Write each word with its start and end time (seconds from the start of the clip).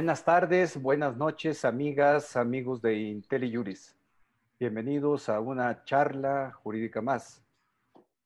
Buenas 0.00 0.24
tardes, 0.24 0.80
buenas 0.80 1.14
noches, 1.18 1.62
amigas, 1.62 2.34
amigos 2.34 2.80
de 2.80 2.94
IntelliJuris. 2.94 3.94
Bienvenidos 4.58 5.28
a 5.28 5.40
una 5.40 5.84
charla 5.84 6.52
jurídica 6.52 7.02
más. 7.02 7.44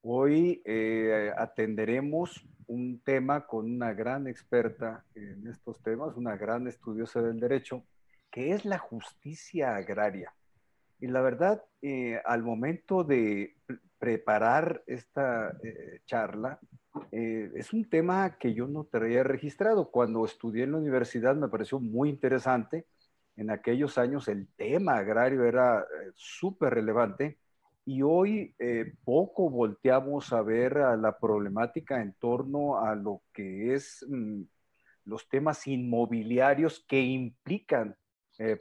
Hoy 0.00 0.62
eh, 0.64 1.32
atenderemos 1.36 2.46
un 2.68 3.00
tema 3.00 3.44
con 3.48 3.68
una 3.68 3.92
gran 3.92 4.28
experta 4.28 5.04
en 5.16 5.48
estos 5.48 5.82
temas, 5.82 6.16
una 6.16 6.36
gran 6.36 6.68
estudiosa 6.68 7.20
del 7.20 7.40
derecho, 7.40 7.82
que 8.30 8.52
es 8.52 8.64
la 8.64 8.78
justicia 8.78 9.74
agraria. 9.74 10.32
Y 11.00 11.08
la 11.08 11.22
verdad, 11.22 11.64
eh, 11.82 12.22
al 12.24 12.44
momento 12.44 13.02
de 13.02 13.56
preparar 13.98 14.84
esta 14.86 15.50
eh, 15.60 16.02
charla, 16.06 16.60
eh, 17.10 17.50
es 17.54 17.72
un 17.72 17.88
tema 17.88 18.36
que 18.38 18.54
yo 18.54 18.66
no 18.66 18.84
traía 18.84 19.22
registrado. 19.22 19.90
Cuando 19.90 20.24
estudié 20.24 20.64
en 20.64 20.72
la 20.72 20.78
universidad 20.78 21.34
me 21.36 21.48
pareció 21.48 21.80
muy 21.80 22.08
interesante. 22.08 22.86
En 23.36 23.50
aquellos 23.50 23.98
años 23.98 24.28
el 24.28 24.48
tema 24.56 24.96
agrario 24.96 25.44
era 25.44 25.80
eh, 25.80 26.12
súper 26.14 26.74
relevante 26.74 27.38
y 27.86 28.00
hoy 28.02 28.54
poco 29.04 29.50
volteamos 29.50 30.32
a 30.32 30.40
ver 30.40 30.76
la 30.76 31.18
problemática 31.18 32.00
en 32.00 32.14
torno 32.14 32.78
a 32.78 32.94
lo 32.94 33.22
que 33.32 33.74
es 33.74 34.04
mm, 34.08 34.42
los 35.04 35.28
temas 35.28 35.66
inmobiliarios 35.66 36.82
que 36.88 37.00
implican 37.02 37.94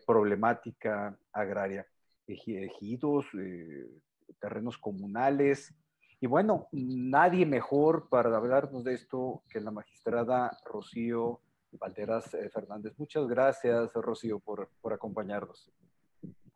problemática 0.06 1.18
agraria, 1.32 1.88
ejidos, 2.28 3.26
terrenos 4.40 4.78
comunales. 4.78 5.74
Y 6.24 6.26
bueno, 6.26 6.70
nadie 6.72 7.46
mejor 7.46 8.08
para 8.08 8.34
hablarnos 8.34 8.86
de 8.86 8.94
esto 8.94 9.44
que 9.50 9.60
la 9.60 9.72
magistrada 9.72 10.58
Rocío 10.64 11.42
Valderas 11.74 12.34
eh, 12.34 12.50
Fernández. 12.50 12.94
Muchas 12.98 13.28
gracias, 13.28 13.92
Rocío, 13.94 14.40
por, 14.40 14.70
por 14.80 14.94
acompañarnos. 14.94 15.70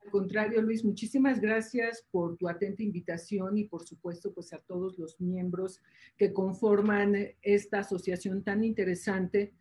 Al 0.05 0.09
contrario, 0.09 0.61
Luis, 0.61 0.85
muchísimas 0.85 1.41
gracias 1.41 2.07
por 2.11 2.37
tu 2.37 2.47
atenta 2.47 2.81
invitación 2.81 3.57
y 3.57 3.65
por 3.65 3.83
supuesto 3.83 4.33
pues 4.33 4.53
a 4.53 4.59
todos 4.59 4.97
los 4.97 5.19
miembros 5.19 5.81
que 6.15 6.31
conforman 6.31 7.17
esta 7.41 7.79
asociación 7.79 8.43
tan 8.43 8.63
interesante 8.63 9.53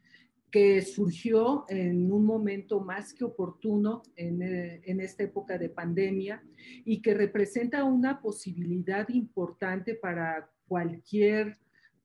que 0.50 0.80
surgió 0.82 1.64
en 1.68 2.10
un 2.10 2.24
momento 2.24 2.80
más 2.80 3.12
que 3.12 3.24
oportuno 3.24 4.02
en, 4.14 4.42
eh, 4.42 4.80
en, 4.84 5.00
esta 5.00 5.24
época 5.24 5.58
de 5.58 5.68
pandemia 5.68 6.42
y 6.84 7.02
que 7.02 7.14
representa 7.14 7.84
una 7.84 8.20
posibilidad 8.20 9.08
importante 9.08 9.94
para 9.94 10.48
cualquier 10.68 11.58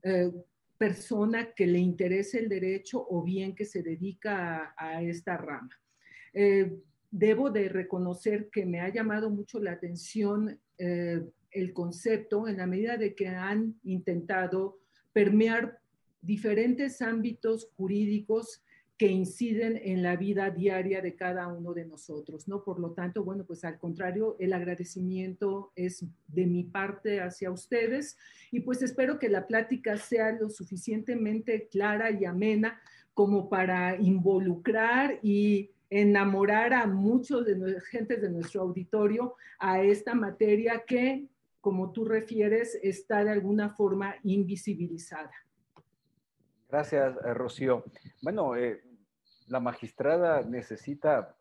eh, 0.03 0.31
persona 0.77 1.53
que 1.53 1.67
le 1.67 1.79
interese 1.79 2.39
el 2.39 2.49
derecho 2.49 3.05
o 3.09 3.23
bien 3.23 3.55
que 3.55 3.65
se 3.65 3.83
dedica 3.83 4.73
a, 4.75 5.01
esta 5.03 5.37
rama. 5.37 5.69
Eh, 6.33 6.79
debo 7.11 7.51
de 7.51 7.69
reconocer 7.69 8.49
que 8.49 8.65
me 8.65 8.79
ha 8.79 8.89
llamado 8.89 9.29
mucho 9.29 9.59
la 9.59 9.73
atención 9.73 10.59
el 10.77 11.73
concepto 11.73 12.47
en 12.47 12.57
la 12.57 12.65
medida 12.65 12.97
de 12.97 13.13
que 13.13 13.27
han 13.27 13.75
intentado 13.83 14.79
permear 15.13 15.80
diferentes 16.21 17.01
ámbitos 17.01 17.69
jurídicos 17.75 18.61
que 19.01 19.07
inciden 19.07 19.81
en 19.83 20.03
la 20.03 20.15
vida 20.15 20.51
diaria 20.51 21.01
de 21.01 21.15
cada 21.15 21.47
uno 21.47 21.73
de 21.73 21.85
nosotros, 21.85 22.47
¿no? 22.47 22.63
Por 22.63 22.79
lo 22.79 22.91
tanto, 22.91 23.23
bueno, 23.23 23.43
pues 23.45 23.63
al 23.63 23.79
contrario, 23.79 24.35
el 24.37 24.53
agradecimiento 24.53 25.71
es 25.75 26.05
de 26.27 26.45
mi 26.45 26.65
parte 26.65 27.19
hacia 27.19 27.49
ustedes 27.49 28.15
y 28.51 28.59
pues 28.59 28.83
espero 28.83 29.17
que 29.17 29.27
la 29.27 29.47
plática 29.47 29.97
sea 29.97 30.31
lo 30.33 30.51
suficientemente 30.51 31.67
clara 31.67 32.11
y 32.11 32.25
amena 32.25 32.79
como 33.15 33.49
para 33.49 33.99
involucrar 33.99 35.17
y 35.23 35.71
enamorar 35.89 36.71
a 36.73 36.85
muchos 36.85 37.43
de 37.47 37.57
las 37.57 37.83
gentes 37.85 38.21
de 38.21 38.29
nuestro 38.29 38.61
auditorio 38.61 39.33
a 39.57 39.81
esta 39.81 40.13
materia 40.13 40.83
que, 40.85 41.27
como 41.59 41.91
tú 41.91 42.05
refieres, 42.05 42.77
está 42.83 43.23
de 43.23 43.31
alguna 43.31 43.69
forma 43.69 44.13
invisibilizada. 44.21 45.31
Gracias, 46.71 47.17
eh, 47.25 47.33
Rocío. 47.33 47.83
Bueno, 48.21 48.55
eh, 48.55 48.81
la 49.47 49.59
magistrada 49.59 50.41
necesita 50.41 51.35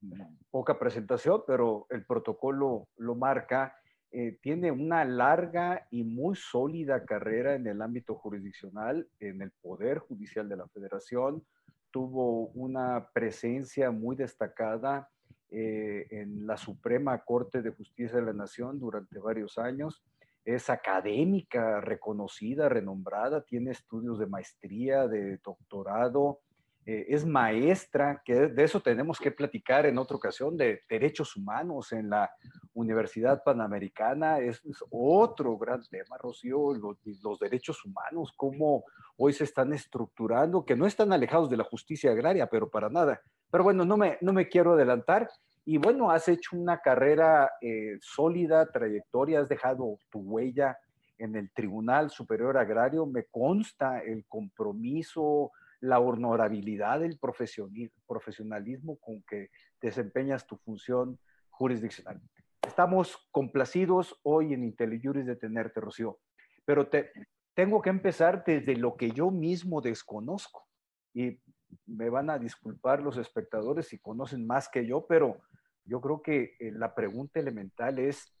mm, 0.00 0.22
poca 0.48 0.78
presentación, 0.78 1.42
pero 1.44 1.88
el 1.90 2.06
protocolo 2.06 2.86
lo 2.96 3.16
marca. 3.16 3.76
Eh, 4.12 4.38
tiene 4.40 4.70
una 4.70 5.04
larga 5.04 5.88
y 5.90 6.04
muy 6.04 6.36
sólida 6.36 7.04
carrera 7.04 7.56
en 7.56 7.66
el 7.66 7.82
ámbito 7.82 8.14
jurisdiccional, 8.14 9.08
en 9.18 9.42
el 9.42 9.50
Poder 9.60 9.98
Judicial 9.98 10.48
de 10.48 10.56
la 10.56 10.68
Federación. 10.68 11.44
Tuvo 11.90 12.46
una 12.50 13.10
presencia 13.12 13.90
muy 13.90 14.14
destacada 14.14 15.10
en 15.48 16.46
la 16.46 16.56
Suprema 16.56 17.24
Corte 17.24 17.62
de 17.62 17.70
Justicia 17.70 18.16
de 18.16 18.26
la 18.26 18.32
Nación 18.32 18.78
durante 18.78 19.18
varios 19.18 19.58
años 19.58 20.04
es 20.46 20.70
académica, 20.70 21.80
reconocida, 21.80 22.68
renombrada, 22.68 23.42
tiene 23.42 23.72
estudios 23.72 24.18
de 24.20 24.26
maestría, 24.26 25.08
de 25.08 25.38
doctorado, 25.38 26.40
eh, 26.86 27.04
es 27.08 27.26
maestra, 27.26 28.22
que 28.24 28.32
de 28.46 28.62
eso 28.62 28.80
tenemos 28.80 29.18
que 29.18 29.32
platicar 29.32 29.86
en 29.86 29.98
otra 29.98 30.16
ocasión, 30.16 30.56
de 30.56 30.82
derechos 30.88 31.34
humanos 31.34 31.90
en 31.90 32.08
la 32.08 32.30
Universidad 32.74 33.42
Panamericana, 33.42 34.38
es, 34.38 34.62
otro 34.88 35.58
gran 35.58 35.82
tema, 35.82 36.16
Rocío, 36.16 36.74
los, 36.74 36.96
los, 37.24 37.40
derechos 37.40 37.84
humanos, 37.84 38.32
cómo 38.36 38.84
hoy 39.16 39.32
se 39.32 39.42
están 39.42 39.72
estructurando, 39.72 40.64
que 40.64 40.76
no 40.76 40.86
están 40.86 41.12
alejados 41.12 41.50
de 41.50 41.56
la 41.56 41.64
justicia 41.64 42.12
agraria, 42.12 42.46
pero 42.48 42.70
para 42.70 42.88
nada. 42.88 43.20
Pero 43.50 43.64
bueno, 43.64 43.84
no 43.84 43.96
me, 43.96 44.16
no 44.20 44.32
me 44.32 44.48
quiero 44.48 44.74
adelantar. 44.74 45.28
Y 45.68 45.78
bueno, 45.78 46.12
has 46.12 46.28
hecho 46.28 46.56
una 46.56 46.78
carrera 46.78 47.50
eh, 47.60 47.98
sólida, 48.00 48.70
trayectoria, 48.70 49.40
has 49.40 49.48
dejado 49.48 49.98
tu 50.10 50.20
huella 50.20 50.78
en 51.18 51.34
el 51.34 51.50
Tribunal 51.50 52.10
Superior 52.10 52.56
Agrario. 52.56 53.04
Me 53.04 53.24
consta 53.24 53.98
el 53.98 54.24
compromiso, 54.28 55.50
la 55.80 55.98
honorabilidad, 55.98 57.02
el 57.02 57.18
profesionalismo 57.18 58.96
con 59.00 59.24
que 59.24 59.50
desempeñas 59.82 60.46
tu 60.46 60.56
función 60.56 61.18
jurisdiccional. 61.50 62.20
Estamos 62.64 63.16
complacidos 63.32 64.20
hoy 64.22 64.54
en 64.54 64.62
IntelliJuris 64.62 65.26
de 65.26 65.34
tenerte, 65.34 65.80
Rocío, 65.80 66.20
pero 66.64 66.86
te, 66.86 67.10
tengo 67.54 67.82
que 67.82 67.90
empezar 67.90 68.44
desde 68.44 68.76
lo 68.76 68.96
que 68.96 69.10
yo 69.10 69.32
mismo 69.32 69.80
desconozco. 69.80 70.64
Y 71.12 71.40
me 71.86 72.08
van 72.08 72.30
a 72.30 72.38
disculpar 72.38 73.02
los 73.02 73.16
espectadores 73.16 73.88
si 73.88 73.98
conocen 73.98 74.46
más 74.46 74.68
que 74.68 74.86
yo, 74.86 75.06
pero 75.08 75.40
yo 75.86 76.00
creo 76.00 76.20
que 76.22 76.56
eh, 76.58 76.72
la 76.72 76.94
pregunta 76.94 77.40
elemental 77.40 77.98
es, 77.98 78.32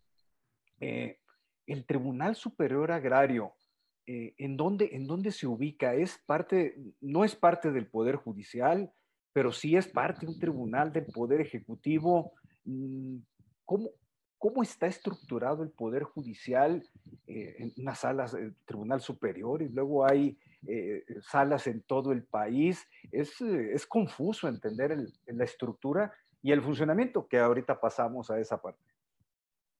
eh, 0.80 1.18
¿el 1.66 1.86
Tribunal 1.86 2.34
Superior 2.34 2.90
Agrario, 2.92 3.52
eh, 4.06 4.34
¿en, 4.38 4.56
dónde, 4.56 4.90
¿en 4.92 5.06
dónde 5.06 5.32
se 5.32 5.46
ubica? 5.46 5.94
¿Es 5.94 6.18
parte, 6.26 6.76
no 7.00 7.24
es 7.24 7.34
parte 7.34 7.70
del 7.70 7.86
Poder 7.86 8.16
Judicial, 8.16 8.92
pero 9.32 9.52
sí 9.52 9.76
es 9.76 9.86
parte 9.86 10.26
de 10.26 10.32
un 10.32 10.38
tribunal 10.38 10.92
del 10.92 11.06
Poder 11.06 11.40
Ejecutivo? 11.40 12.32
Mm, 12.64 13.18
¿Cómo, 13.64 13.90
cómo 14.38 14.62
está 14.62 14.86
estructurado 14.86 15.62
el 15.62 15.70
Poder 15.70 16.02
Judicial 16.04 16.86
en 17.26 17.72
unas 17.78 18.00
salas 18.00 18.32
del 18.32 18.54
Tribunal 18.64 19.00
Superior 19.00 19.60
y 19.62 19.68
luego 19.68 20.06
hay 20.06 20.38
salas 21.22 21.66
en 21.66 21.82
todo 21.82 22.12
el 22.12 22.22
país? 22.22 22.86
Es, 23.10 23.40
es 23.40 23.86
confuso 23.86 24.46
entender 24.46 24.96
la 25.26 25.44
estructura 25.44 26.12
y 26.46 26.52
el 26.52 26.62
funcionamiento, 26.62 27.26
que 27.26 27.40
ahorita 27.40 27.80
pasamos 27.80 28.30
a 28.30 28.38
esa 28.38 28.62
parte. 28.62 28.80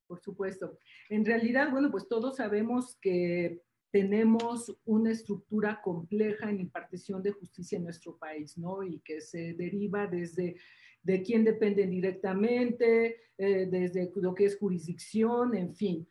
Por 0.09 0.21
supuesto. 0.21 0.77
En 1.09 1.25
realidad, 1.25 1.71
bueno, 1.71 1.93
pues 1.93 2.09
todos 2.09 2.38
sabemos 2.38 2.99
que 3.00 3.63
tenemos 3.92 4.77
una 4.84 5.13
estructura 5.13 5.80
compleja 5.80 6.51
en 6.51 6.59
impartición 6.59 7.22
de 7.22 7.30
justicia 7.30 7.77
en 7.78 7.84
nuestro 7.84 8.16
país, 8.16 8.59
¿no? 8.59 8.83
Y 8.83 8.98
que 8.98 9.21
se 9.21 9.54
deriva 9.54 10.09
desde 10.09 10.57
de 11.04 11.22
quién 11.22 11.45
dependen 11.45 11.89
directamente, 11.89 13.15
eh, 13.39 13.69
desde 13.71 14.10
lo 14.16 14.34
que 14.34 14.47
es 14.47 14.59
jurisdicción, 14.59 15.54
en 15.54 15.72
fin. 15.72 16.09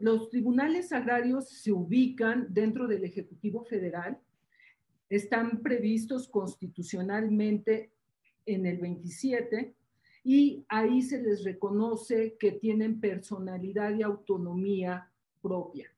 los 0.00 0.28
tribunales 0.28 0.92
agrarios 0.92 1.48
se 1.48 1.72
ubican 1.72 2.48
dentro 2.50 2.86
del 2.86 3.02
Ejecutivo 3.04 3.64
Federal, 3.64 4.20
están 5.08 5.62
previstos 5.62 6.28
constitucionalmente 6.28 7.95
en 8.46 8.66
el 8.66 8.78
27 8.78 9.74
y 10.24 10.64
ahí 10.68 11.02
se 11.02 11.22
les 11.22 11.44
reconoce 11.44 12.36
que 12.38 12.52
tienen 12.52 13.00
personalidad 13.00 13.94
y 13.94 14.02
autonomía 14.02 15.10
propia. 15.40 15.88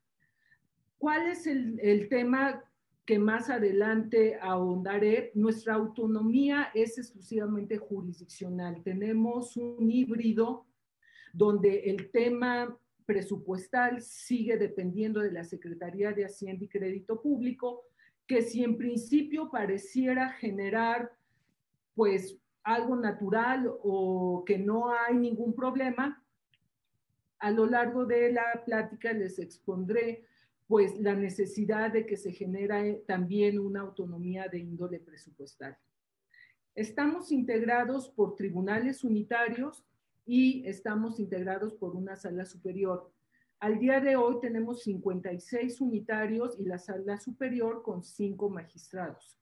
¿Cuál 0.99 1.29
es 1.29 1.47
el, 1.47 1.79
el 1.81 2.09
tema 2.09 2.63
que 3.07 3.19
más 3.19 3.49
adelante 3.49 4.39
ahondaré? 4.41 5.31
Nuestra 5.35 5.75
autonomía 5.75 6.71
es 6.75 6.99
exclusivamente 6.99 7.79
jurisdiccional. 7.79 8.83
Tenemos 8.83 9.57
un 9.57 9.91
híbrido 9.91 10.67
donde 11.33 11.91
el 11.91 12.11
tema 12.11 12.77
presupuestal 13.07 14.03
sigue 14.03 14.59
dependiendo 14.59 15.21
de 15.21 15.33
la 15.33 15.45
Secretaría 15.45 16.13
de 16.13 16.27
Hacienda 16.27 16.67
y 16.67 16.69
Crédito 16.69 17.23
Público, 17.23 17.85
que 18.27 18.43
si 18.43 18.63
en 18.63 18.77
principio 18.77 19.51
pareciera 19.51 20.29
generar 20.33 21.11
pues 21.99 22.39
algo 22.63 22.95
natural 22.95 23.69
o 23.83 24.45
que 24.47 24.57
no 24.57 24.93
hay 24.93 25.17
ningún 25.17 25.53
problema, 25.53 26.25
a 27.41 27.51
lo 27.51 27.67
largo 27.67 28.07
de 28.07 28.31
la 28.31 28.63
plática 28.65 29.13
les 29.13 29.41
expondré 29.41 30.25
pues 30.69 30.97
la 31.01 31.17
necesidad 31.17 31.91
de 31.91 32.07
que 32.07 32.17
se 32.17 32.31
genera 32.31 32.85
también 33.05 33.59
una 33.59 33.81
autonomía 33.81 34.47
de 34.47 34.61
índole 34.61 35.01
presupuestal. 35.01 35.77
Estamos 36.77 37.33
integrados 37.33 38.09
por 38.11 38.37
tribunales 38.37 39.03
unitarios 39.03 39.85
y 40.25 40.65
estamos 40.69 41.19
integrados 41.19 41.75
por 41.75 41.97
una 41.97 42.15
sala 42.15 42.45
superior. 42.45 43.11
Al 43.59 43.81
día 43.81 43.99
de 43.99 44.15
hoy 44.15 44.39
tenemos 44.41 44.85
56 44.85 45.81
unitarios 45.81 46.61
y 46.61 46.65
la 46.65 46.79
sala 46.79 47.19
superior 47.19 47.83
con 47.83 48.05
cinco 48.05 48.49
magistrados. 48.51 49.37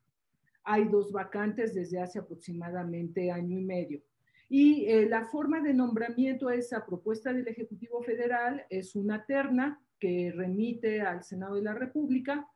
Hay 0.67 0.85
dos 0.89 1.11
vacantes 1.13 1.75
desde 1.75 2.01
hace 2.01 2.19
aproximadamente 2.19 3.31
año 3.31 3.59
y 3.59 3.65
medio. 3.65 4.03
Y 4.49 4.85
eh, 4.87 5.09
la 5.09 5.25
forma 5.25 5.61
de 5.61 5.73
nombramiento 5.73 6.51
es 6.51 6.73
a 6.73 6.85
propuesta 6.85 7.33
del 7.33 7.49
Ejecutivo 7.49 8.03
Federal, 8.03 8.65
es 8.69 8.95
una 8.95 9.25
terna 9.25 9.81
que 9.99 10.33
remite 10.35 11.01
al 11.01 11.25
Senado 11.25 11.55
de 11.55 11.63
la 11.63 11.75
República, 11.75 12.47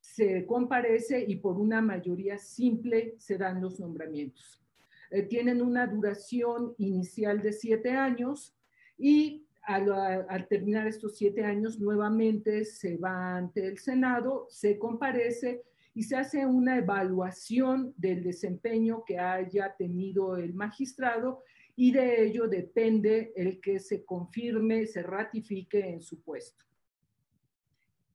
se 0.00 0.44
comparece 0.44 1.24
y 1.26 1.36
por 1.36 1.58
una 1.58 1.80
mayoría 1.80 2.36
simple 2.36 3.14
se 3.16 3.38
dan 3.38 3.62
los 3.62 3.80
nombramientos. 3.80 4.62
Eh, 5.10 5.22
tienen 5.22 5.62
una 5.62 5.86
duración 5.86 6.74
inicial 6.78 7.40
de 7.40 7.52
siete 7.52 7.92
años 7.92 8.56
y 8.98 9.46
al, 9.62 10.48
terminar 10.48 10.86
estos 10.86 11.16
siete 11.16 11.44
años, 11.44 11.78
nuevamente 11.78 12.64
se 12.64 12.96
va 12.96 13.36
ante 13.36 13.66
el 13.66 13.78
Senado, 13.78 14.46
se 14.50 14.78
comparece 14.78 15.62
y 15.94 16.04
se 16.04 16.16
hace 16.16 16.46
una 16.46 16.78
evaluación 16.78 17.94
del 17.96 18.22
desempeño 18.22 19.04
que 19.04 19.18
haya 19.18 19.74
tenido 19.76 20.36
el 20.36 20.54
magistrado 20.54 21.42
y 21.76 21.92
de 21.92 22.24
ello 22.24 22.48
depende 22.48 23.32
el 23.36 23.60
que 23.60 23.78
se 23.78 24.04
confirme, 24.04 24.86
se 24.86 25.02
ratifique 25.02 25.80
en 25.80 26.00
su 26.00 26.22
puesto 26.22 26.64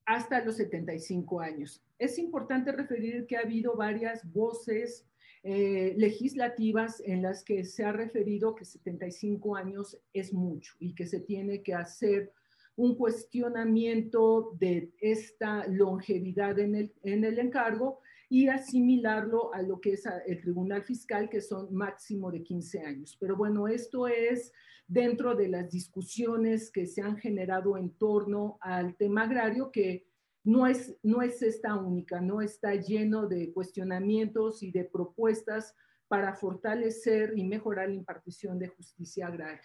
hasta 0.08 0.44
los 0.44 0.56
75 0.56 1.42
años. 1.42 1.84
Es 2.00 2.18
importante 2.18 2.72
referir 2.72 3.28
que 3.28 3.36
ha 3.36 3.42
habido 3.42 3.76
varias 3.76 4.24
voces 4.32 5.06
eh, 5.44 5.94
legislativas 5.98 7.04
en 7.06 7.22
las 7.22 7.44
que 7.44 7.66
se 7.66 7.84
ha 7.84 7.92
referido 7.92 8.56
que 8.56 8.64
75 8.64 9.58
años 9.58 10.00
es 10.14 10.34
mucho 10.34 10.76
y 10.80 10.96
que 10.96 11.06
se 11.06 11.20
tiene 11.20 11.62
que 11.62 11.74
hacer 11.74 12.32
un 12.78 12.96
cuestionamiento 12.96 14.56
de 14.58 14.94
esta 15.02 15.68
longevidad 15.68 16.58
en 16.60 16.76
el, 16.76 16.94
en 17.04 17.26
el 17.26 17.40
encargo 17.40 18.00
y 18.30 18.48
asimilarlo 18.48 19.54
a 19.54 19.62
lo 19.62 19.82
que 19.82 19.94
es 19.94 20.04
el 20.26 20.40
Tribunal 20.42 20.84
Fiscal, 20.84 21.28
que 21.30 21.42
son 21.42 21.74
máximo 21.74 22.32
de 22.32 22.44
15 22.44 22.82
años. 22.82 23.18
Pero 23.20 23.36
bueno, 23.36 23.68
esto 23.68 24.08
es 24.08 24.54
dentro 24.88 25.36
de 25.36 25.48
las 25.48 25.72
discusiones 25.72 26.72
que 26.72 26.86
se 26.86 27.02
han 27.02 27.18
generado 27.18 27.78
en 27.78 27.90
torno 27.98 28.58
al 28.62 28.96
tema 28.96 29.24
agrario, 29.24 29.72
que 29.72 30.08
no 30.44 30.68
es, 30.68 30.98
no 31.04 31.22
es 31.22 31.42
esta 31.42 31.76
única, 31.76 32.22
no 32.22 32.42
está 32.42 32.76
lleno 32.76 33.28
de 33.28 33.52
cuestionamientos 33.54 34.62
y 34.62 34.72
de 34.72 34.86
propuestas 34.86 35.76
para 36.08 36.36
fortalecer 36.36 37.34
y 37.36 37.44
mejorar 37.44 37.90
la 37.90 37.96
impartición 37.96 38.60
de 38.60 38.68
justicia 38.68 39.28
agraria. 39.28 39.62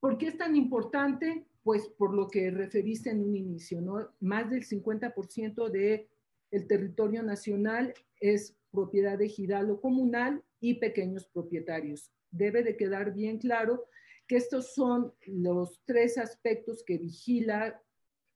¿Por 0.00 0.18
qué 0.18 0.26
es 0.26 0.36
tan 0.36 0.56
importante? 0.56 1.46
Pues 1.62 1.88
por 1.88 2.14
lo 2.14 2.28
que 2.28 2.50
referiste 2.50 3.10
en 3.10 3.22
un 3.22 3.36
inicio, 3.36 3.80
¿no? 3.80 4.08
Más 4.20 4.50
del 4.50 4.64
50% 4.64 5.70
del 5.70 6.08
el 6.50 6.66
territorio 6.66 7.22
nacional 7.22 7.94
es 8.20 8.56
propiedad 8.70 9.20
ejidal 9.20 9.70
o 9.70 9.80
comunal 9.80 10.42
y 10.60 10.74
pequeños 10.74 11.26
propietarios. 11.26 12.10
Debe 12.30 12.62
de 12.62 12.76
quedar 12.76 13.14
bien 13.14 13.38
claro 13.38 13.84
que 14.26 14.36
estos 14.36 14.74
son 14.74 15.12
los 15.26 15.80
tres 15.84 16.18
aspectos 16.18 16.82
que 16.84 16.98
vigila 16.98 17.82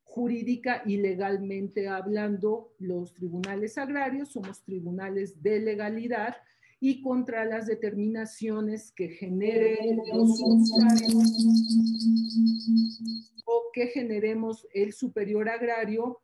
jurídica 0.03 0.83
y 0.87 0.97
legalmente 0.99 1.89
hablando, 1.89 2.75
los 2.79 3.13
tribunales 3.13 3.77
agrarios 3.77 4.33
somos 4.33 4.63
tribunales 4.63 5.43
de 5.43 5.61
legalidad 5.61 6.37
y 6.81 7.03
contra 7.03 7.45
las 7.45 7.67
determinaciones 7.67 8.93
que 8.93 9.09
generen 9.09 10.01
o 13.45 13.71
que 13.73 13.87
generemos 13.89 14.67
el 14.75 14.93
superior 14.93 15.49
agrario, 15.49 16.21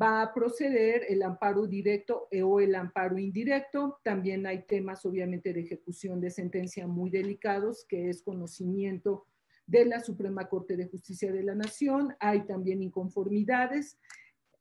va 0.00 0.22
a 0.22 0.32
proceder 0.32 1.04
el 1.08 1.22
amparo 1.22 1.66
directo 1.66 2.28
o 2.42 2.60
el 2.60 2.74
amparo 2.74 3.18
indirecto. 3.18 3.98
También 4.02 4.46
hay 4.46 4.64
temas, 4.66 5.04
obviamente, 5.04 5.52
de 5.52 5.60
ejecución 5.60 6.20
de 6.20 6.30
sentencia 6.30 6.86
muy 6.86 7.10
delicados, 7.10 7.84
que 7.88 8.08
es 8.08 8.22
conocimiento 8.22 9.26
de 9.66 9.84
la 9.86 10.00
Suprema 10.00 10.48
Corte 10.48 10.76
de 10.76 10.86
Justicia 10.86 11.32
de 11.32 11.42
la 11.42 11.54
Nación, 11.54 12.14
hay 12.20 12.46
también 12.46 12.82
inconformidades. 12.82 13.98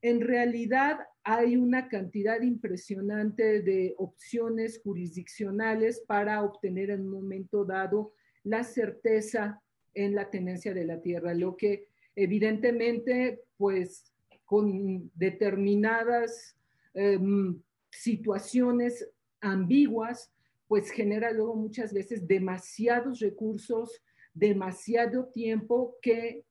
En 0.01 0.21
realidad 0.21 0.99
hay 1.23 1.57
una 1.57 1.87
cantidad 1.87 2.41
impresionante 2.41 3.61
de 3.61 3.93
opciones 3.97 4.81
jurisdiccionales 4.83 6.01
para 6.07 6.43
obtener 6.43 6.89
en 6.89 7.01
un 7.01 7.11
momento 7.11 7.65
dado 7.65 8.13
la 8.43 8.63
certeza 8.63 9.61
en 9.93 10.15
la 10.15 10.29
tenencia 10.29 10.73
de 10.73 10.85
la 10.85 11.01
tierra, 11.01 11.33
lo 11.33 11.55
que 11.55 11.87
evidentemente 12.15 13.41
pues 13.57 14.11
con 14.45 15.11
determinadas 15.13 16.57
em, 16.93 17.61
situaciones 17.89 19.07
ambiguas 19.39 20.31
pues 20.67 20.89
genera 20.89 21.31
luego 21.31 21.55
muchas 21.55 21.93
veces 21.93 22.27
demasiados 22.27 23.19
recursos 23.19 24.01
demasiado 24.33 25.25
tiempo 25.27 25.97
que 26.01 26.45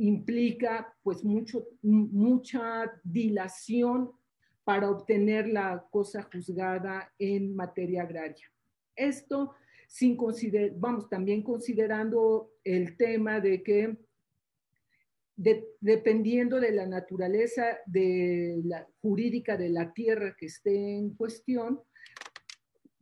implica 0.00 0.94
pues 1.02 1.22
mucho, 1.24 1.66
mucha 1.82 2.90
dilación 3.04 4.10
para 4.64 4.90
obtener 4.90 5.48
la 5.48 5.84
cosa 5.90 6.22
juzgada 6.32 7.12
en 7.18 7.54
materia 7.54 8.02
agraria. 8.02 8.50
Esto 8.96 9.54
sin 9.88 10.16
vamos, 10.76 11.08
también 11.10 11.42
considerando 11.42 12.52
el 12.64 12.96
tema 12.96 13.40
de 13.40 13.62
que 13.62 13.96
dependiendo 15.80 16.60
de 16.60 16.70
la 16.70 16.86
naturaleza 16.86 17.78
de 17.86 18.60
la 18.64 18.86
jurídica 19.00 19.56
de 19.56 19.70
la 19.70 19.92
tierra 19.92 20.36
que 20.38 20.46
esté 20.46 20.96
en 20.98 21.14
cuestión, 21.14 21.80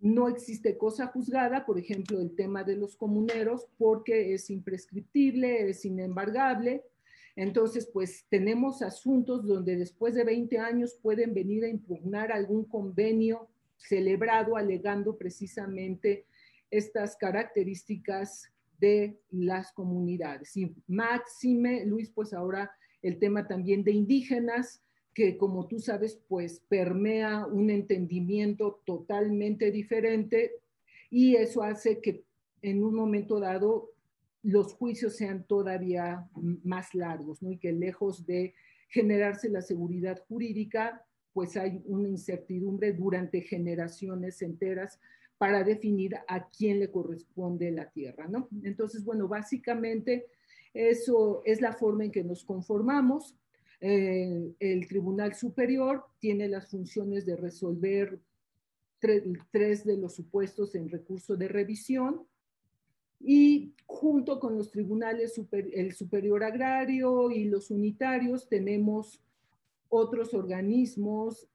no 0.00 0.28
existe 0.28 0.78
cosa 0.78 1.08
juzgada, 1.08 1.66
por 1.66 1.78
ejemplo, 1.78 2.20
el 2.20 2.34
tema 2.34 2.62
de 2.62 2.76
los 2.76 2.96
comuneros, 2.96 3.66
porque 3.78 4.34
es 4.34 4.48
imprescriptible, 4.50 5.68
es 5.70 5.84
inembargable. 5.84 6.84
Entonces, 7.34 7.88
pues 7.92 8.24
tenemos 8.28 8.82
asuntos 8.82 9.46
donde 9.46 9.76
después 9.76 10.14
de 10.14 10.24
20 10.24 10.58
años 10.58 10.98
pueden 11.00 11.34
venir 11.34 11.64
a 11.64 11.68
impugnar 11.68 12.32
algún 12.32 12.64
convenio 12.64 13.48
celebrado 13.76 14.56
alegando 14.56 15.16
precisamente 15.16 16.26
estas 16.70 17.16
características 17.16 18.52
de 18.78 19.18
las 19.30 19.72
comunidades. 19.72 20.56
Y 20.56 20.74
máxime, 20.86 21.84
Luis, 21.86 22.10
pues 22.10 22.32
ahora 22.32 22.70
el 23.02 23.18
tema 23.18 23.46
también 23.46 23.84
de 23.84 23.92
indígenas, 23.92 24.82
que 25.18 25.36
como 25.36 25.66
tú 25.66 25.80
sabes, 25.80 26.20
pues 26.28 26.62
permea 26.68 27.44
un 27.44 27.70
entendimiento 27.70 28.82
totalmente 28.86 29.72
diferente 29.72 30.52
y 31.10 31.34
eso 31.34 31.64
hace 31.64 32.00
que 32.00 32.22
en 32.62 32.84
un 32.84 32.94
momento 32.94 33.40
dado 33.40 33.90
los 34.44 34.74
juicios 34.74 35.16
sean 35.16 35.42
todavía 35.42 36.28
más 36.62 36.94
largos, 36.94 37.42
¿no? 37.42 37.50
Y 37.50 37.58
que 37.58 37.72
lejos 37.72 38.26
de 38.26 38.54
generarse 38.90 39.48
la 39.48 39.60
seguridad 39.60 40.22
jurídica, 40.28 41.04
pues 41.32 41.56
hay 41.56 41.82
una 41.86 42.08
incertidumbre 42.08 42.92
durante 42.92 43.40
generaciones 43.40 44.40
enteras 44.40 45.00
para 45.36 45.64
definir 45.64 46.14
a 46.28 46.48
quién 46.48 46.78
le 46.78 46.92
corresponde 46.92 47.72
la 47.72 47.90
tierra, 47.90 48.28
¿no? 48.28 48.48
Entonces, 48.62 49.04
bueno, 49.04 49.26
básicamente 49.26 50.26
eso 50.72 51.42
es 51.44 51.60
la 51.60 51.72
forma 51.72 52.04
en 52.04 52.12
que 52.12 52.22
nos 52.22 52.44
conformamos. 52.44 53.34
Eh, 53.80 54.54
el 54.58 54.88
Tribunal 54.88 55.34
Superior 55.34 56.04
tiene 56.18 56.48
las 56.48 56.68
funciones 56.68 57.24
de 57.26 57.36
resolver 57.36 58.18
tres 58.98 59.84
de 59.84 59.96
los 59.96 60.16
supuestos 60.16 60.74
en 60.74 60.88
recurso 60.88 61.36
de 61.36 61.46
revisión 61.46 62.26
y 63.20 63.74
junto 63.86 64.38
con 64.38 64.56
los 64.56 64.70
tribunales, 64.70 65.40
el 65.52 65.92
Superior 65.92 66.44
Agrario 66.44 67.30
y 67.30 67.44
los 67.44 67.70
unitarios, 67.70 68.48
tenemos 68.48 69.22
otros 69.88 70.34
organismos 70.34 71.48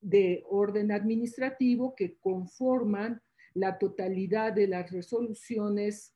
de 0.00 0.44
orden 0.48 0.90
administrativo 0.92 1.94
que 1.94 2.16
conforman 2.16 3.22
la 3.54 3.78
totalidad 3.78 4.52
de 4.52 4.66
las 4.66 4.90
resoluciones 4.90 6.13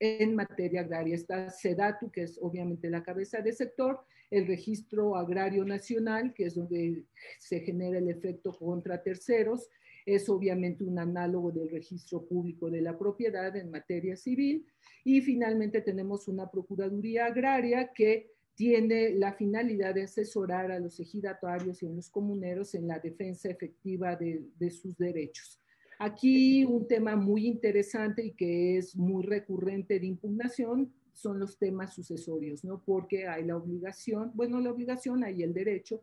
en 0.00 0.34
materia 0.34 0.80
agraria. 0.80 1.14
Está 1.14 1.50
SEDATU, 1.50 2.10
que 2.10 2.22
es 2.22 2.38
obviamente 2.40 2.88
la 2.90 3.02
cabeza 3.02 3.40
de 3.40 3.52
sector, 3.52 4.00
el 4.30 4.46
registro 4.46 5.16
agrario 5.16 5.64
nacional, 5.64 6.32
que 6.34 6.46
es 6.46 6.54
donde 6.54 7.04
se 7.38 7.60
genera 7.60 7.98
el 7.98 8.08
efecto 8.08 8.52
contra 8.52 9.02
terceros, 9.02 9.68
es 10.06 10.28
obviamente 10.28 10.82
un 10.82 10.98
análogo 10.98 11.52
del 11.52 11.68
registro 11.68 12.24
público 12.26 12.70
de 12.70 12.80
la 12.80 12.98
propiedad 12.98 13.54
en 13.56 13.70
materia 13.70 14.16
civil. 14.16 14.66
Y 15.04 15.20
finalmente 15.20 15.82
tenemos 15.82 16.26
una 16.28 16.50
Procuraduría 16.50 17.26
Agraria 17.26 17.92
que 17.94 18.30
tiene 18.54 19.10
la 19.14 19.32
finalidad 19.32 19.94
de 19.94 20.04
asesorar 20.04 20.70
a 20.70 20.78
los 20.78 20.98
ejidatarios 21.00 21.82
y 21.82 21.86
a 21.86 21.90
los 21.90 22.10
comuneros 22.10 22.74
en 22.74 22.88
la 22.88 22.98
defensa 22.98 23.48
efectiva 23.48 24.16
de, 24.16 24.44
de 24.58 24.70
sus 24.70 24.96
derechos. 24.96 25.59
Aquí 26.02 26.64
un 26.64 26.88
tema 26.88 27.14
muy 27.14 27.46
interesante 27.46 28.24
y 28.24 28.30
que 28.30 28.78
es 28.78 28.96
muy 28.96 29.22
recurrente 29.22 30.00
de 30.00 30.06
impugnación 30.06 30.90
son 31.12 31.38
los 31.38 31.58
temas 31.58 31.92
sucesorios, 31.92 32.64
¿no? 32.64 32.82
Porque 32.82 33.28
hay 33.28 33.44
la 33.44 33.58
obligación, 33.58 34.30
bueno, 34.32 34.60
la 34.60 34.70
obligación, 34.70 35.22
hay 35.24 35.42
el 35.42 35.52
derecho 35.52 36.02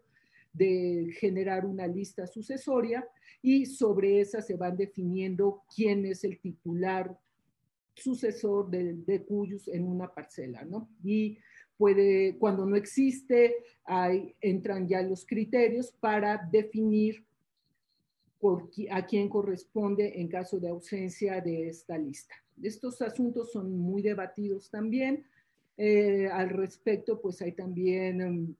de 0.53 1.07
generar 1.19 1.65
una 1.65 1.87
lista 1.87 2.27
sucesoria 2.27 3.07
y 3.41 3.65
sobre 3.65 4.21
esa 4.21 4.39
se 4.39 4.55
van 4.55 4.77
definiendo 4.77 5.63
quién 5.75 6.05
es 6.05 6.23
el 6.23 6.37
titular 6.37 7.17
sucesor 7.95 8.69
de, 8.69 8.93
de 8.93 9.23
cuyos 9.23 9.67
en 9.67 9.83
una 9.83 10.13
parcela, 10.13 10.63
¿no? 10.63 10.91
Y 11.03 11.39
puede, 11.75 12.37
cuando 12.37 12.67
no 12.67 12.75
existe, 12.75 13.55
hay, 13.83 14.35
entran 14.41 14.87
ya 14.87 15.01
los 15.01 15.25
criterios 15.25 15.91
para 15.99 16.47
definir 16.51 17.25
por, 18.39 18.69
a 18.91 19.05
quién 19.05 19.29
corresponde 19.29 20.19
en 20.19 20.27
caso 20.27 20.59
de 20.59 20.69
ausencia 20.69 21.41
de 21.41 21.69
esta 21.69 21.97
lista. 21.97 22.35
Estos 22.61 23.01
asuntos 23.01 23.51
son 23.51 23.77
muy 23.77 24.01
debatidos 24.01 24.69
también. 24.69 25.25
Eh, 25.77 26.27
al 26.27 26.49
respecto, 26.49 27.21
pues 27.21 27.41
hay 27.41 27.51
también 27.51 28.21
um, 28.21 28.55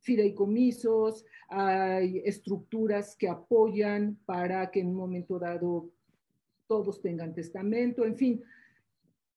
fideicomisos, 0.00 1.24
hay 1.48 2.22
estructuras 2.24 3.16
que 3.16 3.28
apoyan 3.28 4.18
para 4.26 4.70
que 4.70 4.80
en 4.80 4.88
un 4.88 4.96
momento 4.96 5.38
dado 5.38 5.88
todos 6.66 7.00
tengan 7.00 7.34
testamento, 7.34 8.04
en 8.04 8.16
fin. 8.16 8.42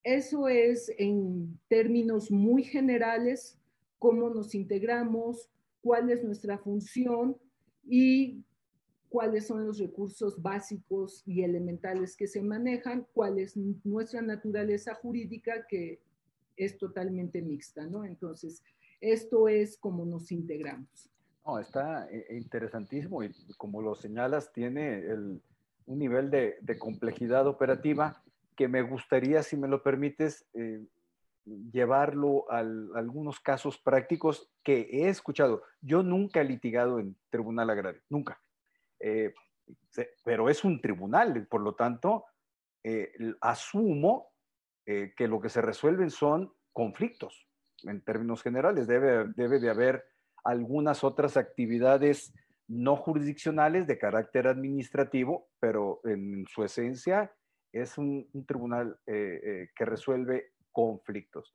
Eso 0.03 0.48
es 0.48 0.91
en 0.98 1.60
términos 1.67 2.31
muy 2.31 2.63
generales 2.63 3.60
cómo 4.00 4.29
nos 4.29 4.55
integramos, 4.55 5.50
cuál 5.81 6.10
es 6.10 6.24
nuestra 6.24 6.58
función 6.58 7.38
y 7.88 8.43
cuáles 9.10 9.48
son 9.48 9.66
los 9.66 9.80
recursos 9.80 10.42
básicos 10.42 11.24
y 11.25 11.44
elementales 11.44 12.16
que 12.16 12.28
se 12.28 12.42
manejan, 12.42 13.08
cuál 13.13 13.39
es 13.39 13.58
nuestra 13.84 14.22
naturaleza 14.22 14.94
jurídica 14.96 15.66
que 15.68 16.00
es 16.56 16.78
totalmente 16.78 17.42
mixta, 17.42 17.88
¿no? 17.88 18.06
Entonces, 18.06 18.63
esto 19.01 19.48
es 19.48 19.78
como 19.78 20.06
nos 20.06 20.32
integramos. 20.32 21.10
No, 21.46 21.58
está 21.58 22.08
eh, 22.12 22.28
interesantísimo 22.32 23.24
y 23.24 23.34
como 23.58 23.82
lo 23.82 23.96
señalas, 23.96 24.51
tiene 24.54 25.12
un 25.86 26.00
nivel 26.00 26.30
de, 26.30 26.60
complejidad 26.78 27.48
operativa 27.48 28.22
que 28.56 28.68
me 28.68 28.82
gustaría, 28.84 29.42
si 29.42 29.58
me 29.58 29.68
lo 29.68 29.82
permites, 29.82 30.46
eh, 30.54 30.86
llevarlo 31.72 32.46
a 32.51 32.60
algunos 32.60 33.39
casos 33.39 33.80
prácticos 33.80 34.51
que 34.63 34.82
he 34.92 35.10
escuchado. 35.10 35.63
Yo 35.82 36.04
nunca 36.04 36.42
he 36.42 36.44
litigado 36.44 37.00
en 37.00 37.16
tribunal 37.30 37.70
agrario, 37.70 38.01
nunca. 38.10 38.39
Eh, 39.00 39.34
pero 40.24 40.50
es 40.50 40.63
un 40.63 40.82
tribunal, 40.82 41.48
por 41.48 41.62
lo 41.62 41.75
tanto, 41.75 42.25
eh, 42.84 43.12
asumo 43.41 44.32
eh, 44.86 45.13
que 45.15 45.27
lo 45.27 45.39
que 45.39 45.50
se 45.50 45.62
resuelven 45.62 46.10
son 46.10 46.51
conflictos 46.74 47.48
en 47.84 48.01
términos 48.01 48.41
generales. 48.41 48.88
Debe, 48.88 49.32
debe 49.36 49.60
de 49.60 49.70
haber 49.70 50.06
algunas 50.44 51.03
otras 51.03 51.38
actividades 51.38 52.34
no 52.68 52.96
jurisdiccionales 52.96 53.88
de 53.88 53.98
carácter 53.98 54.48
administrativo, 54.48 55.50
pero 55.60 56.01
en 56.03 56.46
su 56.48 56.63
esencia 56.63 57.32
es 57.72 57.98
un, 57.98 58.27
un 58.34 58.46
tribunal 58.46 59.00
que 59.06 59.86
resuelve 59.86 60.53
conflictos. 60.72 61.51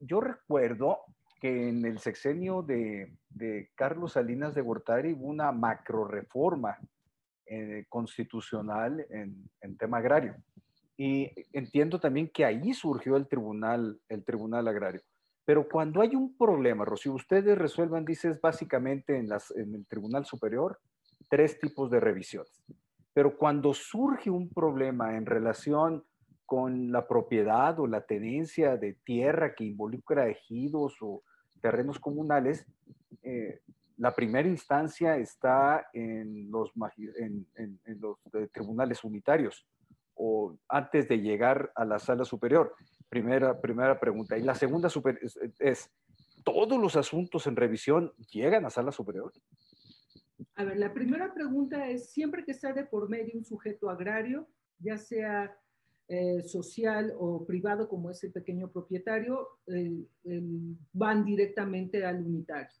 yo 0.00 0.20
recuerdo 0.20 1.04
que 1.42 1.70
en 1.70 1.84
el 1.84 1.98
sexenio 1.98 2.62
de, 2.62 3.18
Carlos 3.74 4.12
Salinas 4.12 4.54
de 4.54 4.62
Gortari 4.62 5.12
hubo 5.12 5.26
una 5.26 5.50
macro 5.50 6.06
reforma 6.06 6.78
eh, 7.46 7.84
constitucional 7.88 9.04
en, 9.10 9.76
tema 9.76 9.98
agrario. 9.98 10.36
Y 10.96 11.32
entiendo 11.52 11.98
también 11.98 12.30
que 12.32 12.44
ahí 12.44 12.72
surgió 12.72 13.16
el 13.16 13.26
tribunal, 13.26 14.00
el 14.08 14.24
tribunal 14.24 14.68
agrario. 14.68 15.00
Pero 15.44 15.68
cuando 15.68 16.00
hay 16.00 16.14
un 16.14 16.36
problema, 16.36 16.84
Rocío, 16.84 17.12
ustedes 17.12 17.58
resuelvan, 17.58 18.04
dices, 18.04 18.40
básicamente 18.40 19.16
en, 19.18 19.28
las, 19.28 19.50
en 19.50 19.74
el 19.74 19.84
Tribunal 19.88 20.24
Superior, 20.24 20.78
tres 21.28 21.58
tipos 21.58 21.90
de 21.90 21.98
revisiones. 21.98 22.62
Pero 23.12 23.36
cuando 23.36 23.74
surge 23.74 24.30
un 24.30 24.48
problema 24.48 25.16
en 25.16 25.26
relación 25.26 26.04
con 26.46 26.92
la 26.92 27.08
propiedad 27.08 27.80
o 27.80 27.88
la 27.88 28.02
tenencia 28.06 28.76
de 28.76 28.92
tierra 29.04 29.56
que 29.56 29.64
involucra 29.64 30.28
ejidos 30.28 30.98
o, 31.00 31.24
terrenos 31.62 31.98
comunales, 31.98 32.66
eh, 33.22 33.60
la 33.96 34.14
primera 34.14 34.48
instancia 34.48 35.16
está 35.16 35.86
en 35.92 36.50
los, 36.50 36.72
eh, 36.98 38.48
tribunales 38.52 39.04
unitarios 39.04 39.66
o 40.14 40.56
antes 40.68 41.08
de 41.08 41.20
llegar 41.20 41.72
a 41.74 41.84
la 41.84 41.98
sala 41.98 42.24
superior. 42.24 42.74
Primera, 43.08 43.60
primera 43.60 43.98
pregunta. 43.98 44.36
Y 44.36 44.42
la 44.42 44.54
segunda 44.54 44.88
super, 44.88 45.18
es, 45.58 45.90
¿todos 46.44 46.80
los 46.80 46.96
asuntos 46.96 47.46
en 47.46 47.56
revisión 47.56 48.12
llegan 48.30 48.66
a 48.66 48.70
sala 48.70 48.92
superior? 48.92 49.32
A 50.56 50.64
ver, 50.64 50.76
la 50.76 50.92
primera 50.92 51.32
pregunta 51.32 51.88
es, 51.88 52.10
siempre 52.10 52.44
que 52.44 52.52
está 52.52 52.72
de 52.72 52.84
por 52.84 53.08
medio 53.08 53.32
un 53.34 53.44
sujeto 53.44 53.88
agrario, 53.88 54.48
ya 54.78 54.98
sea 54.98 55.56
eh, 56.14 56.42
social 56.42 57.14
o 57.16 57.42
privado 57.46 57.88
como 57.88 58.10
es 58.10 58.22
el 58.22 58.32
pequeño 58.32 58.70
propietario, 58.70 59.48
van 60.92 61.24
directamente 61.24 62.04
al 62.04 62.22
unitario. 62.22 62.76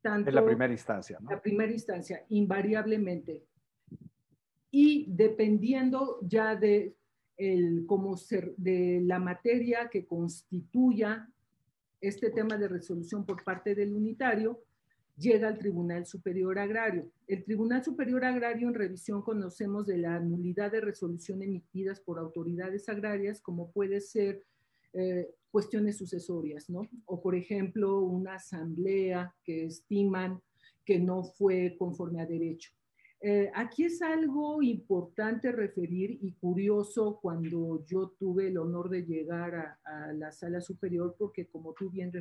Tanto 0.00 0.30
en 0.30 0.34
la 0.34 0.42
primera 0.42 0.72
instancia, 0.72 1.18
¿no? 1.20 1.28
La 1.30 1.42
primera 1.42 1.70
instancia, 1.70 2.24
invariablemente. 2.30 3.44
Y 4.70 5.04
dependiendo 5.10 6.20
ya 6.22 6.56
de, 6.56 6.96
el, 7.36 7.84
como 7.86 8.16
ser, 8.16 8.54
de 8.56 9.02
la 9.04 9.18
materia 9.18 9.90
que 9.90 10.06
constituya 10.06 11.28
este 12.00 12.30
tema 12.30 12.56
de 12.56 12.68
resolución 12.68 13.26
por 13.26 13.44
parte 13.44 13.74
del 13.74 13.92
unitario, 13.92 14.62
llega 15.16 15.48
al 15.48 15.58
Tribunal 15.58 16.06
Superior 16.06 16.58
Agrario. 16.58 17.10
El 17.26 17.44
Tribunal 17.44 17.84
Superior 17.84 18.24
Agrario 18.24 18.68
en 18.68 18.74
revisión 18.74 19.22
conocemos 19.22 19.86
de 19.86 19.98
la 19.98 20.18
nulidad 20.20 20.72
de 20.72 20.80
resolución 20.80 21.42
emitidas 21.42 22.00
por 22.00 22.18
autoridades 22.18 22.88
agrarias, 22.88 23.40
como 23.40 23.70
puede 23.70 24.00
ser 24.00 24.42
eh, 24.92 25.30
cuestiones 25.50 25.98
sucesorias, 25.98 26.68
¿no? 26.68 26.88
O 27.06 27.22
por 27.22 27.34
ejemplo, 27.34 28.00
una 28.00 28.34
asamblea 28.34 29.34
que 29.44 29.66
estiman 29.66 30.40
que 30.84 30.98
no 30.98 31.24
fue 31.24 31.76
conforme 31.78 32.20
a 32.20 32.26
derecho. 32.26 32.72
Eh, 33.20 33.50
aquí 33.54 33.84
es 33.84 34.02
algo 34.02 34.62
importante 34.62 35.50
referir 35.50 36.18
y 36.20 36.32
curioso 36.32 37.18
cuando 37.22 37.82
yo 37.86 38.08
tuve 38.18 38.48
el 38.48 38.58
honor 38.58 38.90
de 38.90 39.06
llegar 39.06 39.54
a, 39.54 39.78
a 39.84 40.12
la 40.12 40.30
sala 40.30 40.60
superior, 40.60 41.14
porque 41.18 41.46
como 41.46 41.72
tú 41.72 41.88
bien 41.88 42.12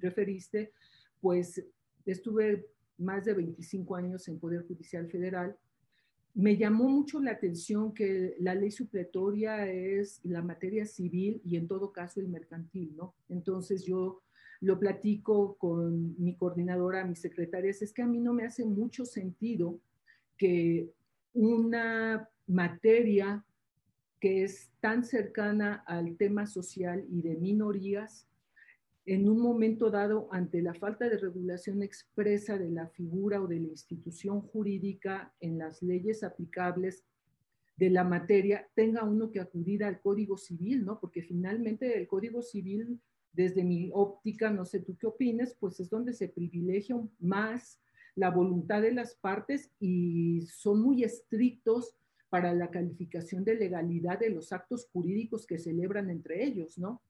referiste, 0.00 0.72
pues 1.20 1.64
estuve 2.04 2.66
más 2.98 3.24
de 3.24 3.34
25 3.34 3.96
años 3.96 4.28
en 4.28 4.38
Poder 4.38 4.66
Judicial 4.66 5.08
Federal, 5.08 5.56
me 6.34 6.56
llamó 6.56 6.88
mucho 6.88 7.20
la 7.20 7.32
atención 7.32 7.92
que 7.92 8.36
la 8.38 8.54
ley 8.54 8.70
supletoria 8.70 9.66
es 9.66 10.20
la 10.22 10.40
materia 10.40 10.86
civil 10.86 11.40
y 11.44 11.56
en 11.56 11.66
todo 11.66 11.92
caso 11.92 12.20
el 12.20 12.28
mercantil, 12.28 12.94
¿no? 12.96 13.14
Entonces 13.28 13.84
yo 13.84 14.22
lo 14.60 14.78
platico 14.78 15.56
con 15.56 16.14
mi 16.22 16.36
coordinadora, 16.36 17.04
mis 17.04 17.20
secretarias, 17.20 17.82
es 17.82 17.92
que 17.92 18.02
a 18.02 18.06
mí 18.06 18.20
no 18.20 18.32
me 18.32 18.44
hace 18.44 18.64
mucho 18.64 19.04
sentido 19.04 19.80
que 20.36 20.92
una 21.32 22.28
materia 22.46 23.44
que 24.20 24.44
es 24.44 24.70
tan 24.80 25.04
cercana 25.04 25.82
al 25.86 26.16
tema 26.16 26.46
social 26.46 27.04
y 27.10 27.22
de 27.22 27.36
minorías 27.36 28.27
en 29.08 29.26
un 29.26 29.40
momento 29.40 29.90
dado, 29.90 30.28
ante 30.32 30.60
la 30.60 30.74
falta 30.74 31.08
de 31.08 31.16
regulación 31.16 31.82
expresa 31.82 32.58
de 32.58 32.70
la 32.70 32.88
figura 32.88 33.40
o 33.40 33.46
de 33.46 33.58
la 33.58 33.68
institución 33.68 34.42
jurídica 34.42 35.34
en 35.40 35.56
las 35.56 35.82
leyes 35.82 36.22
aplicables 36.22 37.06
de 37.76 37.88
la 37.88 38.04
materia, 38.04 38.68
tenga 38.74 39.04
uno 39.04 39.30
que 39.30 39.40
acudir 39.40 39.82
al 39.82 40.02
Código 40.02 40.36
Civil, 40.36 40.84
¿no? 40.84 41.00
Porque 41.00 41.22
finalmente 41.22 41.96
el 41.96 42.06
Código 42.06 42.42
Civil, 42.42 43.00
desde 43.32 43.64
mi 43.64 43.90
óptica, 43.94 44.50
no 44.50 44.66
sé 44.66 44.80
tú 44.80 44.94
qué 44.98 45.06
opinas, 45.06 45.56
pues 45.58 45.80
es 45.80 45.88
donde 45.88 46.12
se 46.12 46.28
privilegia 46.28 46.96
más 47.18 47.80
la 48.14 48.30
voluntad 48.30 48.82
de 48.82 48.92
las 48.92 49.14
partes 49.14 49.70
y 49.80 50.42
son 50.48 50.82
muy 50.82 51.02
estrictos 51.02 51.96
para 52.28 52.52
la 52.52 52.70
calificación 52.70 53.42
de 53.42 53.54
legalidad 53.54 54.18
de 54.18 54.28
los 54.28 54.52
actos 54.52 54.86
jurídicos 54.92 55.46
que 55.46 55.58
celebran 55.58 56.10
entre 56.10 56.44
ellos, 56.44 56.76
¿no? 56.76 57.00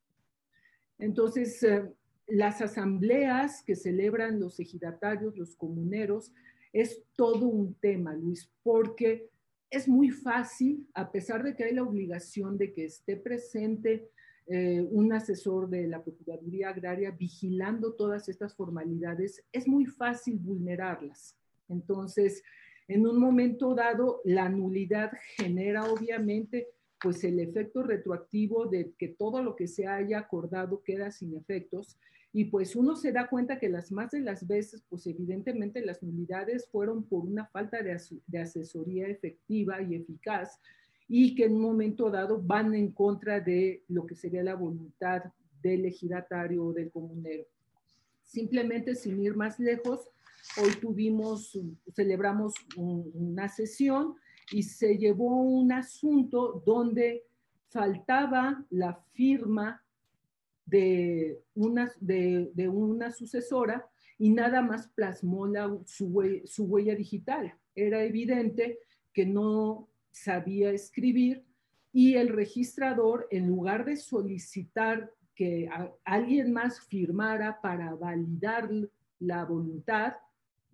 Entonces, 0.98 1.62
eh, 1.62 1.90
las 2.26 2.60
asambleas 2.60 3.62
que 3.62 3.74
celebran 3.74 4.38
los 4.40 4.60
ejidatarios, 4.60 5.36
los 5.36 5.56
comuneros, 5.56 6.32
es 6.72 7.02
todo 7.16 7.46
un 7.46 7.74
tema, 7.74 8.14
Luis, 8.14 8.50
porque 8.62 9.30
es 9.70 9.88
muy 9.88 10.10
fácil, 10.10 10.86
a 10.94 11.10
pesar 11.10 11.42
de 11.42 11.54
que 11.54 11.64
hay 11.64 11.74
la 11.74 11.82
obligación 11.82 12.58
de 12.58 12.72
que 12.72 12.84
esté 12.84 13.16
presente 13.16 14.10
eh, 14.46 14.80
un 14.90 15.12
asesor 15.12 15.68
de 15.68 15.86
la 15.86 16.02
Procuraduría 16.02 16.70
Agraria 16.70 17.10
vigilando 17.10 17.92
todas 17.92 18.28
estas 18.28 18.54
formalidades, 18.54 19.44
es 19.52 19.68
muy 19.68 19.84
fácil 19.84 20.38
vulnerarlas. 20.38 21.36
Entonces, 21.68 22.42
en 22.86 23.06
un 23.06 23.20
momento 23.20 23.74
dado, 23.74 24.22
la 24.24 24.48
nulidad 24.48 25.12
genera 25.36 25.84
obviamente 25.84 26.68
pues 27.00 27.22
el 27.24 27.38
efecto 27.38 27.82
retroactivo 27.82 28.66
de 28.66 28.92
que 28.98 29.08
todo 29.08 29.42
lo 29.42 29.54
que 29.56 29.68
se 29.68 29.86
haya 29.86 30.18
acordado 30.18 30.82
queda 30.82 31.10
sin 31.10 31.36
efectos 31.36 31.98
y 32.32 32.46
pues 32.46 32.76
uno 32.76 32.94
se 32.94 33.12
da 33.12 33.28
cuenta 33.28 33.58
que 33.58 33.68
las 33.68 33.90
más 33.90 34.10
de 34.10 34.20
las 34.20 34.46
veces, 34.46 34.84
pues 34.88 35.06
evidentemente 35.06 35.84
las 35.84 36.02
nulidades 36.02 36.68
fueron 36.70 37.04
por 37.04 37.24
una 37.24 37.46
falta 37.46 37.82
de, 37.82 37.92
asesoría 38.38 39.08
efectiva 39.08 39.80
y 39.80 39.94
eficaz 39.94 40.60
y 41.08 41.34
que 41.34 41.46
en 41.46 41.54
un 41.54 41.62
momento 41.62 42.10
dado 42.10 42.40
van 42.40 42.74
en 42.74 42.92
contra 42.92 43.40
de 43.40 43.82
lo 43.88 44.06
que 44.06 44.14
sería 44.14 44.42
la 44.42 44.54
voluntad 44.54 45.22
del 45.62 45.86
ejidatario 45.86 46.66
o 46.66 46.72
del 46.72 46.90
comunero. 46.90 47.46
Simplemente 48.22 48.94
sin 48.94 49.22
ir 49.22 49.34
más 49.34 49.58
lejos, 49.58 50.10
hoy 50.62 50.72
tuvimos, 50.80 51.58
celebramos 51.94 52.54
una 52.76 53.48
sesión 53.48 54.16
y 54.52 54.62
se 54.62 54.96
llevó 54.96 55.42
un 55.42 55.72
asunto 55.72 56.62
donde 56.64 57.24
faltaba 57.68 58.64
la 58.70 58.94
firma 59.12 59.82
de 60.64 61.40
una, 61.54 61.90
de, 62.00 62.68
una 62.68 63.10
sucesora 63.10 63.88
y 64.18 64.30
nada 64.30 64.62
más 64.62 64.88
plasmó 64.88 65.46
la, 65.46 65.78
su, 65.86 66.42
su 66.44 66.64
huella 66.64 66.94
digital. 66.94 67.54
Era 67.74 68.02
evidente 68.02 68.78
que 69.12 69.24
no 69.24 69.88
sabía 70.10 70.70
escribir 70.70 71.44
y 71.92 72.14
el 72.14 72.28
registrador, 72.28 73.28
en 73.30 73.46
lugar 73.46 73.84
de 73.84 73.96
solicitar 73.96 75.12
que 75.34 75.68
alguien 76.04 76.52
más 76.52 76.80
firmara 76.80 77.60
para 77.60 77.94
validar 77.94 78.68
la 79.20 79.44
voluntad, 79.44 80.14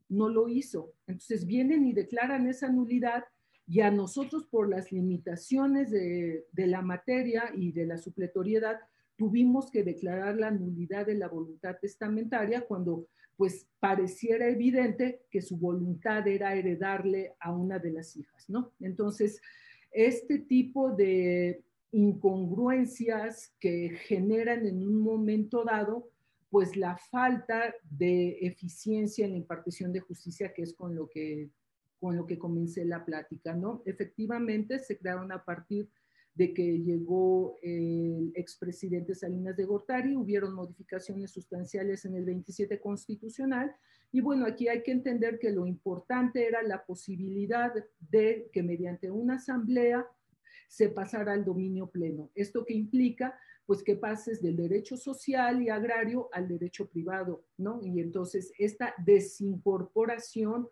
no 0.09 0.29
lo 0.29 0.49
hizo. 0.49 0.93
Entonces 1.07 1.47
vienen 1.47 1.87
y 1.87 1.93
declaran 1.93 2.47
esa 2.49 2.69
nulidad 2.69 3.25
y 3.67 3.81
a 3.81 3.91
nosotros 3.91 4.47
por 4.47 4.69
las 4.69 4.93
limitaciones 4.93 5.91
de, 5.91 6.47
de 6.53 6.67
la 6.67 6.83
materia 6.83 7.51
y 7.55 7.73
de 7.73 7.87
la 7.87 7.99
supletoriedad, 7.99 8.81
tuvimos 9.17 9.71
que 9.71 9.85
declarar 9.85 10.37
la 10.37 10.51
nulidad 10.51 11.07
de 11.07 11.15
la 11.15 11.29
voluntad 11.29 11.77
testamentaria 11.81 12.67
cuando 12.67 13.07
pues 13.37 13.67
pareciera 13.81 14.49
evidente 14.49 15.23
que 15.31 15.43
su 15.43 15.57
voluntad 15.57 16.27
era 16.29 16.55
heredarle 16.55 17.35
a 17.41 17.53
una 17.53 17.79
de 17.79 17.91
las 17.91 18.17
hijas, 18.17 18.49
¿no? 18.49 18.73
Entonces, 18.81 19.41
este 19.91 20.39
tipo 20.39 20.93
de 20.93 21.63
incongruencias 21.93 23.53
que 23.61 23.97
generan 24.07 24.67
en 24.67 24.87
un 24.87 25.01
momento 25.01 25.65
dado, 25.65 26.09
pues 26.51 26.77
la 26.77 26.97
falta 26.97 27.75
de 27.91 28.39
eficiencia 28.41 29.25
en 29.25 29.33
la 29.33 29.39
impartición 29.39 29.93
de 29.93 30.01
justicia, 30.01 30.53
que 30.53 30.63
es 30.63 30.75
con 30.75 30.95
lo 30.95 31.09
que, 31.09 31.49
con 32.05 32.19
lo 32.19 32.27
que 32.27 32.39
comencé 32.39 32.85
la 32.85 33.03
plática, 33.03 33.55
¿no? 33.55 33.81
Efectivamente, 33.87 34.79
se 34.79 34.99
crearon 34.99 35.33
a 35.33 35.43
partir 35.43 35.89
de 36.35 36.53
que 36.53 36.81
llegó 36.81 37.57
el 37.63 38.31
expresidente 38.35 39.15
Salinas 39.15 39.57
de 39.57 39.65
Gortari, 39.65 40.15
hubieron 40.15 40.53
modificaciones 40.53 41.31
sustanciales 41.31 42.05
en 42.05 42.15
el 42.17 42.27
27 42.27 42.79
constitucional 42.79 43.75
y 44.13 44.21
bueno, 44.21 44.45
aquí 44.45 44.69
hay 44.69 44.83
que 44.83 44.91
entender 44.91 45.39
que 45.39 45.51
lo 45.51 45.65
importante 45.67 46.47
era 46.47 46.63
la 46.63 46.85
posibilidad 46.85 47.73
de 47.99 48.51
que 48.53 48.63
mediante 48.63 49.11
una 49.11 49.37
asamblea 49.37 50.07
se 50.69 50.91
pasara 50.91 51.33
al 51.33 51.43
dominio 51.43 51.87
pleno. 51.87 52.31
Esto 52.35 52.67
que 52.67 52.75
implica 52.75 53.35
pues 53.65 53.83
que 53.83 53.97
pases 53.97 54.43
del 54.43 54.57
derecho 54.57 54.99
social 54.99 55.63
y 55.63 55.71
agrario 55.71 56.29
al 56.35 56.49
derecho 56.49 56.87
privado, 56.87 57.47
¿no? 57.57 57.81
Y 57.83 57.99
entonces 58.01 58.53
esta 58.59 58.95
desincorporación 59.07 60.69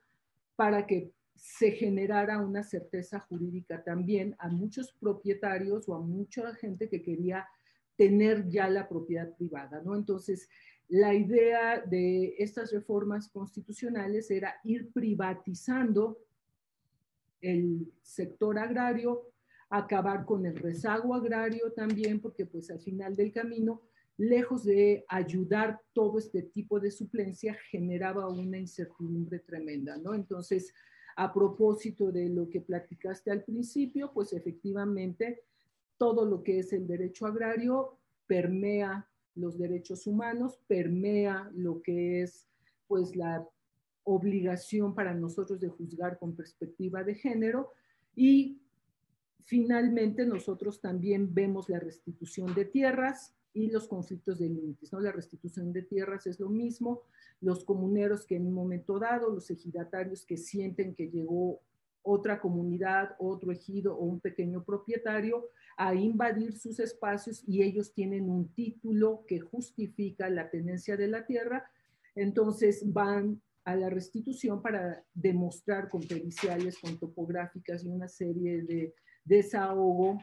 para 0.57 0.87
que 0.87 1.11
se 1.43 1.73
generara 1.73 2.39
una 2.39 2.63
certeza 2.63 3.19
jurídica 3.19 3.83
también 3.83 4.37
a 4.39 4.49
muchos 4.49 4.93
propietarios 4.93 5.89
o 5.89 5.97
a 5.97 6.01
mucha 6.01 6.55
gente 6.55 6.89
que 6.89 7.03
quería 7.03 7.49
tener 7.97 8.49
ya 8.49 8.71
la 8.71 8.89
propiedad 8.89 9.35
privada, 9.35 9.83
¿no? 9.85 9.97
Entonces, 9.97 10.49
la 10.87 11.13
idea 11.15 11.81
de 11.81 12.37
estas 12.39 12.71
reformas 12.71 13.29
constitucionales 13.29 14.31
era 14.31 14.55
ir 14.63 14.93
privatizando 14.93 16.17
el 17.41 17.93
sector 18.03 18.57
agrario, 18.61 19.29
acabar 19.69 20.25
con 20.25 20.47
el 20.47 20.55
rezago 20.55 21.13
agrario 21.13 21.73
también, 21.73 22.21
porque 22.21 22.47
pues 22.47 22.71
al 22.71 22.79
final 22.79 23.17
del 23.17 23.33
camino, 23.33 23.83
lejos 24.17 24.63
de 24.63 25.05
ayudar 25.09 25.81
todo 25.93 26.19
este 26.19 26.43
tipo 26.43 26.79
de 26.79 26.93
suplencia, 26.93 27.57
generaba 27.69 28.29
una 28.29 28.59
incertidumbre 28.59 29.41
tremenda, 29.41 29.97
¿no? 29.97 30.15
Entonces, 30.15 30.73
a 31.17 31.33
propósito 31.33 32.11
de 32.11 32.29
lo 32.29 32.49
que 32.49 32.61
platicaste 32.61 33.31
al 33.31 33.45
principio, 33.45 34.13
pues 34.13 34.33
efectivamente 34.33 35.43
todo 35.99 36.25
lo 36.25 36.43
que 36.43 36.59
es 36.59 36.73
el 36.73 36.87
derecho 36.87 37.27
agrario 37.27 37.99
permea 38.27 39.09
los 39.35 39.59
derechos 39.59 40.07
humanos, 40.07 40.59
permea 40.67 41.51
lo 41.55 41.83
que 41.83 42.23
es 42.23 42.49
pues 42.87 43.17
la 43.17 43.47
obligación 44.05 44.95
para 44.95 45.15
nosotros 45.15 45.61
de 45.61 45.69
juzgar 45.69 46.19
con 46.19 46.35
perspectiva 46.35 47.05
de 47.05 47.15
género. 47.15 47.71
Y 48.15 48.61
finalmente 49.41 50.27
nosotros 50.27 50.81
también 50.81 51.33
vemos 51.33 51.69
la 51.69 51.79
restitución 51.79 52.55
de 52.55 52.65
tierras 52.65 53.35
y 53.55 53.71
los 53.71 53.87
conflictos 53.87 54.39
de 54.39 54.49
límites, 54.49 54.93
¿no? 54.93 55.01
La 55.01 55.13
restitución 55.13 55.73
de 55.73 55.83
tierras 55.83 56.27
es 56.27 56.41
lo 56.41 56.49
mismo, 56.49 57.03
los 57.41 57.65
comuneros 57.65 58.25
que 58.25 58.37
en 58.37 58.47
un 58.47 58.55
momento 58.55 58.99
dado, 58.99 59.31
los 59.31 59.51
ejidatarios 59.51 60.25
que 60.25 60.37
sienten 60.37 60.95
que 60.95 61.11
llegó 61.11 61.61
otra 62.03 62.41
comunidad, 62.41 63.15
otro 63.19 63.53
ejido 63.53 63.95
o 63.97 64.05
un 64.05 64.21
pequeño 64.21 64.65
propietario 64.65 65.49
a 65.77 65.95
invadir 65.95 66.57
sus 66.57 66.81
espacios 66.81 67.45
y 67.47 67.63
ellos 67.63 67.93
tienen 67.93 68.29
un 68.29 68.53
título 68.55 69.25
que 69.27 69.41
justifica 69.41 70.29
la 70.29 70.51
tenencia 70.51 70.97
de 70.97 71.09
la 71.09 71.25
tierra, 71.27 71.71
entonces 72.15 72.83
van 72.93 73.41
a 73.65 73.77
la 73.77 73.89
restitución 73.89 74.61
para 74.61 75.05
demostrar 75.15 75.89
con 75.89 76.03
periciales, 76.03 76.79
con 76.79 76.99
topográficas 76.99 77.85
y 77.85 77.89
una 77.89 78.09
serie 78.09 78.63
de 78.63 78.95
desahogo 79.25 80.19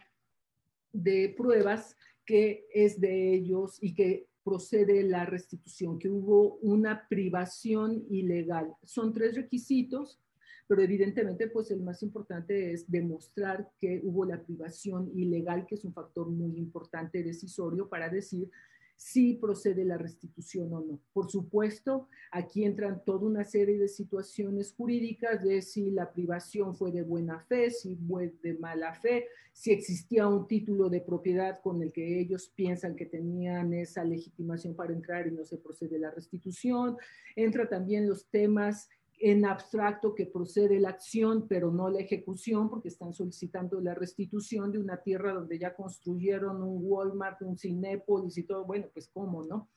de 0.91 1.33
pruebas 1.37 1.95
que 2.29 2.67
es 2.71 3.01
de 3.01 3.33
ellos 3.33 3.79
y 3.81 3.95
que 3.95 4.27
procede 4.43 5.01
la 5.01 5.25
restitución, 5.25 5.97
que 5.97 6.11
hubo 6.11 6.57
una 6.57 7.07
privación 7.09 8.05
ilegal. 8.07 8.71
Son 8.83 9.11
tres 9.11 9.33
requisitos, 9.33 10.19
pero 10.67 10.83
evidentemente 10.83 11.47
pues 11.47 11.71
el 11.71 11.81
más 11.81 12.03
importante 12.03 12.71
es 12.71 12.87
demostrar 12.87 13.71
que 13.81 13.99
hubo 14.03 14.25
la 14.25 14.43
privación 14.43 15.09
ilegal, 15.15 15.65
que 15.65 15.73
es 15.73 15.83
un 15.83 15.91
factor 15.91 16.29
muy 16.29 16.55
importante 16.55 17.23
decisorio 17.23 17.89
para 17.89 18.09
decir 18.09 18.51
si 18.99 19.35
procede 19.35 19.85
la 19.85 19.97
restitución 19.97 20.73
o 20.73 20.81
no. 20.81 20.99
Por 21.13 21.31
supuesto, 21.31 22.09
aquí 22.31 22.65
entran 22.65 23.01
toda 23.05 23.25
una 23.27 23.45
serie 23.45 23.77
de 23.77 23.87
situaciones 23.87 24.73
jurídicas 24.73 25.41
de 25.41 25.61
si 25.61 25.89
la 25.89 26.11
privación 26.11 26.75
fue 26.75 26.91
de 26.91 27.03
buena 27.03 27.39
fe, 27.39 27.71
si 27.71 27.95
fue 27.95 28.33
de 28.43 28.55
mala 28.55 28.93
fe, 28.93 29.27
si 29.53 29.71
existía 29.71 30.27
un 30.27 30.47
título 30.47 30.89
de 30.89 30.99
propiedad 30.99 31.61
con 31.61 31.81
el 31.81 31.93
que 31.93 32.19
ellos 32.19 32.51
piensan 32.53 32.97
que 32.97 33.05
tenían 33.05 33.73
esa 33.73 34.03
legitimación 34.03 34.75
para 34.75 34.91
entrar 34.91 35.27
y 35.27 35.31
no 35.31 35.45
se 35.45 35.57
procede 35.57 35.97
la 35.97 36.11
restitución. 36.11 36.97
Entra 37.37 37.69
también 37.69 38.09
los 38.09 38.29
temas 38.29 38.89
en 39.19 39.45
abstracto 39.45 40.15
que 40.15 40.25
procede 40.25 40.79
la 40.79 40.89
acción, 40.89 41.45
pero 41.47 41.71
no 41.71 41.89
la 41.89 41.99
ejecución, 41.99 42.69
porque 42.69 42.87
están 42.87 43.13
solicitando 43.13 43.81
la 43.81 43.93
restitución 43.93 44.71
de 44.71 44.79
una 44.79 45.01
tierra 45.01 45.33
donde 45.33 45.59
ya 45.59 45.75
construyeron 45.75 46.63
un 46.63 46.79
Walmart, 46.81 47.41
un 47.41 47.57
Cinépolis 47.57 48.37
y 48.37 48.43
todo. 48.43 48.65
Bueno, 48.65 48.87
pues 48.93 49.09
cómo, 49.09 49.43
¿no? 49.43 49.69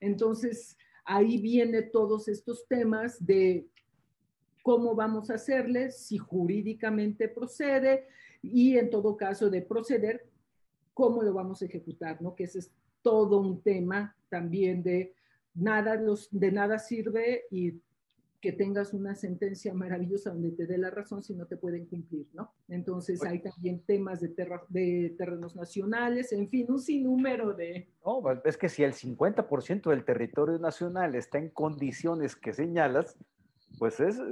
Entonces, 0.00 0.78
ahí 1.04 1.38
viene 1.38 1.82
todos 1.82 2.26
estos 2.28 2.66
temas 2.66 3.24
de 3.24 3.68
cómo 4.62 4.94
vamos 4.94 5.30
a 5.30 5.34
hacerle, 5.34 5.90
si 5.90 6.16
jurídicamente 6.16 7.28
procede 7.28 8.06
y 8.42 8.78
en 8.78 8.90
todo 8.90 9.16
caso 9.16 9.50
de 9.50 9.62
proceder, 9.62 10.26
cómo 10.94 11.22
lo 11.22 11.34
vamos 11.34 11.60
a 11.60 11.66
ejecutar, 11.66 12.22
¿no? 12.22 12.34
Que 12.34 12.44
ese 12.44 12.60
es 12.60 12.72
todo 13.02 13.40
un 13.40 13.60
tema 13.60 14.16
también 14.30 14.82
de 14.82 15.14
nada, 15.54 15.96
los, 15.96 16.28
de 16.30 16.50
nada 16.50 16.78
sirve 16.78 17.44
y 17.50 17.80
que 18.46 18.52
tengas 18.52 18.94
una 18.94 19.16
sentencia 19.16 19.74
maravillosa 19.74 20.30
donde 20.30 20.52
te 20.52 20.68
dé 20.68 20.78
la 20.78 20.88
razón 20.88 21.20
si 21.20 21.34
no 21.34 21.46
te 21.46 21.56
pueden 21.56 21.86
cumplir, 21.86 22.28
¿no? 22.32 22.54
Entonces 22.68 23.20
hay 23.24 23.40
también 23.40 23.82
temas 23.84 24.20
de, 24.20 24.28
de 24.68 25.16
terrenos 25.18 25.56
nacionales, 25.56 26.30
en 26.30 26.48
fin, 26.48 26.66
un 26.68 26.78
sinnúmero 26.78 27.54
de... 27.54 27.88
No, 28.04 28.22
es 28.44 28.56
que 28.56 28.68
si 28.68 28.84
el 28.84 28.92
50% 28.92 29.90
del 29.90 30.04
territorio 30.04 30.60
nacional 30.60 31.16
está 31.16 31.38
en 31.38 31.50
condiciones 31.50 32.36
que 32.36 32.52
señalas, 32.52 33.18
pues 33.80 33.98
es 33.98 34.16
eh, 34.16 34.22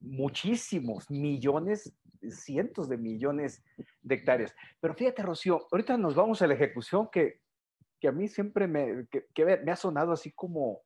muchísimos 0.00 1.10
millones 1.10 1.94
cientos 2.30 2.88
de 2.88 2.96
millones 2.96 3.62
de 4.00 4.14
hectáreas. 4.14 4.54
Pero 4.80 4.94
fíjate, 4.94 5.22
Rocío, 5.22 5.66
ahorita 5.70 5.98
nos 5.98 6.14
vamos 6.14 6.40
a 6.40 6.46
la 6.46 6.54
ejecución 6.54 7.10
que, 7.12 7.42
que 8.00 8.08
a 8.08 8.12
mí 8.12 8.26
siempre 8.26 8.66
me, 8.66 9.06
que, 9.10 9.60
me 9.62 9.70
ha 9.70 9.76
sonado 9.76 10.12
así 10.12 10.32
como 10.32 10.80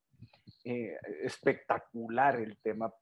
eh, 0.65 0.97
espectacular 1.23 2.41
el 2.41 2.57
tema, 2.59 2.93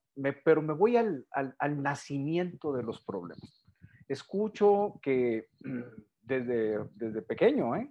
pero 0.44 0.60
me 0.62 0.74
voy 0.74 0.96
al, 0.96 1.26
al, 1.30 1.82
nacimiento 1.82 2.72
de 2.72 2.82
los 2.82 3.00
problemas. 3.04 3.64
Escucho 4.08 4.98
que 5.00 5.46
mm, 5.60 5.80
desde, 6.22 6.78
desde 6.94 7.22
pequeño, 7.22 7.76
¿eh? 7.76 7.90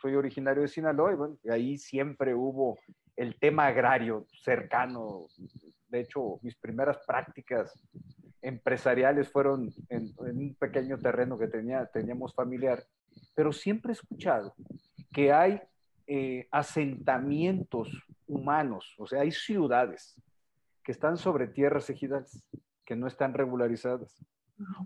soy 0.00 0.14
originario 0.14 0.62
de 0.62 0.68
Sinaloa 0.68 1.12
y 1.12 1.16
bueno, 1.16 1.38
ahí 1.50 1.78
siempre 1.78 2.34
hubo 2.34 2.78
el 3.16 3.38
tema 3.38 3.66
agrario 3.66 4.26
cercano. 4.42 5.26
De 5.88 6.00
hecho, 6.00 6.38
mis 6.42 6.56
primeras 6.56 6.98
prácticas 7.06 7.72
empresariales 8.42 9.28
fueron 9.28 9.72
en, 9.88 10.12
un 10.18 10.54
pequeño 10.54 10.98
terreno 10.98 11.38
que 11.38 11.48
tenía, 11.48 11.86
teníamos 11.86 12.34
familiar, 12.34 12.84
pero 13.34 13.52
siempre 13.52 13.92
he 13.92 13.94
escuchado 13.94 14.54
que 15.12 15.32
hay 15.32 15.60
eh, 16.06 16.46
asentamientos 16.50 17.90
humanos, 18.26 18.94
o 18.98 19.06
sea, 19.06 19.22
hay 19.22 19.32
ciudades 19.32 20.20
que 20.82 20.92
están 20.92 21.16
sobre 21.16 21.48
tierras 21.48 21.90
ejidales, 21.90 22.44
que 22.84 22.94
no 22.94 23.06
están 23.06 23.34
regularizadas, 23.34 24.24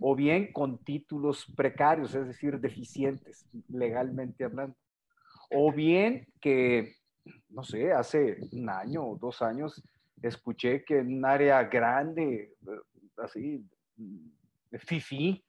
o 0.01 0.17
bien 0.17 0.53
con 0.53 0.79
títulos 0.79 1.47
precarios, 1.55 2.15
es 2.15 2.27
decir, 2.27 2.59
deficientes, 2.59 3.47
legalmente 3.69 4.45
hablando, 4.45 4.77
o 5.51 5.73
bien 5.73 6.27
que, 6.41 6.95
no 7.49 7.63
sé, 7.63 7.93
hace 7.93 8.39
un 8.53 8.69
año 8.69 9.05
o 9.07 9.17
dos 9.17 9.43
años 9.43 9.83
escuché 10.23 10.85
que 10.85 10.99
en 10.99 11.19
un 11.19 11.25
área 11.25 11.63
grande, 11.65 12.55
así, 13.17 13.65
de 13.97 14.79
FIFI, 14.79 15.45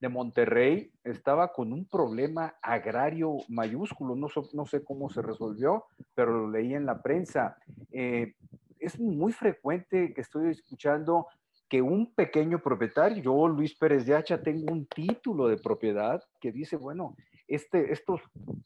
de 0.00 0.08
Monterrey, 0.08 0.90
estaba 1.04 1.52
con 1.52 1.72
un 1.72 1.86
problema 1.86 2.54
agrario 2.60 3.38
mayúsculo, 3.48 4.14
no, 4.14 4.28
no 4.52 4.66
sé 4.66 4.84
cómo 4.84 5.08
se 5.08 5.22
resolvió, 5.22 5.84
pero 6.14 6.32
lo 6.32 6.50
leí 6.50 6.74
en 6.74 6.86
la 6.86 7.02
prensa. 7.02 7.56
Eh, 7.90 8.34
es 8.78 9.00
muy 9.00 9.32
frecuente 9.32 10.12
que 10.12 10.20
estoy 10.20 10.50
escuchando 10.50 11.26
que 11.68 11.82
un 11.82 12.12
pequeño 12.12 12.60
propietario, 12.60 13.22
yo 13.22 13.48
Luis 13.48 13.74
Pérez 13.74 14.06
de 14.06 14.14
Hacha 14.14 14.42
tengo 14.42 14.72
un 14.72 14.86
título 14.86 15.48
de 15.48 15.56
propiedad 15.56 16.22
que 16.40 16.52
dice, 16.52 16.76
bueno, 16.76 17.16
este, 17.48 17.92
estos 17.92 18.20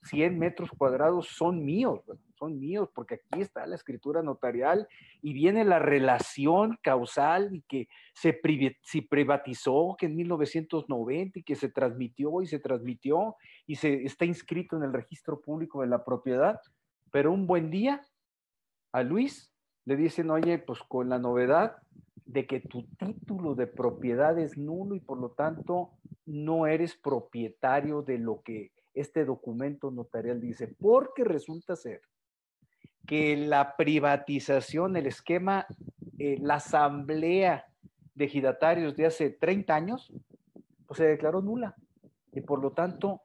100 0.04 0.38
metros 0.38 0.70
cuadrados 0.76 1.28
son 1.28 1.64
míos, 1.64 2.00
son 2.40 2.58
míos, 2.58 2.88
porque 2.94 3.16
aquí 3.16 3.42
está 3.42 3.66
la 3.66 3.76
escritura 3.76 4.22
notarial 4.22 4.88
y 5.20 5.34
viene 5.34 5.62
la 5.64 5.78
relación 5.78 6.78
causal 6.82 7.54
y 7.54 7.60
que 7.68 7.86
se, 8.14 8.32
privatizó, 8.32 9.94
que 9.98 10.06
en 10.06 10.16
1990 10.16 11.38
y 11.38 11.42
que 11.42 11.54
se 11.54 11.68
transmitió 11.68 12.40
y 12.40 12.46
se 12.46 12.58
transmitió 12.58 13.36
y 13.66 13.76
se 13.76 14.04
está 14.04 14.24
inscrito 14.24 14.76
en 14.76 14.84
el 14.84 14.92
registro 14.92 15.40
público 15.40 15.82
de 15.82 15.88
la 15.88 16.02
propiedad. 16.02 16.58
Pero 17.12 17.30
un 17.30 17.46
buen 17.46 17.70
día 17.70 18.00
a 18.92 19.02
Luis 19.02 19.52
le 19.84 19.96
dicen, 19.96 20.30
oye, 20.30 20.58
pues 20.58 20.80
con 20.80 21.10
la 21.10 21.18
novedad 21.18 21.76
de 22.24 22.46
que 22.46 22.60
tu 22.60 22.84
título 22.96 23.54
de 23.54 23.66
propiedad 23.66 24.38
es 24.38 24.56
nulo 24.56 24.94
y 24.94 25.00
por 25.00 25.18
lo 25.18 25.30
tanto 25.32 25.90
no 26.24 26.66
eres 26.66 26.94
propietario 26.94 28.02
de 28.02 28.18
lo 28.18 28.40
que 28.42 28.70
este 28.94 29.24
documento 29.24 29.90
notarial 29.90 30.40
dice, 30.40 30.68
porque 30.68 31.24
resulta 31.24 31.76
ser 31.76 32.00
que 33.06 33.36
la 33.36 33.76
privatización, 33.76 34.96
el 34.96 35.06
esquema, 35.06 35.66
eh, 36.18 36.38
la 36.40 36.54
asamblea 36.54 37.66
de 38.14 38.24
ejidatarios 38.24 38.96
de 38.96 39.06
hace 39.06 39.30
30 39.30 39.74
años, 39.74 40.12
pues 40.86 40.98
se 40.98 41.06
declaró 41.06 41.40
nula 41.40 41.74
y 42.32 42.40
por 42.40 42.60
lo 42.60 42.72
tanto 42.72 43.22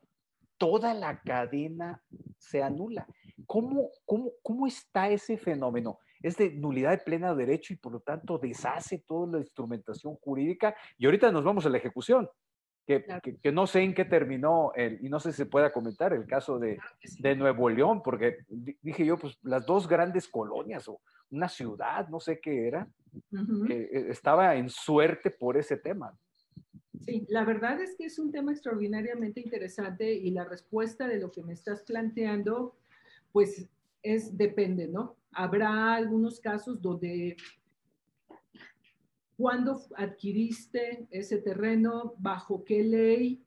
toda 0.57 0.93
la 0.93 1.21
cadena 1.21 2.01
se 2.38 2.63
anula. 2.63 3.07
¿Cómo, 3.45 3.89
cómo, 4.05 4.31
cómo 4.41 4.67
está 4.67 5.09
ese 5.09 5.38
fenómeno? 5.38 5.99
es 6.27 6.38
de 6.38 6.49
nulidad 6.49 6.89
de 6.89 6.97
pleno 6.97 7.35
derecho 7.35 7.73
y 7.73 7.77
por 7.77 7.91
lo 7.91 7.99
tanto 7.99 8.39
deshace 8.39 9.03
toda 9.07 9.33
la 9.33 9.38
instrumentación 9.39 10.15
jurídica. 10.15 10.75
Y 10.97 11.05
ahorita 11.05 11.31
nos 11.31 11.43
vamos 11.43 11.67
a 11.67 11.69
la 11.69 11.77
ejecución, 11.77 12.27
que, 12.86 13.04
que, 13.41 13.52
no 13.52 13.65
sé 13.65 13.82
en 13.82 13.93
qué 13.93 14.06
terminó, 14.06 14.71
el, 14.76 15.04
y 15.04 15.10
no 15.10 15.19
sé 15.19 15.32
si 15.32 15.38
se 15.38 15.45
pueda 15.45 15.74
comentar 15.74 16.13
el 16.13 16.26
caso 16.26 16.60
de, 16.60 16.78
de, 17.19 17.36
Nuevo 17.36 17.69
León, 17.69 18.04
porque 18.04 18.38
dije 18.82 19.06
yo, 19.06 19.17
pues 19.17 19.38
las 19.41 19.65
dos 19.65 19.88
grandes 19.88 20.28
colonias 20.28 20.88
o 20.88 21.02
una 21.32 21.50
ciudad, 21.50 22.08
no 22.10 22.19
sé 22.19 22.39
qué 22.39 22.67
era, 22.67 22.88
eh, 23.69 24.08
estaba 24.10 24.56
en 24.56 24.69
suerte 24.69 25.32
por 25.32 25.58
ese 25.58 25.78
tema. 25.78 26.15
Sí, 27.02 27.26
la 27.30 27.43
verdad 27.43 27.82
es 27.82 27.95
que 27.95 28.06
es 28.06 28.19
un 28.19 28.32
tema 28.32 28.52
extraordinariamente 28.52 29.41
interesante 29.41 30.13
y 30.13 30.32
la 30.32 30.45
respuesta 30.45 31.08
de 31.08 31.19
lo 31.19 31.32
que 31.32 31.43
me 31.43 31.54
estás 31.54 31.84
planteando, 31.84 32.76
pues 33.32 33.67
es 34.02 34.38
depende, 34.38 34.88
¿no? 34.88 35.15
Habrá 35.32 35.95
algunos 35.95 36.39
casos 36.39 36.82
donde 36.82 37.36
cuando 39.38 39.82
adquiriste 39.95 41.08
ese 41.12 41.39
terreno, 41.39 42.13
bajo 42.17 42.63
qué 42.63 42.84
ley, 42.84 43.41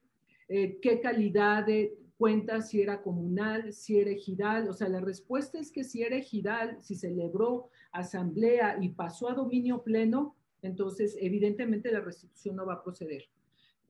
eh, 0.48 0.78
qué 0.80 1.00
calidad 1.00 1.66
de 1.66 1.96
cuenta, 2.18 2.60
si 2.60 2.82
era 2.82 3.00
comunal, 3.00 3.72
si 3.72 3.98
era 3.98 4.10
ejidal. 4.10 4.68
O 4.68 4.72
sea, 4.72 4.88
la 4.88 5.00
respuesta 5.00 5.58
es 5.58 5.70
que 5.70 5.84
si 5.84 6.02
era 6.02 6.16
ejidal, 6.16 6.78
si 6.82 6.94
celebró 6.96 7.70
asamblea 7.92 8.76
y 8.80 8.90
pasó 8.90 9.30
a 9.30 9.34
dominio 9.34 9.82
pleno, 9.82 10.34
entonces 10.60 11.16
evidentemente 11.20 11.92
la 11.92 12.00
restitución 12.00 12.56
no 12.56 12.66
va 12.66 12.74
a 12.74 12.82
proceder. 12.82 13.24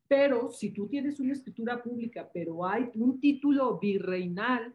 Pero 0.07 0.53
si 0.53 0.71
tú 0.71 0.89
tienes 0.89 1.21
una 1.21 1.33
escritura 1.33 1.83
pública, 1.83 2.31
pero 2.33 2.67
hay 2.67 2.91
un 2.95 3.19
título 3.19 3.79
virreinal 3.79 4.75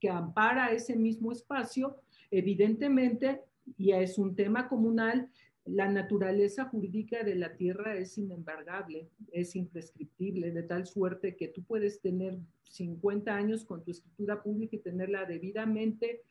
que 0.00 0.08
ampara 0.08 0.72
ese 0.72 0.96
mismo 0.96 1.32
espacio, 1.32 1.96
evidentemente, 2.30 3.40
y 3.76 3.92
es 3.92 4.18
un 4.18 4.34
tema 4.34 4.68
comunal, 4.68 5.30
la 5.66 5.88
naturaleza 5.88 6.66
jurídica 6.66 7.22
de 7.24 7.34
la 7.34 7.56
tierra 7.56 7.96
es 7.96 8.18
inembargable, 8.18 9.08
es 9.32 9.56
imprescriptible, 9.56 10.50
de 10.50 10.62
tal 10.62 10.86
suerte 10.86 11.36
que 11.36 11.48
tú 11.48 11.62
puedes 11.62 12.00
tener 12.00 12.38
50 12.64 13.34
años 13.34 13.64
con 13.64 13.82
tu 13.82 13.90
escritura 13.90 14.42
pública 14.42 14.76
y 14.76 14.80
tenerla 14.80 15.24
debidamente 15.24 16.22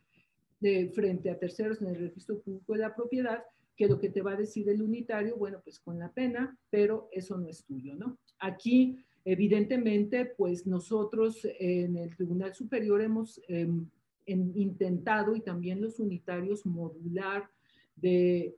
de 0.59 0.89
frente 0.93 1.29
a 1.29 1.39
terceros 1.39 1.81
en 1.81 1.89
el 1.89 1.95
registro 1.95 2.39
público 2.39 2.73
de 2.73 2.79
la 2.79 2.95
propiedad, 2.95 3.43
que 3.75 3.87
lo 3.87 3.99
que 3.99 4.09
te 4.09 4.21
va 4.21 4.33
a 4.33 4.37
decir 4.37 4.69
el 4.69 4.81
unitario, 4.81 5.35
bueno, 5.35 5.59
pues 5.63 5.79
con 5.79 5.97
la 5.97 6.11
pena, 6.11 6.57
pero 6.69 7.09
eso 7.11 7.37
no 7.37 7.47
es 7.47 7.63
tuyo, 7.63 7.95
¿no? 7.95 8.17
Aquí 8.39 9.03
Evidentemente, 9.25 10.25
pues 10.25 10.67
nosotros 10.67 11.47
en 11.59 11.95
el 11.95 12.13
Tribunal 12.15 12.53
Superior 12.53 13.01
hemos 13.01 13.39
em, 13.47 13.87
intentado 14.25 15.35
y 15.35 15.41
también 15.41 15.81
los 15.81 15.99
unitarios 15.99 16.65
modular 16.65 17.49
de 17.95 18.53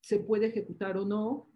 se 0.00 0.18
puede 0.18 0.46
ejecutar 0.46 0.96
o 0.96 1.04
no, 1.04 1.46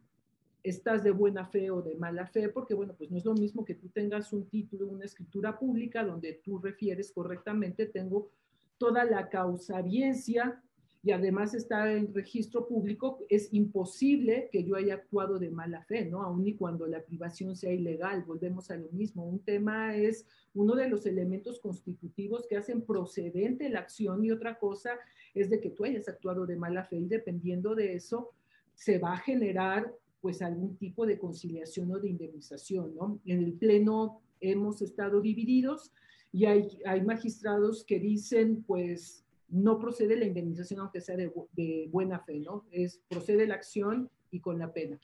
estás 0.63 1.05
de 1.05 1.11
buena 1.11 1.47
fe 1.47 1.71
o 1.71 1.83
de 1.83 1.95
mala 1.95 2.27
fe, 2.27 2.49
porque 2.49 2.75
bueno, 2.75 2.95
pues 2.97 3.11
no 3.11 3.19
es 3.19 3.25
lo 3.25 3.35
mismo 3.35 3.65
que 3.65 3.75
tú 3.75 3.89
tengas 3.89 4.33
un 4.33 4.49
título, 4.49 4.89
una 4.89 5.05
escritura 5.05 5.59
pública 5.59 6.05
donde 6.05 6.41
tú 6.43 6.59
refieres 6.59 7.13
correctamente, 7.13 7.87
tengo 7.87 8.31
toda 8.79 9.05
la 9.05 9.29
causabiencia 9.29 10.63
y 11.05 11.13
además 11.13 11.53
está 11.53 11.93
en 11.93 12.15
registro 12.15 12.67
público, 12.67 13.19
es 13.29 13.53
imposible 13.53 14.49
que 14.51 14.65
yo 14.65 14.75
haya 14.75 14.95
actuado 14.95 15.39
de 15.39 15.51
mala 15.51 15.83
fe, 15.83 16.07
¿no? 16.07 16.23
Aun 16.23 16.47
y 16.47 16.55
cuando 16.55 16.87
la 16.87 17.03
privación 17.05 17.57
sea 17.57 17.75
ilegal, 17.75 18.23
volvemos 18.23 18.71
a 18.71 18.77
lo 18.77 18.89
mismo. 18.89 19.23
Un 19.27 19.41
tema 19.41 19.95
es 19.95 20.27
uno 20.55 20.75
de 20.75 20.89
los 20.89 21.05
elementos 21.05 21.61
constitutivos 21.61 22.47
que 22.49 22.57
hacen 22.57 22.81
procedente 22.81 23.69
la 23.69 23.81
acción 23.81 24.25
y 24.25 24.31
otra 24.31 24.59
cosa 24.59 24.93
es 25.35 25.51
de 25.51 25.61
que 25.61 25.69
tú 25.69 25.85
hayas 25.85 26.09
actuado 26.09 26.47
de 26.47 26.57
mala 26.57 26.85
fe 26.85 26.97
y 26.97 27.07
dependiendo 27.07 27.75
de 27.75 27.97
eso 27.97 28.31
se 28.73 28.99
va 28.99 29.13
a 29.13 29.19
generar 29.19 29.95
pues 30.23 30.41
algún 30.41 30.79
tipo 30.79 31.05
de 31.05 31.19
conciliación 31.19 31.93
o 31.93 31.99
de 31.99 32.09
indemnización, 32.09 32.95
¿no? 32.95 33.21
En 33.27 33.43
el 33.43 33.53
Pleno 33.53 34.23
hemos 34.41 34.81
estado 34.81 35.21
divididos 35.21 35.93
y 36.33 36.47
hay, 36.47 36.67
hay 36.87 37.03
magistrados 37.03 37.85
que 37.85 38.01
dicen 38.01 38.65
pues 38.67 39.24
no 39.55 39.79
procede 39.79 40.17
la 40.17 40.25
indemnización 40.25 40.81
aunque 40.81 41.01
sea 41.01 41.17
de, 41.17 41.89
buena 41.89 42.19
fe, 42.19 42.41
¿no? 42.41 42.67
Es 42.73 43.01
procede 43.09 43.47
la 43.47 43.55
acción 43.55 44.11
y 44.33 44.41
con 44.41 44.59
la 44.59 44.73
pena. 44.73 44.99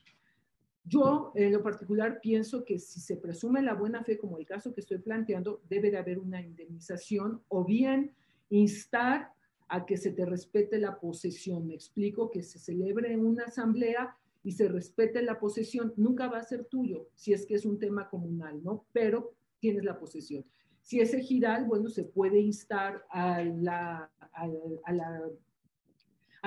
Yo, 0.83 1.31
en 1.35 1.53
lo 1.53 1.63
particular, 1.63 2.19
pienso 2.21 2.65
que 2.65 2.77
si 2.77 2.99
se 2.99 3.15
presume 3.15 3.61
la 3.61 3.75
buena 3.75 4.03
fe, 4.03 4.17
como 4.17 4.37
el 4.37 4.45
caso 4.45 4.73
que 4.73 4.81
estoy 4.81 4.97
planteando, 4.97 5.61
debe 5.69 5.89
de 5.89 5.97
haber 5.97 6.19
una 6.19 6.41
indemnización 6.41 7.41
o 7.47 7.63
bien 7.63 8.11
instar 8.49 9.31
a 9.69 9.85
que 9.85 9.95
se 9.95 10.11
te 10.11 10.25
respete 10.25 10.79
la 10.79 10.99
posesión. 10.99 11.67
Me 11.67 11.75
explico 11.75 12.29
que 12.29 12.43
se 12.43 12.59
celebre 12.59 13.13
en 13.13 13.25
una 13.25 13.45
asamblea 13.45 14.17
y 14.43 14.51
se 14.51 14.67
respete 14.67 15.21
la 15.21 15.39
posesión. 15.39 15.93
Nunca 15.95 16.27
va 16.27 16.39
a 16.39 16.43
ser 16.43 16.65
tuyo 16.65 17.07
si 17.15 17.31
es 17.31 17.45
que 17.45 17.55
es 17.55 17.65
un 17.65 17.79
tema 17.79 18.09
comunal, 18.09 18.61
¿no? 18.61 18.85
Pero 18.91 19.33
tienes 19.59 19.85
la 19.85 19.97
posesión. 19.97 20.43
Si 20.91 20.99
es 20.99 21.13
ejidal, 21.13 21.63
bueno, 21.67 21.87
se 21.87 22.03
puede 22.03 22.41
instar 22.41 23.05
a, 23.11 23.41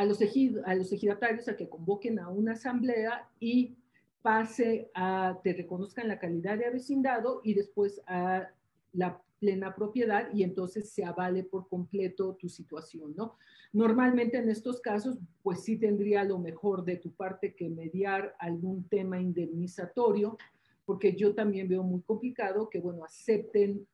los, 0.04 0.20
ejidatarios 0.20 1.48
a 1.48 1.56
que 1.56 1.66
convoquen 1.66 2.18
a 2.18 2.28
una 2.28 2.52
asamblea 2.52 3.26
y 3.40 3.74
pase 4.20 4.90
a, 4.92 5.40
te 5.42 5.54
reconozcan 5.54 6.08
la 6.08 6.18
calidad 6.18 6.58
de 6.58 6.68
vecindado 6.68 7.40
y 7.42 7.54
después 7.54 8.02
a 8.06 8.50
la 8.92 9.18
plena 9.40 9.74
propiedad 9.74 10.28
y 10.30 10.42
entonces 10.42 10.90
se 10.90 11.06
avale 11.06 11.44
por 11.44 11.66
completo 11.66 12.34
tu 12.34 12.50
situación, 12.50 13.14
¿no? 13.16 13.38
Normalmente 13.72 14.36
en 14.36 14.50
estos 14.50 14.78
casos, 14.82 15.16
pues 15.42 15.64
sí 15.64 15.78
tendría 15.78 16.22
lo 16.22 16.38
mejor 16.38 16.84
de 16.84 16.98
tu 16.98 17.12
parte 17.12 17.54
que 17.54 17.70
mediar 17.70 18.36
algún 18.38 18.86
tema 18.90 19.18
indemnizatorio, 19.18 20.36
porque 20.84 21.16
yo 21.16 21.34
también 21.34 21.66
veo 21.66 21.82
muy 21.82 22.02
complicado 22.02 22.68
que, 22.68 22.78
bueno, 22.78 23.06
acepten 23.06 23.86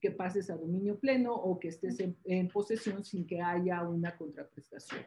que 0.00 0.10
pases 0.10 0.50
a 0.50 0.56
dominio 0.56 0.98
pleno 0.98 1.34
o 1.34 1.58
que 1.58 1.68
estés 1.68 1.98
en 2.24 2.48
posesión 2.48 3.04
sin 3.04 3.26
que 3.26 3.40
haya 3.40 3.82
una 3.88 4.16
contraprestación. 4.16 5.06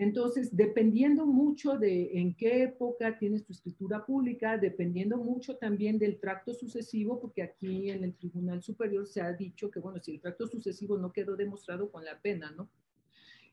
Entonces, 0.00 0.56
dependiendo 0.56 1.26
mucho 1.26 1.76
de 1.76 2.18
en 2.18 2.34
qué 2.34 2.62
época 2.62 3.18
tienes 3.18 3.44
tu 3.44 3.52
escritura 3.52 4.06
pública, 4.06 4.56
dependiendo 4.56 5.18
mucho 5.18 5.56
también 5.56 5.98
del 5.98 6.18
tracto 6.18 6.54
sucesivo, 6.54 7.20
porque 7.20 7.42
aquí 7.42 7.90
en 7.90 8.04
el 8.04 8.14
Tribunal 8.14 8.62
Superior 8.62 9.06
se 9.06 9.20
ha 9.20 9.30
dicho 9.34 9.70
que, 9.70 9.78
bueno, 9.78 10.00
si 10.00 10.12
el 10.12 10.20
tracto 10.22 10.46
sucesivo 10.46 10.96
no 10.96 11.12
quedó 11.12 11.36
demostrado 11.36 11.90
con 11.90 12.02
la 12.02 12.18
pena, 12.18 12.50
¿no? 12.56 12.70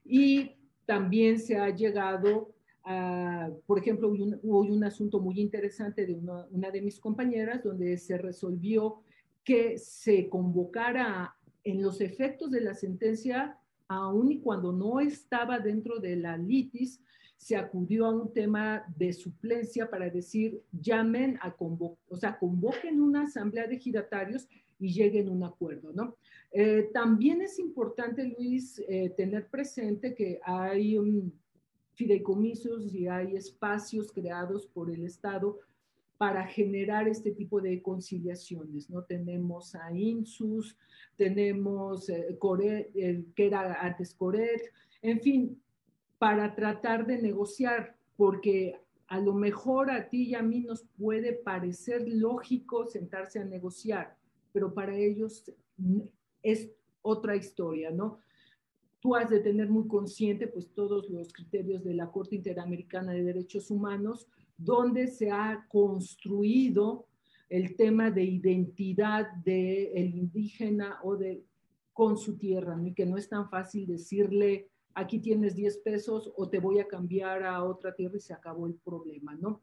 Y 0.06 0.52
también 0.86 1.38
se 1.40 1.58
ha 1.58 1.70
llegado 1.76 2.54
a, 2.86 3.50
por 3.66 3.80
ejemplo, 3.80 4.08
hubo 4.10 4.62
un, 4.62 4.84
asunto 4.86 5.20
muy 5.20 5.42
interesante 5.42 6.06
de 6.06 6.14
una, 6.14 6.46
una 6.52 6.72
de 6.72 6.82
mis 6.82 6.98
compañeras 6.98 7.62
donde 7.62 7.98
se 7.98 8.18
resolvió 8.18 9.02
que 9.48 9.78
se 9.78 10.28
convocara 10.28 11.34
en 11.64 11.82
los 11.82 12.02
efectos 12.02 12.52
de 12.52 12.60
la 12.60 12.74
sentencia 12.74 13.58
aun 13.88 14.30
y 14.30 14.42
cuando 14.42 14.74
no 14.74 15.00
estaba 15.00 15.58
dentro 15.58 16.00
de 16.00 16.18
la 16.18 16.36
litis, 16.36 17.02
se 17.38 17.56
acudió 17.56 18.08
a 18.08 18.14
un 18.14 18.34
tema 18.34 18.84
de 18.98 19.14
suplencia 19.14 19.90
para 19.90 20.10
decir, 20.10 20.62
llamen 20.74 21.40
a 21.42 21.54
convocar, 21.54 21.98
o 22.10 22.18
sea, 22.18 22.38
convoquen 22.38 23.00
una 23.00 23.22
asamblea 23.22 23.68
de 23.68 23.80
giratarios 23.80 24.50
y 24.80 24.92
lleguen 24.92 25.30
a 25.30 25.32
un 25.32 25.44
acuerdo, 25.46 25.94
¿no? 25.94 26.18
Eh, 26.52 26.90
también 26.92 27.42
es 27.42 27.58
importante, 27.58 28.36
Luis, 28.38 28.84
eh, 28.90 29.14
tener 29.16 29.48
presente 29.48 30.14
que 30.14 30.42
hay 30.44 31.00
fideicomisos 31.94 32.94
y 32.94 33.08
hay 33.08 33.38
espacios 33.38 34.12
creados 34.12 34.68
por 34.68 34.92
el 34.92 35.06
Estado 35.06 35.58
para 36.18 36.48
generar 36.48 37.08
este 37.08 37.32
tipo 37.32 37.62
de 37.62 37.82
conciliaciones, 37.82 38.90
¿no? 38.90 39.04
Tenemos 39.04 39.76
a 39.76 39.92
INSUS, 39.92 40.76
tenemos 41.16 42.10
eh, 42.10 42.36
Coret, 42.40 42.92
que 43.36 43.46
era 43.46 43.82
antes 43.82 44.16
Coret, 44.16 44.62
en 45.02 45.22
fin, 45.22 45.62
para 46.18 46.56
tratar 46.56 47.06
de 47.06 47.22
negociar, 47.22 47.96
porque 48.16 48.80
a 49.08 49.20
lo 49.20 49.34
mejor 49.34 49.92
a 49.92 50.10
ti 50.10 50.30
y 50.30 50.36
a 50.36 50.42
mí 50.42 50.62
nos 50.62 50.84
puede 50.98 51.34
parecer 51.34 52.08
lógico 52.08 52.88
sentarse 52.88 53.40
a 53.40 53.46
negociar, 53.46 54.18
pero 54.52 54.74
para 54.74 54.96
ellos 54.96 55.52
es 56.42 56.72
otra 57.02 57.36
historia, 57.36 57.92
¿no? 57.92 58.20
Tú 59.00 59.16
has 59.16 59.30
de 59.30 59.40
tener 59.40 59.70
muy 59.70 59.88
consciente, 59.88 60.48
pues, 60.48 60.74
todos 60.74 61.10
los 61.10 61.32
criterios 61.32 61.84
de 61.84 61.94
la 61.94 62.12
Corte 62.12 62.36
Interamericana 62.36 63.14
de 63.14 63.24
Derechos 63.24 63.70
Humanos, 63.70 64.28
donde 64.58 65.08
se 65.08 65.32
ha 65.32 65.66
construido 65.70 67.06
el 67.50 67.76
tema 67.76 68.12
de 68.12 68.24
identidad 68.24 69.32
del 69.46 69.90
el 69.94 70.16
indígena 70.16 71.00
o 71.04 71.16
de 71.16 71.44
con 71.94 72.18
su 72.18 72.38
tierra, 72.38 72.78
y 72.86 72.94
que 72.94 73.08
no 73.08 73.18
es 73.18 73.28
tan 73.28 73.50
fácil 73.50 73.88
decirle, 73.88 74.68
aquí 74.94 75.20
tienes 75.20 75.56
10 75.56 75.78
pesos 75.78 76.32
o 76.36 76.48
te 76.48 76.60
voy 76.60 76.80
a 76.80 76.88
cambiar 76.88 77.44
a 77.44 77.64
otra 77.64 77.96
tierra 77.96 78.18
y 78.18 78.20
se 78.20 78.34
acabó 78.34 78.68
el 78.68 78.76
problema, 78.76 79.36
¿no? 79.36 79.62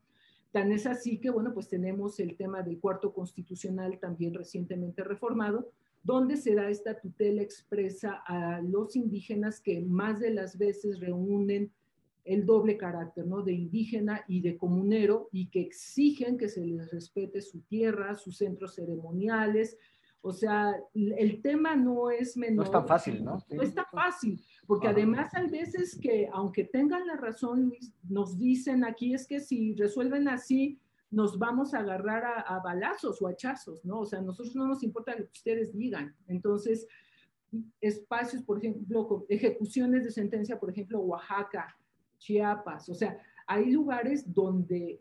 Tan 0.51 0.73
es 0.73 0.87
así 0.87 1.19
que, 1.19 1.31
bueno, 1.31 1.53
pues 1.53 1.69
tenemos 1.69 2.19
el 2.21 2.37
tema 2.37 2.63
del 2.63 2.81
cuarto 2.81 3.13
constitucional 3.13 3.99
también 4.01 4.35
recientemente 4.35 5.05
reformado, 5.05 5.71
donde 6.03 6.37
se 6.37 6.55
da 6.55 6.69
esta 6.69 6.99
tutela 6.99 7.43
expresa 7.43 8.23
a 8.27 8.61
los 8.61 8.95
indígenas 8.95 9.61
que 9.61 9.81
más 9.81 10.21
de 10.21 10.31
las 10.31 10.59
veces 10.59 11.01
reúnen 11.01 11.73
el 12.25 12.47
doble 12.47 12.77
carácter, 12.77 13.27
¿no? 13.27 13.43
De 13.43 13.53
indígena 13.53 14.25
y 14.27 14.41
de 14.41 14.57
comunero 14.57 15.29
y 15.31 15.49
que 15.51 15.61
exigen 15.61 16.39
que 16.39 16.49
se 16.49 16.65
les 16.65 16.91
respete 16.91 17.41
su 17.41 17.61
tierra, 17.63 18.17
sus 18.17 18.39
centros 18.39 18.75
ceremoniales. 18.75 19.77
O 20.23 20.33
sea, 20.33 20.75
el 20.95 21.43
tema 21.43 21.77
no 21.77 22.11
es 22.11 22.37
menor. 22.37 22.57
No 22.57 22.63
es 22.63 22.71
tan 22.71 22.87
fácil, 22.87 23.23
¿no? 23.23 23.45
No 23.51 23.63
es 23.63 23.75
tan 23.75 23.85
fácil, 23.93 24.43
porque 24.67 24.89
además 24.89 25.35
hay 25.35 25.51
veces 25.51 25.99
que, 26.01 26.29
aunque 26.33 26.65
tengan 26.65 27.07
la 27.07 27.17
razón, 27.17 27.75
nos 28.09 28.39
dicen 28.39 28.85
aquí 28.85 29.13
es 29.13 29.27
que 29.27 29.41
si 29.41 29.75
resuelven 29.75 30.29
así, 30.29 30.79
nos 31.11 31.39
vamos 31.39 31.75
a 31.75 31.81
agarrar 31.81 32.25
a, 32.25 32.41
a 32.41 32.61
balazos 32.61 33.21
o 33.21 33.29
hachazos, 33.29 33.85
¿no? 33.85 34.01
O 34.01 34.07
sea, 34.07 34.21
a 34.21 34.23
nosotros 34.23 34.57
no 34.57 34.67
nos 34.67 34.83
importa 34.83 35.13
lo 35.13 35.27
que 35.27 35.33
ustedes 35.33 35.75
digan. 35.75 36.17
Entonces, 36.27 36.89
espacios, 37.81 38.43
por 38.43 38.59
ejemplo, 38.59 39.27
ejecuciones 39.29 40.05
de 40.05 40.11
sentencia, 40.11 40.59
por 40.59 40.71
ejemplo, 40.71 41.01
Oaxaca, 41.01 41.77
Chiapas, 42.25 42.89
o 42.89 42.95
sea, 42.95 43.19
hay 43.47 43.71
lugares 43.71 44.33
donde 44.33 44.99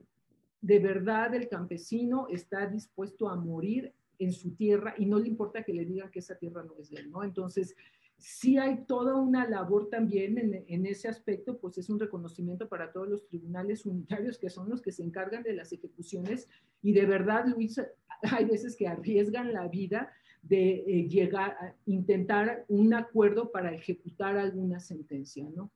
de 0.60 0.80
verdad 0.80 1.34
el 1.34 1.48
campesino 1.48 2.28
está 2.30 2.68
dispuesto 2.68 3.30
a 3.30 3.38
morir 3.38 3.94
en 4.20 4.34
su 4.34 4.56
tierra 4.56 4.94
y 4.98 5.06
no 5.06 5.20
le 5.20 5.30
importa 5.30 5.64
que 5.64 5.74
le 5.74 5.86
digan 5.86 6.12
que 6.12 6.20
esa 6.20 6.36
tierra 6.36 6.64
no 6.64 6.76
es 6.78 6.90
de 6.90 6.98
él, 6.98 7.10
¿no? 7.10 7.24
Entonces, 7.24 7.76
sí 8.18 8.58
hay 8.58 8.84
toda 8.86 9.16
una 9.16 9.48
labor 9.48 9.90
también 9.90 10.38
en, 10.68 10.86
ese 10.86 11.08
aspecto, 11.08 11.58
pues 11.60 11.78
es 11.78 11.90
un 11.90 12.00
reconocimiento 12.00 12.68
para 12.68 12.92
todos 12.92 13.08
los 13.08 13.26
tribunales 13.26 13.86
unitarios 13.86 14.38
que 14.38 14.50
son 14.50 14.70
los 14.70 14.82
que 14.82 14.92
se 14.92 15.04
encargan 15.04 15.44
de 15.44 15.54
las 15.54 15.72
ejecuciones 15.72 16.50
y 16.82 16.92
de 16.92 17.06
verdad, 17.06 17.46
Luis, 17.48 17.80
hay 18.22 18.44
veces 18.44 18.76
que 18.76 18.88
arriesgan 18.88 19.54
la 19.54 19.70
vida 19.70 20.12
de 20.42 20.84
eh, 20.86 21.08
llegar 21.08 21.52
a 21.52 21.74
intentar 21.86 22.66
un 22.68 22.94
acuerdo 22.94 23.50
para 23.50 23.74
ejecutar 23.74 24.38
alguna 24.38 24.82
sentencia, 24.82 25.50
¿no? 25.56 25.72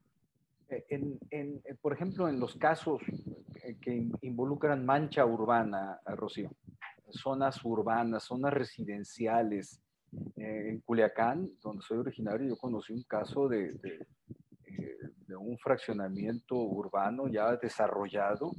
Eh, 0.69 0.85
en, 0.89 1.19
en, 1.29 1.61
eh, 1.65 1.75
por 1.81 1.93
ejemplo, 1.93 2.27
en 2.27 2.39
los 2.39 2.55
casos 2.55 3.01
eh, 3.63 3.77
que 3.81 4.09
involucran 4.21 4.85
mancha 4.85 5.25
urbana, 5.25 5.99
Rocío, 6.05 6.51
zonas 7.09 7.63
urbanas, 7.63 8.23
zonas 8.23 8.53
residenciales, 8.53 9.81
en 10.37 10.79
Culiacán, 10.81 11.49
donde 11.61 11.81
soy 11.81 11.97
originario, 11.97 12.47
yo 12.47 12.57
conocí 12.57 12.93
un 12.93 13.03
caso 13.03 13.49
de, 13.49 13.73
de, 13.73 14.07
de, 15.27 15.35
un 15.35 15.57
fraccionamiento 15.57 16.55
urbano 16.55 17.27
ya 17.27 17.57
desarrollado, 17.57 18.53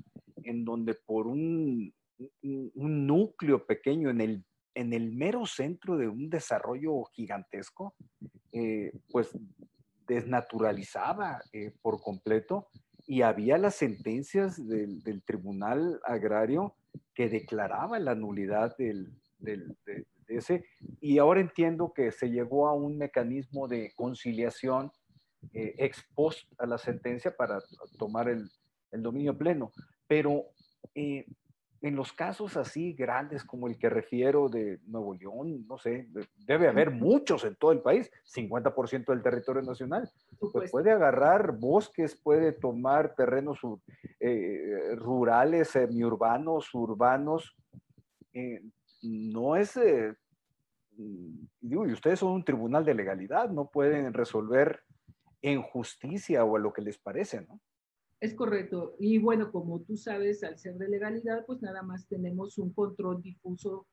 en 0.45 0.63
donde 0.63 0.95
por 0.95 1.27
un, 1.27 1.93
un, 2.43 2.71
un 2.75 3.07
núcleo 3.07 3.65
pequeño 3.65 4.11
en 4.11 4.21
el, 4.21 4.45
en 4.75 4.93
el 4.93 5.11
mero 5.11 5.47
centro 5.47 5.97
de 5.97 6.07
un 6.07 6.29
desarrollo 6.29 7.03
gigantesco, 7.13 7.95
eh, 8.53 8.93
pues 9.11 9.37
desnaturalizaba 10.09 11.43
eh, 11.53 11.73
por 11.83 12.01
completo 12.01 12.69
y 13.07 13.23
había 13.23 13.57
las 13.59 13.77
sentencias 13.77 14.67
del, 14.67 15.23
Tribunal 15.25 16.01
Agrario 16.05 16.75
que 17.15 17.29
declaraban 17.29 18.05
la 18.05 18.15
nulidad 18.15 18.77
del, 18.77 19.13
del, 19.39 19.77
de, 19.87 20.07
ese. 20.29 20.65
Y 21.01 21.19
ahora 21.19 21.41
entiendo 21.41 21.93
que 21.95 22.13
se 22.13 22.31
llegó 22.31 22.69
a 22.69 22.75
un 22.75 22.99
mecanismo 22.99 23.67
de 23.67 23.93
conciliación 23.95 24.93
eh, 25.55 25.75
ex 25.79 26.05
post 26.15 26.53
a 26.59 26.67
la 26.67 26.77
sentencia 26.77 27.35
para 27.35 27.61
tomar 27.99 28.29
el, 28.29 28.51
el 28.91 29.03
dominio 29.03 29.37
pleno. 29.37 29.73
Pero 30.07 30.45
eh, 30.95 31.25
en 31.81 31.95
los 31.95 32.13
casos 32.13 32.57
así 32.57 32.93
grandes 32.93 33.45
como 33.45 33.69
el 33.69 33.79
que 33.79 33.89
refiero 33.89 34.49
de 34.49 34.81
Nuevo 34.87 35.15
León, 35.15 35.67
no 35.69 35.79
sé, 35.79 36.09
debe 36.47 36.69
haber 36.69 36.91
muchos 36.91 37.45
en 37.45 37.55
todo 37.55 37.73
el 37.73 37.81
país, 37.81 38.11
50% 38.35 39.07
del 39.07 39.23
territorio 39.23 39.63
nacional. 39.63 40.11
Pues 40.53 40.71
puede 40.71 40.91
agarrar 40.91 41.53
bosques, 41.53 42.17
puede 42.21 42.53
tomar 42.53 43.15
terrenos 43.15 43.61
eh, 44.19 44.95
rurales, 44.97 45.69
semiurbanos, 45.69 46.75
urbanos. 46.75 47.57
Eh, 48.33 48.61
no 49.03 49.55
es, 49.55 49.77
eh, 49.77 50.15
digo, 51.61 51.87
y 51.87 51.93
ustedes 51.93 52.19
son 52.19 52.33
un 52.33 52.45
tribunal 52.45 52.85
de 52.85 52.95
legalidad, 52.95 53.51
no 53.51 53.67
pueden 53.71 54.13
resolver 54.13 54.81
en 55.43 55.63
justicia 55.63 56.45
o 56.45 56.57
a 56.57 56.61
lo 56.61 56.73
que 56.73 56.83
les 56.83 56.99
parece, 56.99 57.43
¿no? 57.43 57.61
Es 58.21 58.35
correcto. 58.35 58.97
Y 58.99 59.19
bueno, 59.19 59.53
como 59.53 59.81
tú 59.81 59.97
sabes, 59.97 60.43
al 60.43 60.59
ser 60.59 60.77
de 60.77 60.89
legalidad, 60.89 61.47
pues 61.47 61.63
nada 61.63 61.83
más 61.83 62.07
tenemos 62.09 62.59
un 62.59 62.73
control 62.73 63.23
difuso 63.23 63.87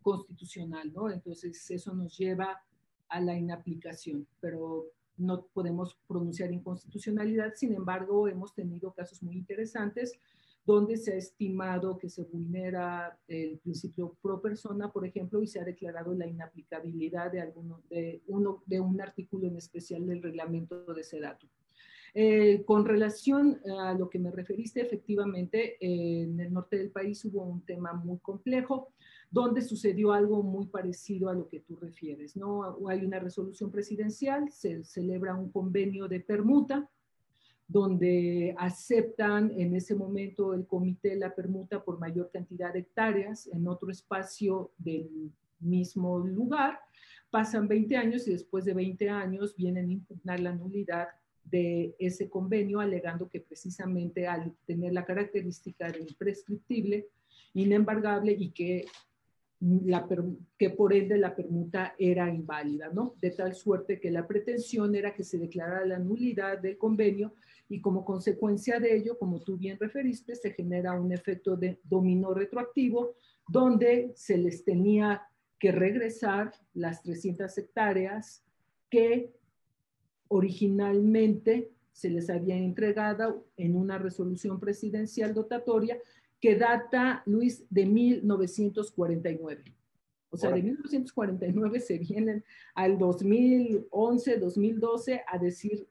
constitucional, 0.00 0.92
¿no? 0.92 1.10
Entonces 1.10 1.70
eso 1.70 1.94
nos 1.94 2.16
lleva 2.16 2.62
a 3.08 3.20
la 3.20 3.36
inaplicación, 3.36 4.26
pero 4.40 4.86
no 5.18 5.46
podemos 5.52 5.98
pronunciar 6.06 6.52
inconstitucionalidad. 6.52 7.54
Sin 7.56 7.74
embargo, 7.74 8.28
hemos 8.28 8.54
tenido 8.54 8.92
casos 8.92 9.22
muy 9.22 9.36
interesantes 9.36 10.18
donde 10.64 10.96
se 10.98 11.14
ha 11.14 11.16
estimado 11.16 11.98
que 11.98 12.10
se 12.10 12.24
vulnera 12.24 13.18
el 13.26 13.58
principio 13.58 14.16
pro 14.20 14.40
persona, 14.40 14.92
por 14.92 15.06
ejemplo, 15.06 15.42
y 15.42 15.46
se 15.46 15.60
ha 15.60 15.64
declarado 15.64 16.14
la 16.14 16.26
inaplicabilidad 16.26 17.32
de, 17.32 17.40
alguno, 17.40 17.82
de, 17.88 18.22
uno, 18.26 18.62
de 18.66 18.78
un 18.78 19.00
artículo 19.00 19.46
en 19.48 19.56
especial 19.56 20.06
del 20.06 20.22
reglamento 20.22 20.84
de 20.92 21.00
ese 21.00 21.20
dato. 21.20 21.48
Eh, 22.14 22.62
con 22.64 22.84
relación 22.84 23.60
a 23.78 23.94
lo 23.94 24.08
que 24.08 24.18
me 24.18 24.30
referiste, 24.30 24.80
efectivamente, 24.80 25.76
en 25.80 26.40
el 26.40 26.52
norte 26.52 26.78
del 26.78 26.90
país 26.90 27.24
hubo 27.24 27.42
un 27.42 27.62
tema 27.62 27.92
muy 27.92 28.18
complejo 28.18 28.92
donde 29.30 29.60
sucedió 29.60 30.12
algo 30.12 30.42
muy 30.42 30.66
parecido 30.66 31.28
a 31.28 31.34
lo 31.34 31.48
que 31.48 31.60
tú 31.60 31.76
refieres, 31.76 32.36
¿no? 32.36 32.78
Hay 32.88 33.04
una 33.04 33.18
resolución 33.18 33.70
presidencial, 33.70 34.50
se 34.50 34.84
celebra 34.84 35.34
un 35.34 35.50
convenio 35.50 36.08
de 36.08 36.20
permuta, 36.20 36.88
donde 37.66 38.54
aceptan 38.56 39.52
en 39.60 39.76
ese 39.76 39.94
momento 39.94 40.54
el 40.54 40.66
comité 40.66 41.14
la 41.16 41.34
permuta 41.34 41.84
por 41.84 41.98
mayor 41.98 42.30
cantidad 42.32 42.72
de 42.72 42.80
hectáreas 42.80 43.46
en 43.48 43.68
otro 43.68 43.90
espacio 43.90 44.72
del 44.78 45.30
mismo 45.60 46.18
lugar. 46.18 46.80
Pasan 47.30 47.68
20 47.68 47.94
años 47.98 48.26
y 48.26 48.32
después 48.32 48.64
de 48.64 48.72
20 48.72 49.10
años 49.10 49.54
vienen 49.54 49.90
a 49.90 49.92
impugnar 49.92 50.40
la 50.40 50.54
nulidad 50.54 51.08
de 51.50 51.94
ese 51.98 52.28
convenio, 52.28 52.80
alegando 52.80 53.28
que 53.28 53.40
precisamente 53.40 54.26
al 54.26 54.54
tener 54.66 54.92
la 54.92 55.04
característica 55.04 55.90
de 55.90 56.00
imprescriptible, 56.00 57.06
inembargable 57.54 58.32
y 58.38 58.50
que, 58.50 58.84
la, 59.60 60.06
que 60.58 60.70
por 60.70 60.92
ende 60.92 61.18
la 61.18 61.34
permuta 61.34 61.94
era 61.98 62.32
inválida, 62.32 62.90
¿no? 62.92 63.14
De 63.20 63.30
tal 63.30 63.54
suerte 63.54 64.00
que 64.00 64.10
la 64.10 64.26
pretensión 64.26 64.94
era 64.94 65.14
que 65.14 65.24
se 65.24 65.38
declarara 65.38 65.84
la 65.86 65.98
nulidad 65.98 66.58
del 66.58 66.78
convenio 66.78 67.34
y 67.68 67.80
como 67.80 68.04
consecuencia 68.04 68.80
de 68.80 68.96
ello, 68.96 69.18
como 69.18 69.40
tú 69.40 69.56
bien 69.56 69.78
referiste, 69.78 70.34
se 70.34 70.52
genera 70.52 70.98
un 70.98 71.12
efecto 71.12 71.56
de 71.56 71.78
dominó 71.84 72.32
retroactivo 72.32 73.14
donde 73.46 74.12
se 74.14 74.38
les 74.38 74.64
tenía 74.64 75.22
que 75.58 75.72
regresar 75.72 76.52
las 76.74 77.02
300 77.02 77.56
hectáreas 77.58 78.44
que 78.90 79.32
originalmente 80.28 81.70
se 81.92 82.10
les 82.10 82.30
había 82.30 82.56
entregado 82.56 83.44
en 83.56 83.74
una 83.74 83.98
resolución 83.98 84.60
presidencial 84.60 85.34
dotatoria 85.34 85.98
que 86.40 86.54
data, 86.56 87.22
Luis, 87.26 87.64
de 87.70 87.86
1949. 87.86 89.64
O 90.30 90.36
sea, 90.36 90.50
de 90.52 90.62
1949 90.62 91.80
se 91.80 91.98
vienen 91.98 92.44
al 92.74 92.98
2011, 92.98 94.38
2012 94.38 95.22
a 95.26 95.38
decir 95.38 95.88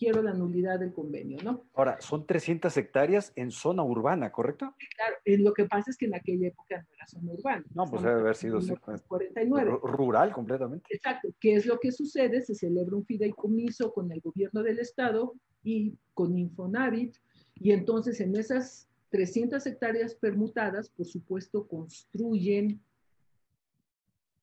quiero 0.00 0.22
la 0.22 0.32
nulidad 0.32 0.80
del 0.80 0.94
convenio, 0.94 1.36
¿no? 1.44 1.62
Ahora, 1.74 2.00
son 2.00 2.26
300 2.26 2.74
hectáreas 2.74 3.34
en 3.36 3.50
zona 3.50 3.84
urbana, 3.84 4.32
¿correcto? 4.32 4.74
Claro, 4.96 5.16
lo 5.26 5.52
que 5.52 5.66
pasa 5.66 5.90
es 5.90 5.98
que 5.98 6.06
en 6.06 6.14
aquella 6.14 6.48
época 6.48 6.78
no 6.78 6.94
era 6.94 7.06
zona 7.06 7.32
urbana. 7.32 7.64
No, 7.74 7.84
pues 7.84 8.02
debe 8.02 8.20
haber 8.20 8.34
sido 8.34 8.60
49. 9.06 9.78
rural 9.82 10.32
completamente. 10.32 10.86
Exacto. 10.88 11.28
¿Qué 11.38 11.54
es 11.54 11.66
lo 11.66 11.78
que 11.78 11.92
sucede? 11.92 12.40
Se 12.40 12.54
celebra 12.54 12.96
un 12.96 13.04
fideicomiso 13.04 13.92
con 13.92 14.10
el 14.10 14.22
gobierno 14.22 14.62
del 14.62 14.78
estado 14.78 15.34
y 15.62 15.98
con 16.14 16.38
Infonavit, 16.38 17.14
y 17.56 17.72
entonces 17.72 18.22
en 18.22 18.34
esas 18.36 18.88
300 19.10 19.66
hectáreas 19.66 20.14
permutadas, 20.14 20.88
por 20.88 21.04
supuesto, 21.04 21.68
construyen 21.68 22.80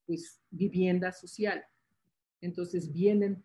pues 0.06 0.40
vivienda 0.52 1.12
social. 1.12 1.66
Entonces 2.42 2.94
vienen 2.94 3.44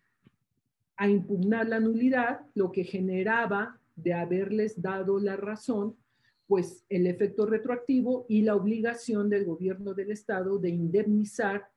a 1.03 1.09
impugnar 1.09 1.67
la 1.67 1.81
nulidad, 1.81 2.45
lo 2.53 2.71
que 2.71 2.85
generaba 2.85 3.77
de 3.93 4.13
haberles 4.13 4.81
dado 4.81 5.19
la 5.19 5.35
razón, 5.35 5.97
pues 6.47 6.85
el 6.87 7.07
efecto 7.07 7.45
retroactivo 7.45 8.25
y 8.29 8.43
la 8.43 8.55
obligación 8.55 9.29
del 9.29 9.43
gobierno 9.43 9.93
del 9.93 10.11
estado 10.11 10.59
de 10.59 10.69
indemnizar 10.69 11.67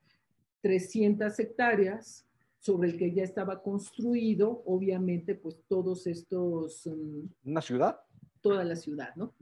300 0.61 1.37
hectáreas 1.39 2.25
sobre 2.57 2.91
el 2.91 2.97
que 2.97 3.11
ya 3.11 3.23
estaba 3.23 3.61
construido, 3.61 4.63
obviamente, 4.65 5.35
pues 5.35 5.59
todos 5.67 6.07
estos... 6.07 6.87
Mm, 6.87 7.49
¿Una 7.49 7.61
ciudad? 7.61 7.99
Toda 8.39 8.63
la 8.63 8.77
ciudad, 8.77 9.13
¿no? 9.17 9.33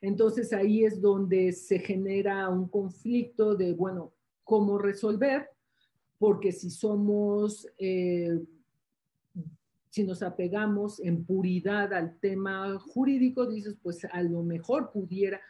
Entonces 0.00 0.54
ahí 0.54 0.86
es 0.86 1.02
donde 1.02 1.52
se 1.52 1.80
genera 1.80 2.48
un 2.48 2.66
conflicto 2.66 3.54
de, 3.54 3.74
bueno, 3.74 4.14
cómo 4.42 4.78
resolver, 4.78 5.50
porque 6.18 6.50
si 6.50 6.70
somos... 6.70 7.68
Eh, 7.76 8.40
si 9.90 10.04
nos 10.04 10.22
apegamos 10.22 11.00
en 11.00 11.24
puridad 11.24 11.92
al 11.92 12.18
tema 12.18 12.78
jurídico, 12.78 13.46
dices, 13.46 13.76
pues 13.82 14.04
a 14.04 14.22
lo 14.22 14.42
mejor 14.42 14.90
pudiera 14.92 15.40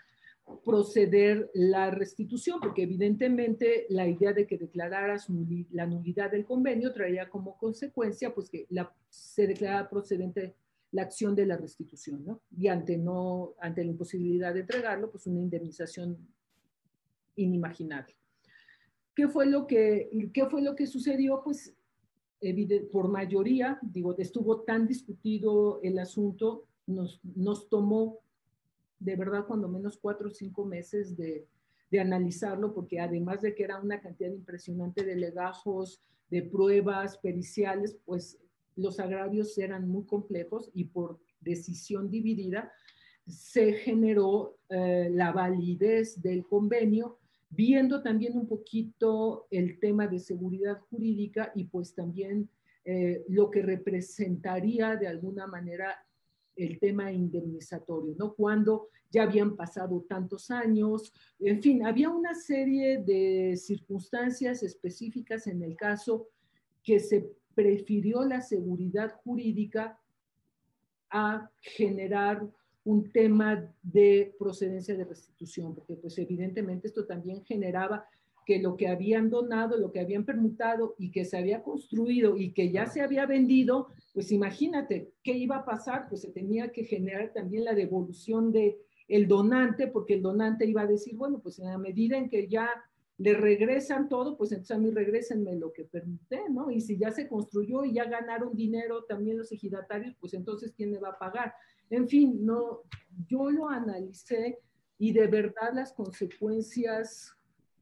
proceder 0.64 1.50
la 1.54 1.90
restitución, 1.90 2.58
porque 2.60 2.82
evidentemente 2.82 3.86
la 3.90 4.06
idea 4.06 4.32
de 4.32 4.46
que 4.46 4.56
declararas 4.56 5.28
la 5.70 5.86
nulidad 5.86 6.30
del 6.30 6.44
convenio 6.44 6.92
traía 6.92 7.28
como 7.28 7.56
consecuencia 7.58 8.34
pues 8.34 8.48
que 8.48 8.66
se 9.10 9.46
declara 9.46 9.88
procedente 9.88 10.54
la 10.92 11.02
acción 11.02 11.34
de 11.34 11.44
la 11.44 11.56
restitución, 11.56 12.24
¿no? 12.24 12.40
Y 12.56 12.68
ante, 12.68 12.96
no, 12.96 13.54
ante 13.60 13.84
la 13.84 13.90
imposibilidad 13.90 14.54
de 14.54 14.60
entregarlo, 14.60 15.10
pues 15.10 15.26
una 15.26 15.40
indemnización 15.40 16.16
inimaginable. 17.36 18.14
¿Qué 19.14 19.28
fue 19.28 19.46
lo 19.46 19.66
que, 19.66 20.30
qué 20.32 20.46
fue 20.46 20.62
lo 20.62 20.74
que 20.74 20.86
sucedió? 20.86 21.42
Pues 21.44 21.74
por 22.92 23.08
mayoría, 23.08 23.78
digo, 23.82 24.16
estuvo 24.18 24.60
tan 24.62 24.86
discutido 24.86 25.80
el 25.82 25.98
asunto, 25.98 26.64
nos, 26.86 27.20
tomó 27.68 28.18
de 28.98 29.16
verdad 29.16 29.46
cuando 29.46 29.68
menos 29.68 29.98
cuatro 29.98 30.28
o 30.28 30.30
cinco 30.30 30.64
meses 30.64 31.16
de, 31.16 31.46
de, 31.90 32.00
analizarlo, 32.00 32.74
porque 32.74 33.00
además 33.00 33.42
de 33.42 33.54
que 33.54 33.64
era 33.64 33.80
una 33.80 34.00
cantidad 34.00 34.30
impresionante 34.30 35.04
de 35.04 35.16
legajos, 35.16 36.02
de 36.30 36.42
pruebas 36.42 37.18
periciales, 37.18 37.98
pues 38.04 38.38
los 38.76 39.00
agravios 39.00 39.56
eran 39.58 39.88
muy 39.88 40.04
complejos 40.04 40.70
y 40.72 40.84
por 40.84 41.18
decisión 41.40 42.10
dividida 42.10 42.72
se 43.26 43.74
generó 43.74 44.58
eh, 44.68 45.10
la 45.12 45.32
validez 45.32 46.22
del 46.22 46.46
convenio 46.46 47.17
viendo 47.50 48.02
también 48.02 48.36
un 48.36 48.46
poquito 48.46 49.46
el 49.50 49.78
tema 49.80 50.06
de 50.06 50.18
seguridad 50.18 50.78
jurídica 50.90 51.52
y 51.54 51.64
pues 51.64 51.94
también 51.94 52.48
eh, 52.84 53.24
lo 53.28 53.50
que 53.50 53.62
representaría 53.62 54.96
de 54.96 55.08
alguna 55.08 55.46
manera 55.46 55.96
el 56.56 56.78
tema 56.78 57.12
indemnizatorio, 57.12 58.14
¿no? 58.18 58.34
Cuando 58.34 58.88
ya 59.10 59.22
habían 59.22 59.56
pasado 59.56 60.04
tantos 60.08 60.50
años, 60.50 61.12
en 61.38 61.62
fin, 61.62 61.86
había 61.86 62.10
una 62.10 62.34
serie 62.34 62.98
de 62.98 63.56
circunstancias 63.56 64.62
específicas 64.62 65.46
en 65.46 65.62
el 65.62 65.76
caso 65.76 66.28
que 66.82 66.98
se 66.98 67.30
prefirió 67.54 68.24
la 68.24 68.40
seguridad 68.40 69.14
jurídica 69.22 69.98
a 71.10 71.50
generar 71.60 72.46
un 72.84 73.10
tema 73.10 73.72
de 73.82 74.34
procedencia 74.38 74.96
de 74.96 75.04
restitución, 75.04 75.74
porque 75.74 75.94
pues 75.94 76.16
evidentemente 76.18 76.88
esto 76.88 77.06
también 77.06 77.44
generaba 77.44 78.06
que 78.46 78.60
lo 78.60 78.78
que 78.78 78.88
habían 78.88 79.28
donado, 79.28 79.76
lo 79.76 79.92
que 79.92 80.00
habían 80.00 80.24
permutado 80.24 80.94
y 80.98 81.10
que 81.10 81.26
se 81.26 81.36
había 81.36 81.62
construido 81.62 82.38
y 82.38 82.52
que 82.52 82.72
ya 82.72 82.86
se 82.86 83.02
había 83.02 83.26
vendido, 83.26 83.88
pues 84.14 84.32
imagínate 84.32 85.12
qué 85.22 85.32
iba 85.32 85.56
a 85.56 85.64
pasar, 85.66 86.08
pues 86.08 86.22
se 86.22 86.30
tenía 86.30 86.72
que 86.72 86.84
generar 86.84 87.32
también 87.34 87.64
la 87.64 87.74
devolución 87.74 88.50
de 88.50 88.78
el 89.06 89.28
donante, 89.28 89.86
porque 89.88 90.14
el 90.14 90.22
donante 90.22 90.66
iba 90.66 90.82
a 90.82 90.86
decir, 90.86 91.14
bueno, 91.14 91.40
pues 91.40 91.58
en 91.58 91.66
la 91.66 91.76
medida 91.76 92.16
en 92.16 92.30
que 92.30 92.48
ya 92.48 92.70
le 93.18 93.34
regresan 93.34 94.08
todo, 94.08 94.36
pues 94.36 94.52
entonces 94.52 94.76
a 94.76 94.80
mí 94.80 94.90
regresenme 94.90 95.56
lo 95.56 95.72
que 95.72 95.84
permité, 95.84 96.48
¿no? 96.50 96.70
Y 96.70 96.80
si 96.80 96.96
ya 96.96 97.10
se 97.10 97.28
construyó 97.28 97.84
y 97.84 97.92
ya 97.92 98.04
ganaron 98.04 98.54
dinero 98.54 99.04
también 99.04 99.36
los 99.36 99.50
ejidatarios, 99.50 100.14
pues 100.20 100.34
entonces 100.34 100.72
¿quién 100.74 100.92
me 100.92 100.98
va 100.98 101.10
a 101.10 101.18
pagar? 101.18 101.52
En 101.90 102.08
fin, 102.08 102.44
no, 102.44 102.82
yo 103.26 103.50
lo 103.50 103.68
analicé 103.68 104.58
y 104.98 105.12
de 105.12 105.26
verdad 105.26 105.72
las 105.74 105.92
consecuencias 105.92 107.34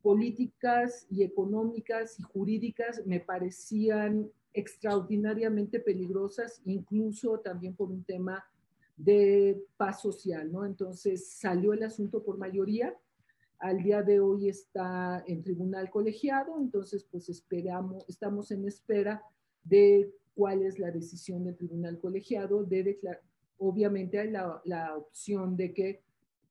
políticas 0.03 1.07
y 1.11 1.25
económicas 1.25 2.18
y 2.20 2.22
jurídicas 2.22 3.05
me 3.07 3.20
parecían 3.20 4.31
extraordinariamente 4.53 5.81
peligrosas, 5.81 6.62
incluso 6.64 7.41
también 7.41 7.74
por 7.74 7.91
un 7.91 8.05
tema 8.05 8.45
de 8.97 9.62
paz 9.76 10.01
social, 10.01 10.51
¿no? 10.51 10.64
Entonces 10.64 11.28
salió 11.28 11.72
el 11.72 11.83
asunto 11.83 12.22
por 12.22 12.39
mayoría, 12.39 12.97
al 13.59 13.83
día 13.83 14.03
de 14.03 14.20
hoy 14.20 14.49
está 14.49 15.24
en 15.26 15.43
tribunal 15.43 15.91
colegiado, 15.91 16.59
entonces 16.61 17.05
pues 17.11 17.28
esperamos, 17.28 18.05
estamos 18.09 18.51
en 18.51 18.66
espera 18.66 19.22
de 19.64 20.12
cuál 20.35 20.62
es 20.62 20.78
la 20.78 20.91
decisión 20.91 21.45
del 21.45 21.57
tribunal 21.57 21.99
colegiado 21.99 22.64
de 22.64 22.99
obviamente 23.59 24.19
hay 24.19 24.31
la, 24.31 24.97
opción 24.97 25.57
de 25.57 25.73
que 25.73 26.03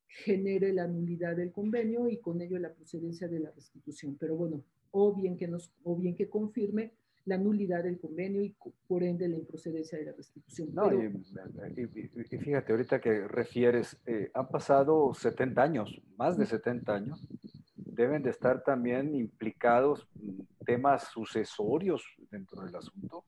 genere 0.07 0.73
la 0.73 0.87
nulidad 0.87 1.35
del 1.35 1.51
convenio 1.51 2.07
y 2.09 2.17
con 2.17 2.41
ello 2.41 2.57
la 2.57 2.73
procedencia 2.73 3.27
de 3.27 3.39
la 3.39 3.51
restitución. 3.51 4.15
Pero 4.19 4.35
bueno, 4.35 4.63
o 4.91 5.13
bien 5.13 5.37
que, 5.37 5.47
nos, 5.47 5.71
o 5.83 5.95
bien 5.95 6.15
que 6.15 6.29
confirme 6.29 6.93
la 7.25 7.37
nulidad 7.37 7.83
del 7.83 7.99
convenio 7.99 8.43
y 8.43 8.55
por 8.87 9.03
ende 9.03 9.27
la 9.27 9.35
improcedencia 9.35 9.97
de 9.97 10.05
la 10.05 10.13
restitución. 10.13 10.69
No, 10.73 10.91
y, 10.93 12.37
fíjate, 12.37 12.71
ahorita 12.71 13.01
que 13.01 13.27
refieres, 13.27 13.97
eh, 14.05 14.29
han 14.33 14.47
pasado 14.47 15.13
70 15.13 15.61
años, 15.61 16.01
más 16.17 16.37
de 16.37 16.45
70 16.45 16.93
años, 16.93 17.27
deben 17.75 18.21
de 18.21 18.29
estar 18.29 18.63
también 18.63 19.15
implicados 19.15 20.07
temas 20.65 21.07
sucesorios 21.11 22.03
dentro 22.29 22.63
del 22.63 22.75
asunto 22.75 23.23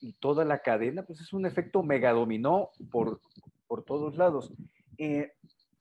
y 0.00 0.12
toda 0.14 0.44
la 0.44 0.58
cadena, 0.58 1.02
pues 1.02 1.20
es 1.20 1.32
un 1.32 1.46
efecto 1.46 1.82
megadominó 1.82 2.70
por, 2.90 3.20
por 3.66 3.84
todos 3.84 4.16
lados. 4.16 4.52
Eh, 4.98 5.32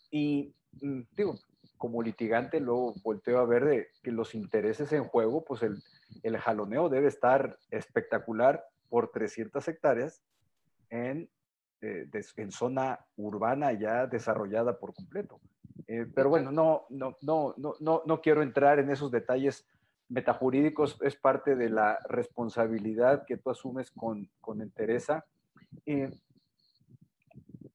y 0.10 0.54
mm, 0.82 1.02
digo, 1.16 1.36
como 1.78 2.02
litigante 2.02 2.60
luego 2.60 2.94
volteo 3.04 3.40
a 3.40 3.46
ver 3.46 3.66
de 3.66 3.88
que 4.04 4.12
los 4.12 4.36
intereses 4.36 4.92
en 4.94 5.04
juego, 5.04 5.44
pues 5.44 5.64
el, 5.64 5.82
el 6.24 6.38
jaloneo 6.38 6.90
debe 6.90 7.08
estar 7.08 7.58
espectacular 7.70 8.64
por 8.90 9.10
300 9.10 9.68
hectáreas 9.68 10.22
en, 10.90 11.30
eh, 11.82 12.08
en 12.38 12.52
zona 12.52 13.00
urbana 13.16 13.74
ya 13.74 14.06
desarrollada 14.06 14.78
por 14.78 14.94
completo. 14.94 15.40
Eh, 15.88 16.06
pero 16.14 16.30
bueno, 16.30 16.52
no, 16.52 16.86
no, 16.90 17.18
no, 17.22 17.56
no, 17.58 18.04
no 18.06 18.22
quiero 18.22 18.44
entrar 18.44 18.80
en 18.80 18.90
esos 18.92 19.12
detalles 19.12 19.66
metajurídicos, 20.12 20.98
es 21.02 21.16
parte 21.16 21.56
de 21.56 21.70
la 21.70 21.98
responsabilidad 22.10 23.26
que 23.26 23.38
tú 23.38 23.50
asumes 23.50 23.92
con, 23.92 24.30
con 24.42 24.62
entereza. 24.62 25.26
Eh, 25.86 26.12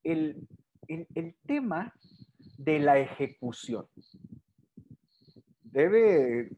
el, 0.03 0.47
el, 0.87 1.07
el 1.15 1.35
tema 1.45 1.93
de 2.57 2.79
la 2.79 2.99
ejecución. 2.99 3.87
Debe, 5.63 6.49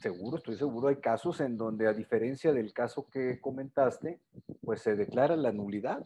seguro, 0.00 0.36
estoy 0.36 0.56
seguro, 0.56 0.88
hay 0.88 0.96
casos 0.96 1.40
en 1.40 1.56
donde 1.56 1.88
a 1.88 1.92
diferencia 1.92 2.52
del 2.52 2.72
caso 2.72 3.08
que 3.08 3.40
comentaste, 3.40 4.20
pues 4.62 4.82
se 4.82 4.94
declara 4.96 5.36
la 5.36 5.52
nulidad. 5.52 6.04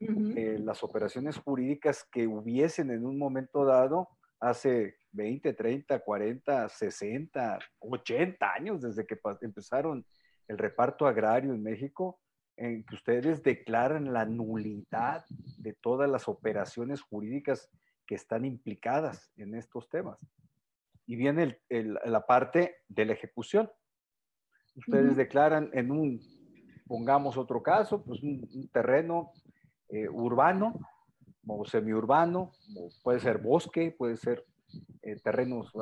Eh, 0.00 0.58
las 0.60 0.84
operaciones 0.84 1.36
jurídicas 1.38 2.04
que 2.04 2.26
hubiesen 2.26 2.90
en 2.90 3.04
un 3.04 3.18
momento 3.18 3.64
dado 3.64 4.08
hace 4.40 4.97
20, 5.12 5.52
30, 5.52 5.98
40, 6.00 6.68
60, 6.68 7.58
80 7.78 8.52
años 8.52 8.80
desde 8.80 9.06
que 9.06 9.18
empezaron 9.42 10.04
el 10.48 10.58
reparto 10.58 11.06
agrario 11.06 11.52
en 11.52 11.62
México, 11.62 12.20
en 12.56 12.84
que 12.84 12.94
ustedes 12.94 13.42
declaran 13.42 14.12
la 14.12 14.24
nulidad 14.24 15.24
de 15.58 15.74
todas 15.74 16.10
las 16.10 16.28
operaciones 16.28 17.00
jurídicas 17.02 17.70
que 18.06 18.16
están 18.16 18.44
implicadas 18.44 19.30
en 19.36 19.54
estos 19.54 19.88
temas. 19.88 20.18
Y 21.06 21.16
viene 21.16 21.60
la 21.68 22.26
parte 22.26 22.76
de 22.88 23.04
la 23.04 23.12
ejecución. 23.12 23.70
Ustedes 24.74 25.16
declaran 25.16 25.70
en 25.72 25.90
un, 25.90 26.20
pongamos 26.86 27.36
otro 27.36 27.62
caso, 27.62 28.02
pues 28.02 28.22
un, 28.22 28.68
terreno 28.72 29.32
eh, 29.88 30.08
urbano 30.08 30.80
o 31.46 31.64
semiurbano, 31.64 32.52
puede 33.02 33.20
ser 33.20 33.38
bosque, 33.38 33.94
puede 33.96 34.16
ser 34.16 34.44
eh, 35.02 35.16
terrenos 35.22 35.72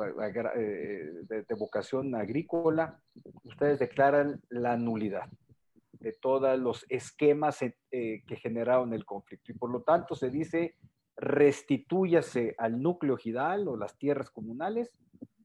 eh, 0.55 1.11
de, 1.27 1.55
vocación 1.55 2.15
agrícola, 2.15 2.99
ustedes 3.43 3.79
declaran 3.79 4.41
la 4.49 4.77
nulidad 4.77 5.29
de 5.91 6.13
todos 6.13 6.57
los 6.59 6.85
esquemas 6.89 7.59
que 7.59 8.39
generaron 8.41 8.93
el 8.93 9.03
conflicto. 9.03 9.51
Y 9.51 9.55
por 9.55 9.71
lo 9.71 9.81
tanto 9.81 10.13
se 10.15 10.29
dice 10.29 10.75
restitúyase 11.17 12.53
al 12.57 12.81
núcleo 12.81 13.17
gidal 13.17 13.67
o 13.67 13.75
las 13.75 13.97
tierras 13.97 14.29
comunales, 14.29 14.91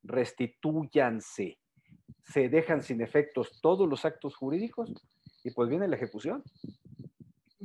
restitúyanse. 0.04 1.58
Se 2.24 2.48
dejan 2.48 2.82
sin 2.82 3.00
efectos 3.00 3.60
todos 3.60 3.88
los 3.88 4.04
actos 4.04 4.36
jurídicos 4.36 4.92
y 5.42 5.50
pues 5.50 5.68
viene 5.68 5.88
la 5.88 5.96
ejecución. 5.96 6.44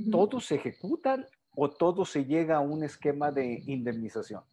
Todos 0.09 0.45
se 0.45 0.55
ejecutan 0.55 1.25
o 1.55 1.69
todo 1.69 2.05
se 2.05 2.25
llega 2.25 2.57
a 2.57 2.61
un 2.61 2.83
esquema 2.83 3.31
de 3.31 3.61
indemnización. 3.65 4.43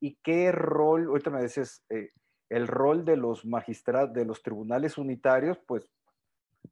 ¿Y 0.00 0.18
qué 0.22 0.52
rol, 0.52 1.06
ahorita 1.06 1.30
me 1.30 1.42
dices, 1.42 1.84
eh, 1.90 2.10
el 2.48 2.66
rol 2.66 3.04
de 3.04 3.16
los 3.16 3.44
magistrados, 3.44 4.12
de 4.12 4.24
los 4.24 4.42
tribunales 4.42 4.98
unitarios, 4.98 5.58
pues 5.66 5.90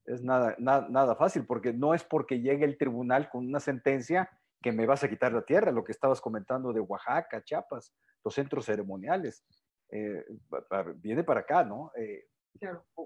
es 0.06 0.22
nada, 0.22 0.54
nada, 0.58 0.86
nada 0.88 1.16
fácil, 1.16 1.46
porque 1.46 1.72
no 1.72 1.94
es 1.94 2.04
porque 2.04 2.40
llegue 2.40 2.64
el 2.64 2.76
tribunal 2.76 3.30
con 3.30 3.46
una 3.46 3.60
sentencia 3.60 4.30
que 4.62 4.72
me 4.72 4.86
vas 4.86 5.04
a 5.04 5.08
quitar 5.08 5.32
la 5.32 5.44
tierra, 5.44 5.72
lo 5.72 5.84
que 5.84 5.92
estabas 5.92 6.20
comentando 6.20 6.72
de 6.72 6.80
Oaxaca, 6.80 7.42
Chiapas, 7.42 7.92
los 8.24 8.34
centros 8.34 8.64
ceremoniales. 8.64 9.44
Eh, 9.90 10.24
viene 10.96 11.22
para 11.22 11.40
acá, 11.40 11.64
¿no? 11.64 11.92
Eh, 11.96 12.24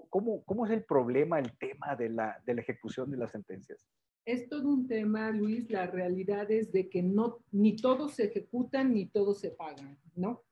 ¿cómo, 0.09 0.43
¿cómo, 0.45 0.65
es 0.65 0.71
el 0.71 0.83
problema, 0.83 1.39
el 1.39 1.57
tema 1.57 1.95
de 1.95 2.09
la, 2.09 2.41
de 2.45 2.53
la 2.53 2.61
ejecución 2.61 3.11
de 3.11 3.17
las 3.17 3.31
sentencias? 3.31 3.85
Es 4.29 4.47
todo 4.47 4.69
un 4.69 4.87
tema, 4.87 5.31
Luis. 5.31 5.71
La 5.71 5.87
realidad 5.87 6.51
es 6.51 6.71
de 6.71 6.87
que 6.87 7.01
no, 7.01 7.39
ni 7.51 7.75
todos 7.75 8.13
se 8.13 8.25
ejecutan 8.25 8.93
ni 8.93 9.07
todos 9.07 9.39
se 9.39 9.49
pagan, 9.49 9.97
¿no? 10.15 10.43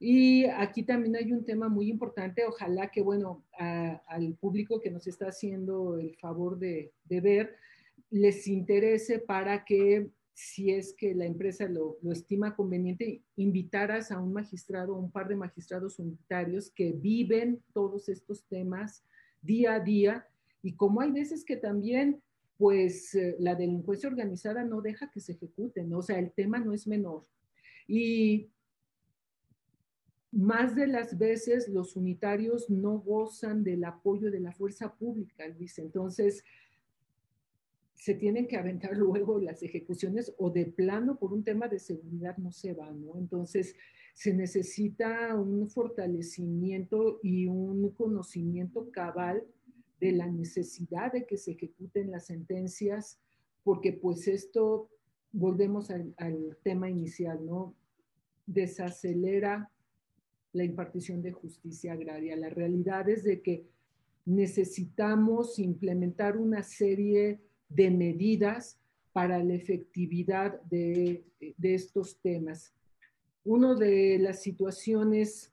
Y 0.00 0.46
aquí 0.46 0.82
también 0.82 1.14
hay 1.14 1.30
un 1.30 1.44
tema 1.44 1.68
muy 1.68 1.88
importante. 1.88 2.44
Ojalá 2.44 2.90
que, 2.90 3.02
bueno, 3.02 3.44
al 3.56 4.34
público 4.34 4.80
que 4.80 4.90
nos 4.90 5.06
está 5.06 5.28
haciendo 5.28 5.96
el 5.96 6.16
favor 6.16 6.58
de, 6.58 6.92
ver, 7.08 7.54
les 8.10 8.48
interese 8.48 9.20
para 9.20 9.64
que 9.64 10.10
si 10.34 10.72
es 10.72 10.92
que 10.92 11.14
la 11.14 11.26
empresa 11.26 11.68
lo, 11.68 11.98
estima 12.10 12.56
conveniente, 12.56 13.22
invitaras 13.36 14.10
a 14.10 14.18
un 14.18 14.32
magistrado, 14.32 14.96
un 14.96 15.12
par 15.12 15.28
de 15.28 15.36
magistrados 15.36 16.00
unitarios 16.00 16.72
que 16.72 16.90
viven 16.90 17.62
todos 17.72 18.08
estos 18.08 18.44
temas 18.48 19.04
día 19.40 19.74
a 19.74 19.80
día 19.80 20.26
y 20.62 20.74
como 20.74 21.00
hay 21.00 21.12
veces 21.12 21.44
que 21.44 21.56
también 21.56 22.20
pues 22.60 23.14
eh, 23.14 23.36
la 23.38 23.54
delincuencia 23.54 24.10
organizada 24.10 24.64
no 24.64 24.82
deja 24.82 25.10
que 25.10 25.18
se 25.18 25.32
ejecuten, 25.32 25.90
o 25.94 26.02
sea, 26.02 26.18
el 26.18 26.30
tema 26.30 26.58
no 26.58 26.74
es 26.74 26.86
menor. 26.86 27.24
Y 27.88 28.50
más 30.30 30.76
de 30.76 30.86
las 30.86 31.16
veces 31.16 31.68
los 31.68 31.96
unitarios 31.96 32.68
no 32.68 32.98
gozan 32.98 33.64
del 33.64 33.82
apoyo 33.84 34.30
de 34.30 34.40
la 34.40 34.52
fuerza 34.52 34.94
pública, 34.94 35.48
Luis. 35.48 35.78
Entonces, 35.78 36.44
se 37.94 38.14
tienen 38.14 38.46
que 38.46 38.58
aventar 38.58 38.94
luego 38.96 39.40
las 39.40 39.62
ejecuciones 39.62 40.34
o 40.36 40.50
de 40.50 40.66
plano 40.66 41.18
por 41.18 41.32
un 41.32 41.42
tema 41.42 41.66
de 41.66 41.78
seguridad 41.78 42.36
no 42.36 42.52
se 42.52 42.74
va, 42.74 42.92
¿no? 42.92 43.16
Entonces 43.16 43.74
se 44.12 44.34
necesita 44.34 45.34
un 45.34 45.70
fortalecimiento 45.70 47.20
y 47.22 47.46
un 47.46 47.88
conocimiento 47.94 48.90
cabal 48.90 49.46
de 50.00 50.12
la 50.12 50.26
necesidad 50.26 51.12
de 51.12 51.26
que 51.26 51.36
se 51.36 51.52
ejecuten 51.52 52.10
las 52.10 52.26
sentencias, 52.26 53.18
porque 53.62 53.92
pues 53.92 54.26
esto, 54.28 54.88
volvemos 55.32 55.90
al, 55.90 56.56
tema 56.62 56.88
inicial, 56.88 57.44
¿no? 57.44 57.74
Desacelera 58.46 59.70
la 60.52 60.64
impartición 60.64 61.22
de 61.22 61.32
justicia 61.32 61.92
agraria. 61.92 62.34
La 62.36 62.48
realidad 62.48 63.08
es 63.08 63.22
de 63.22 63.40
que 63.42 63.66
necesitamos 64.24 65.58
implementar 65.58 66.36
una 66.36 66.62
serie 66.62 67.40
de 67.68 67.90
medidas 67.90 68.78
para 69.12 69.42
la 69.42 69.54
efectividad 69.54 70.60
de, 70.62 71.24
estos 71.62 72.16
temas. 72.20 72.72
Una 73.44 73.74
de 73.74 74.18
las 74.18 74.42
situaciones 74.42 75.52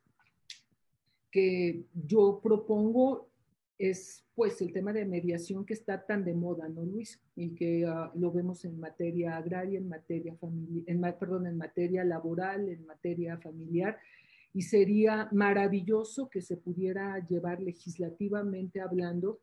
que 1.31 1.85
yo 1.93 2.39
propongo 2.41 3.27
es 3.77 4.23
pues 4.35 4.61
el 4.61 4.71
tema 4.71 4.93
de 4.93 5.05
mediación 5.05 5.65
que 5.65 5.73
está 5.73 6.05
tan 6.05 6.23
de 6.23 6.33
moda, 6.33 6.67
¿no, 6.69 6.83
Luis? 6.83 7.19
Y 7.35 7.55
que 7.55 7.85
ah, 7.87 8.11
lo 8.15 8.31
vemos 8.31 8.65
en 8.65 8.79
materia 8.79 9.37
agraria, 9.37 9.79
en 9.79 9.87
materia 9.87 10.35
familiar, 10.35 10.83
en, 10.87 11.01
perdón, 11.19 11.47
en 11.47 11.57
materia 11.57 12.03
laboral, 12.03 12.69
en 12.69 12.85
materia 12.85 13.37
familiar. 13.37 13.97
Y 14.53 14.61
sería 14.61 15.29
maravilloso 15.31 16.29
que 16.29 16.41
se 16.41 16.57
pudiera 16.57 17.19
llevar 17.27 17.61
legislativamente 17.61 18.81
hablando 18.81 19.39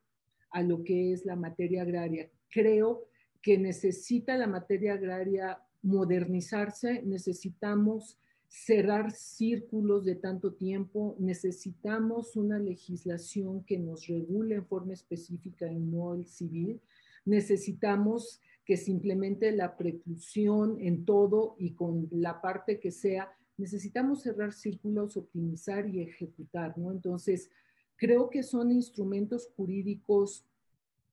a 0.51 0.63
lo 0.63 0.85
que 0.85 1.13
es 1.13 1.25
la 1.25 1.37
materia 1.37 1.83
agraria 1.83 2.29
creo 2.55 3.09
que 3.43 3.59
necesita 3.59 4.39
la 4.39 4.47
materia 4.47 4.95
agraria 4.95 5.59
modernizarse, 5.83 7.03
necesitamos 7.03 8.17
cerrar 8.55 9.11
círculos 9.11 10.05
de 10.05 10.15
tanto 10.15 10.53
tiempo, 10.53 11.17
necesitamos 11.19 12.37
una 12.37 12.61
legislación 12.61 13.65
que 13.65 13.81
nos 13.81 14.07
regule 14.07 14.55
en 14.55 14.65
forma 14.65 14.93
específica 14.93 15.71
y 15.71 15.81
no 15.81 16.15
el 16.15 16.25
civil, 16.25 16.81
necesitamos 17.25 18.41
que 18.65 18.77
se 18.77 18.93
implemente 18.93 19.51
la 19.51 19.77
preclusión 19.77 20.81
en 20.81 21.05
todo 21.05 21.57
y 21.59 21.73
con 21.73 22.09
la 22.13 22.41
parte 22.41 22.79
que 22.79 22.93
sea, 22.93 23.29
necesitamos 23.57 24.23
cerrar 24.23 24.53
círculos, 24.53 25.17
optimizar 25.17 25.89
y 25.89 26.01
ejecutar, 26.01 26.79
¿no? 26.79 26.93
Entonces, 26.93 27.51
creo 27.97 28.31
que 28.31 28.45
son 28.45 28.71
instrumentos 28.71 29.51
jurídicos 29.57 30.47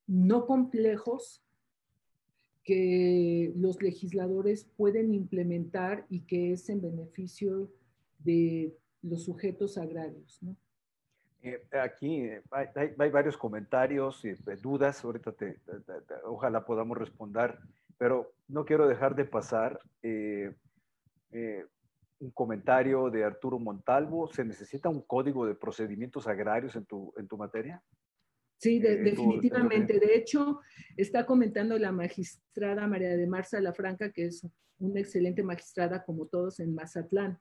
no 0.05 0.45
complejos 0.45 1.41
que 2.63 3.51
los 3.55 3.81
legisladores 3.81 4.65
pueden 4.77 5.13
implementar 5.13 6.05
y 6.09 6.21
que 6.21 6.53
es 6.53 6.69
en 6.69 6.81
beneficio 6.81 7.71
de 8.19 8.75
los 9.01 9.23
sujetos 9.23 9.77
agrarios. 9.77 10.39
Eh, 11.43 11.59
aquí 11.71 12.21
eh, 12.21 12.43
hay, 12.75 13.09
varios 13.09 13.35
comentarios 13.35 14.23
y 14.23 14.29
eh, 14.29 14.37
dudas, 14.61 15.03
ahorita 15.03 15.33
ojalá 16.25 16.63
podamos 16.63 16.97
responder, 16.97 17.57
pero 17.97 18.31
no 18.47 18.63
quiero 18.63 18.87
dejar 18.87 19.15
de 19.15 19.25
pasar 19.25 19.79
un 22.19 22.29
comentario 22.31 23.09
de 23.09 23.23
Arturo 23.23 23.57
Montalvo. 23.57 24.27
¿Se 24.27 24.45
necesita 24.45 24.89
un 24.89 25.01
código 25.01 25.47
de 25.47 25.55
procedimientos 25.55 26.27
agrarios 26.27 26.75
en 26.75 26.85
tu, 26.85 27.11
en 27.17 27.27
tu 27.27 27.37
materia? 27.37 27.81
Sí, 28.61 28.77
definitivamente. 28.77 29.99
De 29.99 30.15
hecho, 30.15 30.59
está 30.95 31.25
comentando 31.25 31.79
la 31.79 31.91
magistrada 31.91 32.85
María 32.85 33.17
de 33.17 33.25
Marza 33.25 33.59
Lafranca, 33.59 34.11
que 34.11 34.25
es 34.25 34.45
una 34.77 34.99
excelente 34.99 35.41
magistrada 35.41 36.03
como 36.03 36.27
todos 36.27 36.59
en 36.59 36.75
Mazatlán. 36.75 37.39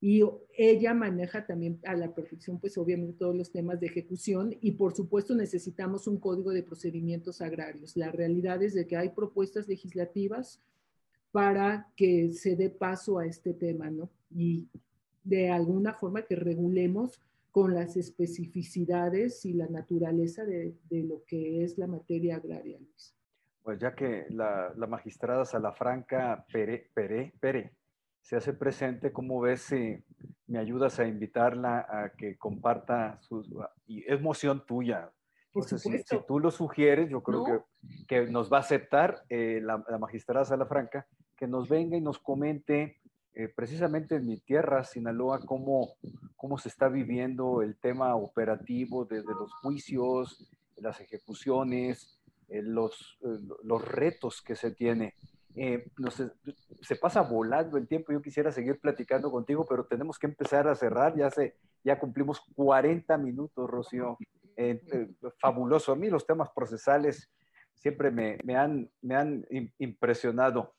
Y 0.00 0.22
ella 0.56 0.94
maneja 0.94 1.44
también 1.44 1.78
a 1.84 1.94
la 1.94 2.14
perfección, 2.14 2.58
pues 2.58 2.78
obviamente 2.78 3.18
todos 3.18 3.36
los 3.36 3.52
temas 3.52 3.80
de 3.80 3.88
ejecución 3.88 4.56
y 4.62 4.72
por 4.72 4.94
supuesto 4.94 5.34
necesitamos 5.34 6.06
un 6.06 6.18
código 6.18 6.52
de 6.52 6.62
procedimientos 6.62 7.42
agrarios. 7.42 7.94
La 7.94 8.10
realidad 8.10 8.62
es 8.62 8.72
de 8.72 8.86
que 8.86 8.96
hay 8.96 9.10
propuestas 9.10 9.68
legislativas 9.68 10.62
para 11.32 11.92
que 11.96 12.30
se 12.32 12.56
dé 12.56 12.70
paso 12.70 13.18
a 13.18 13.26
este 13.26 13.52
tema, 13.52 13.90
¿no? 13.90 14.08
Y 14.34 14.68
de 15.22 15.50
alguna 15.50 15.92
forma 15.92 16.22
que 16.22 16.36
regulemos 16.36 17.20
con 17.58 17.74
las 17.74 17.96
especificidades 17.96 19.44
y 19.44 19.52
la 19.52 19.66
naturaleza 19.66 20.44
de, 20.44 20.76
lo 20.90 21.24
que 21.26 21.64
es 21.64 21.76
la 21.76 21.88
materia 21.88 22.36
agraria, 22.36 22.78
Luis. 22.78 23.16
Pues 23.64 23.80
ya 23.80 23.96
que 23.96 24.26
la, 24.30 24.72
magistrada 24.88 25.44
Salafranca 25.44 26.46
Pere, 26.52 26.88
Pere, 26.94 27.32
Pere 27.40 27.72
se 28.20 28.36
hace 28.36 28.52
presente, 28.52 29.10
¿cómo 29.10 29.40
ves 29.40 29.62
si 29.62 29.98
me 30.46 30.60
ayudas 30.60 31.00
a 31.00 31.08
invitarla 31.08 31.84
a 31.90 32.12
que 32.16 32.38
comparta 32.38 33.18
sus... 33.22 33.52
Y 33.88 34.04
es 34.06 34.20
moción 34.20 34.64
tuya. 34.64 35.10
Entonces, 35.52 35.82
si, 35.82 35.98
si, 36.04 36.16
tú 36.28 36.38
lo 36.38 36.52
sugieres, 36.52 37.10
yo 37.10 37.24
creo 37.24 37.44
que, 37.44 37.60
que, 38.06 38.30
nos 38.30 38.52
va 38.52 38.58
a 38.58 38.60
aceptar 38.60 39.24
eh, 39.30 39.58
la, 39.60 39.84
la 39.88 39.98
magistrada 39.98 40.44
Salafranca, 40.44 41.08
que 41.36 41.48
nos 41.48 41.68
venga 41.68 41.96
y 41.96 42.00
nos 42.00 42.20
comente 42.20 43.00
eh, 43.34 43.48
precisamente 43.48 44.16
en 44.16 44.26
mi 44.26 44.38
tierra, 44.38 44.82
Sinaloa, 44.84 45.40
cómo, 45.40 45.94
cómo 46.36 46.58
se 46.58 46.68
está 46.68 46.88
viviendo 46.88 47.62
el 47.62 47.76
tema 47.76 48.16
operativo 48.16 49.04
desde 49.04 49.32
los 49.32 49.52
juicios, 49.62 50.50
las 50.76 51.00
ejecuciones, 51.00 52.20
eh, 52.48 52.62
los, 52.62 53.18
eh, 53.22 53.38
los 53.62 53.86
retos 53.86 54.42
que 54.42 54.56
se 54.56 54.72
tiene. 54.72 55.14
No 55.96 56.10
sé, 56.10 56.30
se 56.82 56.94
pasa 56.96 57.20
volando 57.22 57.76
el 57.78 57.88
tiempo. 57.88 58.12
Yo 58.12 58.22
quisiera 58.22 58.52
seguir 58.52 58.78
platicando 58.80 59.30
contigo, 59.30 59.66
pero 59.68 59.86
tenemos 59.86 60.18
que 60.18 60.28
empezar 60.28 60.68
a 60.68 60.74
cerrar. 60.74 61.16
Ya, 61.16 61.30
se, 61.30 61.56
ya 61.82 61.98
cumplimos 61.98 62.40
40 62.54 63.18
minutos, 63.18 63.68
Rocío. 63.68 64.18
fabuloso. 65.40 65.92
A 65.92 65.96
mí 65.96 66.10
los 66.10 66.26
temas 66.26 66.50
procesales 66.54 67.28
siempre 67.74 68.10
me, 68.10 68.38
me 68.44 68.56
han, 68.56 68.88
me 69.02 69.16
han 69.16 69.46
impresionado. 69.78 70.74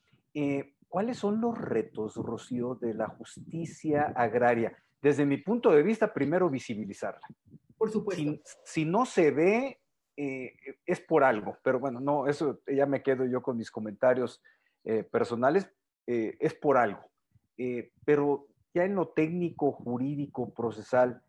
¿Cuáles 0.90 1.18
son 1.18 1.40
los 1.40 1.56
retos, 1.56 2.16
Rocío, 2.16 2.74
de 2.74 2.94
la 2.94 3.06
justicia 3.06 4.12
agraria? 4.16 4.76
Desde 5.00 5.24
mi 5.24 5.36
punto 5.36 5.70
de 5.70 5.84
vista, 5.84 6.12
primero 6.12 6.50
visibilizarla. 6.50 7.28
Por 7.78 7.92
supuesto. 7.92 8.42
Si, 8.64 8.84
no 8.84 9.06
se 9.06 9.30
ve, 9.30 9.78
eh, 10.16 10.52
es 10.84 11.00
por 11.00 11.22
algo, 11.22 11.56
pero 11.62 11.78
bueno, 11.78 12.00
no, 12.00 12.26
eso 12.26 12.60
ya 12.66 12.86
me 12.86 13.04
quedo 13.04 13.24
yo 13.24 13.40
con 13.40 13.56
mis 13.56 13.70
comentarios 13.70 14.42
eh, 14.82 15.04
personales, 15.04 15.70
eh, 16.08 16.36
es 16.40 16.54
por 16.54 16.76
algo. 16.76 17.08
pero 18.04 18.48
ya 18.74 18.84
en 18.84 18.96
lo 18.96 19.10
técnico, 19.10 19.70
jurídico, 19.70 20.52
procesal, 20.52 21.22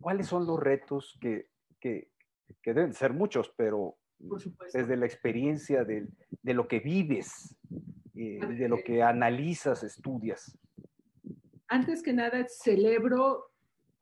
¿cuáles 0.00 0.28
son 0.28 0.46
los 0.46 0.60
retos 0.60 1.18
que, 1.20 1.48
que, 1.80 2.12
que 2.62 2.72
deben 2.72 2.92
ser 2.92 3.12
muchos, 3.12 3.52
pero 3.56 3.96
desde 4.72 4.96
la 4.96 5.06
experiencia 5.06 5.82
de, 5.82 6.06
de 6.40 6.54
lo 6.54 6.68
que 6.68 6.78
vives, 6.78 7.56
eh, 8.14 8.38
de 8.46 8.68
lo 8.68 8.78
que 8.84 9.02
analizas, 9.02 9.82
estudias. 9.82 10.58
Antes 11.68 12.02
que 12.02 12.12
nada, 12.12 12.46
celebro, 12.48 13.52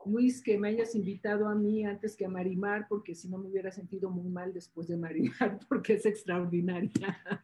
Luis, 0.05 0.43
que 0.43 0.59
me 0.59 0.69
hayas 0.69 0.95
invitado 0.95 1.49
a 1.49 1.55
mí 1.55 1.85
antes 1.85 2.17
que 2.17 2.25
a 2.25 2.29
Marimar, 2.29 2.87
porque 2.89 3.15
si 3.15 3.29
no 3.29 3.39
me 3.39 3.49
hubiera 3.49 3.71
sentido 3.71 4.11
muy 4.11 4.29
mal 4.29 4.53
después 4.53 4.89
de 4.89 4.97
Marimar, 4.97 5.59
porque 5.69 5.95
es 5.95 6.07
extraordinaria. 6.07 6.91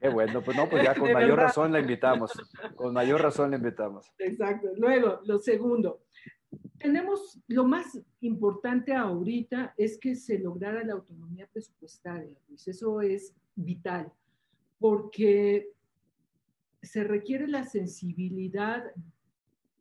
Qué 0.01 0.09
bueno, 0.09 0.43
pues 0.43 0.57
no, 0.57 0.69
pues 0.69 0.83
ya 0.83 0.95
con 0.99 1.13
mayor 1.13 1.39
razón 1.39 1.73
la 1.73 1.81
invitamos, 1.81 2.33
con 2.75 2.93
mayor 2.95 3.23
razón 3.23 3.51
la 3.51 3.59
invitamos. 3.59 4.13
Exacto. 4.19 4.69
Luego, 4.77 5.21
lo 5.25 5.39
segundo, 5.39 6.01
tenemos, 6.79 7.41
lo 7.49 7.65
más 7.65 7.99
importante 8.21 8.95
ahorita 8.95 9.75
es 9.77 9.99
que 9.99 10.17
se 10.17 10.39
lograra 10.39 10.83
la 10.85 10.95
autonomía 10.95 11.49
presupuestaria, 11.53 12.37
Luis, 12.49 12.67
eso 12.69 13.01
es 13.01 13.35
vital, 13.55 14.13
porque 14.79 15.76
se 16.87 17.05
requiere 17.05 17.47
la 17.49 17.65
sensibilidad 17.65 18.85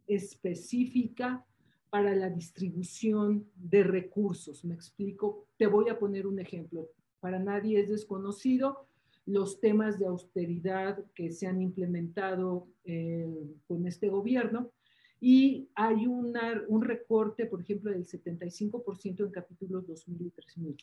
específica 0.07 1.45
para 1.89 2.15
la 2.15 2.29
distribución 2.29 3.47
de 3.55 3.83
recursos. 3.83 4.65
Me 4.65 4.73
explico, 4.73 5.47
te 5.57 5.67
voy 5.67 5.89
a 5.89 5.97
poner 5.97 6.27
un 6.27 6.39
ejemplo. 6.39 6.89
Para 7.19 7.39
nadie 7.39 7.79
es 7.79 7.89
desconocido 7.89 8.87
los 9.25 9.59
temas 9.59 9.97
de 9.97 10.05
austeridad 10.05 11.03
que 11.15 11.31
se 11.31 11.47
han 11.47 11.61
implementado 11.61 12.67
eh, 12.83 13.27
con 13.67 13.87
este 13.87 14.09
gobierno 14.09 14.71
y 15.19 15.69
hay 15.73 16.05
un 16.05 16.81
recorte, 16.81 17.45
por 17.45 17.61
ejemplo, 17.61 17.89
del 17.89 18.05
75% 18.05 19.25
en 19.25 19.31
capítulos 19.31 19.87
2000 19.87 20.27
y 20.27 20.29
3000. 20.29 20.77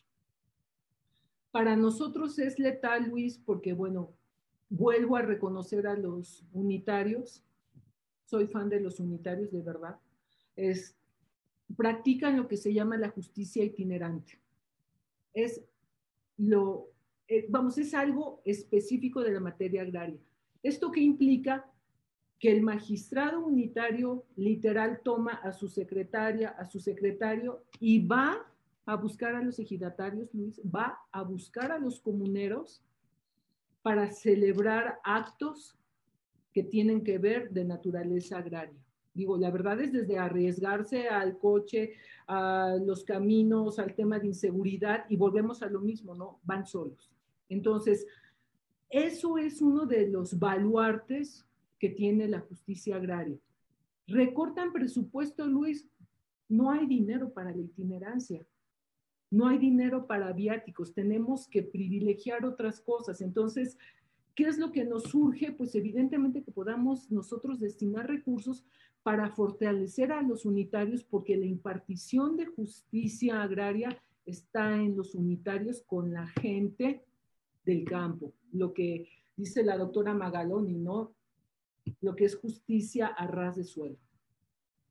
Para 1.50 1.76
nosotros 1.76 2.38
es 2.38 2.58
letal, 2.58 3.10
Luis, 3.10 3.38
porque, 3.38 3.74
bueno, 3.74 4.10
vuelvo 4.72 5.16
a 5.16 5.22
reconocer 5.22 5.86
a 5.86 5.94
los 5.94 6.44
unitarios, 6.52 7.44
soy 8.24 8.46
fan 8.46 8.70
de 8.70 8.80
los 8.80 9.00
unitarios 9.00 9.52
de 9.52 9.60
verdad, 9.60 9.98
es, 10.56 10.96
practican 11.76 12.38
lo 12.38 12.48
que 12.48 12.56
se 12.56 12.72
llama 12.72 12.96
la 12.96 13.10
justicia 13.10 13.62
itinerante. 13.62 14.40
Es 15.34 15.62
lo, 16.38 16.88
eh, 17.28 17.46
vamos, 17.50 17.76
es 17.76 17.92
algo 17.92 18.40
específico 18.46 19.20
de 19.20 19.32
la 19.32 19.40
materia 19.40 19.82
agraria. 19.82 20.18
¿Esto 20.62 20.90
qué 20.90 21.00
implica? 21.00 21.70
Que 22.38 22.50
el 22.50 22.62
magistrado 22.62 23.44
unitario 23.44 24.24
literal 24.36 25.00
toma 25.04 25.34
a 25.34 25.52
su 25.52 25.68
secretaria, 25.68 26.48
a 26.48 26.64
su 26.64 26.80
secretario 26.80 27.62
y 27.78 28.06
va 28.06 28.46
a 28.86 28.96
buscar 28.96 29.34
a 29.34 29.42
los 29.42 29.58
ejidatarios, 29.58 30.32
Luis, 30.32 30.60
va 30.64 30.98
a 31.12 31.22
buscar 31.22 31.72
a 31.72 31.78
los 31.78 32.00
comuneros 32.00 32.82
para 33.82 34.10
celebrar 34.10 34.98
actos 35.04 35.76
que 36.52 36.62
tienen 36.62 37.02
que 37.02 37.18
ver 37.18 37.50
de 37.50 37.64
naturaleza 37.64 38.38
agraria. 38.38 38.78
Digo, 39.14 39.36
la 39.36 39.50
verdad 39.50 39.80
es 39.80 39.92
desde 39.92 40.18
arriesgarse 40.18 41.08
al 41.08 41.36
coche, 41.38 41.92
a 42.26 42.76
los 42.82 43.04
caminos, 43.04 43.78
al 43.78 43.94
tema 43.94 44.18
de 44.18 44.28
inseguridad 44.28 45.04
y 45.08 45.16
volvemos 45.16 45.62
a 45.62 45.68
lo 45.68 45.80
mismo, 45.80 46.14
¿no? 46.14 46.40
Van 46.44 46.64
solos. 46.66 47.10
Entonces, 47.48 48.06
eso 48.88 49.36
es 49.36 49.60
uno 49.60 49.84
de 49.84 50.08
los 50.08 50.38
baluartes 50.38 51.46
que 51.78 51.90
tiene 51.90 52.28
la 52.28 52.40
justicia 52.40 52.96
agraria. 52.96 53.38
Recortan 54.06 54.72
presupuesto, 54.72 55.46
Luis, 55.46 55.88
no 56.48 56.70
hay 56.70 56.86
dinero 56.86 57.32
para 57.32 57.50
la 57.50 57.62
itinerancia 57.62 58.44
no 59.32 59.48
hay 59.48 59.58
dinero 59.58 60.06
para 60.06 60.32
viáticos, 60.32 60.92
tenemos 60.92 61.48
que 61.48 61.62
privilegiar 61.62 62.44
otras 62.44 62.80
cosas. 62.82 63.22
Entonces, 63.22 63.78
¿qué 64.34 64.44
es 64.44 64.58
lo 64.58 64.70
que 64.72 64.84
nos 64.84 65.04
surge? 65.04 65.52
Pues 65.52 65.74
evidentemente 65.74 66.42
que 66.42 66.52
podamos 66.52 67.10
nosotros 67.10 67.58
destinar 67.58 68.06
recursos 68.08 68.62
para 69.02 69.30
fortalecer 69.30 70.12
a 70.12 70.20
los 70.20 70.44
unitarios, 70.44 71.02
porque 71.02 71.36
la 71.38 71.46
impartición 71.46 72.36
de 72.36 72.44
justicia 72.44 73.42
agraria 73.42 73.98
está 74.26 74.76
en 74.76 74.96
los 74.96 75.14
unitarios 75.14 75.82
con 75.82 76.12
la 76.12 76.26
gente 76.26 77.02
del 77.64 77.84
campo, 77.84 78.34
lo 78.52 78.74
que 78.74 79.08
dice 79.34 79.64
la 79.64 79.78
doctora 79.78 80.12
Magaloni, 80.12 80.78
¿no? 80.78 81.14
Lo 82.02 82.14
que 82.14 82.26
es 82.26 82.36
justicia 82.36 83.06
a 83.06 83.26
ras 83.26 83.56
de 83.56 83.64
suelo. 83.64 83.96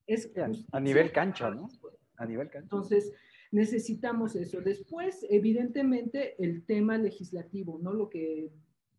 Es 0.08 0.32
a 0.72 0.80
nivel 0.80 1.12
cancha, 1.12 1.52
¿no? 1.52 1.70
A 2.18 2.26
nivel 2.26 2.50
cancha. 2.50 2.66
Entonces, 2.66 3.14
necesitamos 3.52 4.36
eso. 4.36 4.62
Después, 4.62 5.26
evidentemente, 5.30 6.42
el 6.44 6.66
tema 6.66 6.98
legislativo, 6.98 7.80
¿no? 7.82 7.94
Lo 7.94 8.10
que 8.10 8.52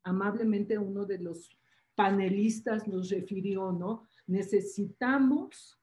amablemente 0.04 0.78
uno 0.78 1.04
de 1.06 1.18
los 1.18 1.50
panelistas 1.94 2.86
nos 2.86 3.10
refirió, 3.10 3.72
¿no? 3.72 4.06
Necesitamos 4.26 5.78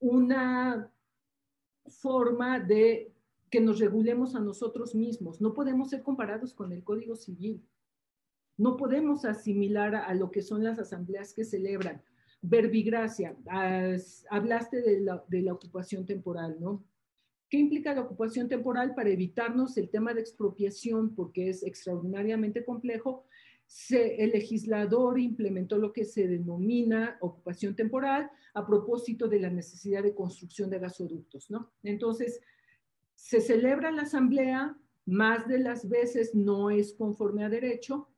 una 0.00 0.90
forma 1.86 2.60
de 2.60 3.12
que 3.50 3.60
nos 3.60 3.78
regulemos 3.78 4.34
a 4.34 4.40
nosotros 4.40 4.94
mismos. 4.94 5.40
No 5.40 5.54
podemos 5.54 5.90
ser 5.90 6.02
comparados 6.02 6.52
con 6.52 6.72
el 6.72 6.84
Código 6.84 7.16
Civil. 7.16 7.64
No 8.56 8.76
podemos 8.76 9.24
asimilar 9.24 9.94
a, 9.94 10.12
lo 10.14 10.30
que 10.30 10.42
son 10.42 10.64
las 10.64 10.78
asambleas 10.78 11.32
que 11.32 11.44
celebran. 11.44 12.02
Verbigracia, 12.42 13.36
hablaste 14.30 14.82
de 14.82 15.00
la, 15.00 15.52
ocupación 15.52 16.06
temporal, 16.06 16.56
¿no? 16.60 16.84
¿Qué 17.48 17.56
implica 17.56 17.94
la 17.94 18.02
ocupación 18.02 18.48
temporal 18.48 18.94
para 18.94 19.08
evitarnos 19.08 19.76
el 19.78 19.88
tema 19.88 20.12
de 20.12 20.20
expropiación? 20.20 21.14
Porque 21.14 21.48
es 21.48 21.62
extraordinariamente 21.62 22.64
complejo. 22.64 23.24
el 23.90 24.30
legislador 24.30 25.18
implementó 25.18 25.78
lo 25.78 25.92
que 25.92 26.04
se 26.04 26.26
denomina 26.26 27.16
ocupación 27.20 27.74
temporal 27.74 28.30
a 28.54 28.66
propósito 28.66 29.28
de 29.28 29.40
la 29.40 29.50
necesidad 29.50 30.02
de 30.02 30.14
construcción 30.14 30.70
de 30.70 30.78
gasoductos, 30.78 31.50
¿no? 31.50 31.72
Entonces, 31.82 32.40
Se 33.20 33.40
celebra 33.40 33.90
la 33.90 34.02
asamblea, 34.02 34.78
más 35.04 35.48
de 35.48 35.58
las 35.58 35.88
veces 35.88 36.36
no 36.36 36.70
es 36.70 36.94
conforme 36.94 37.44
a 37.44 37.48
derecho, 37.48 38.08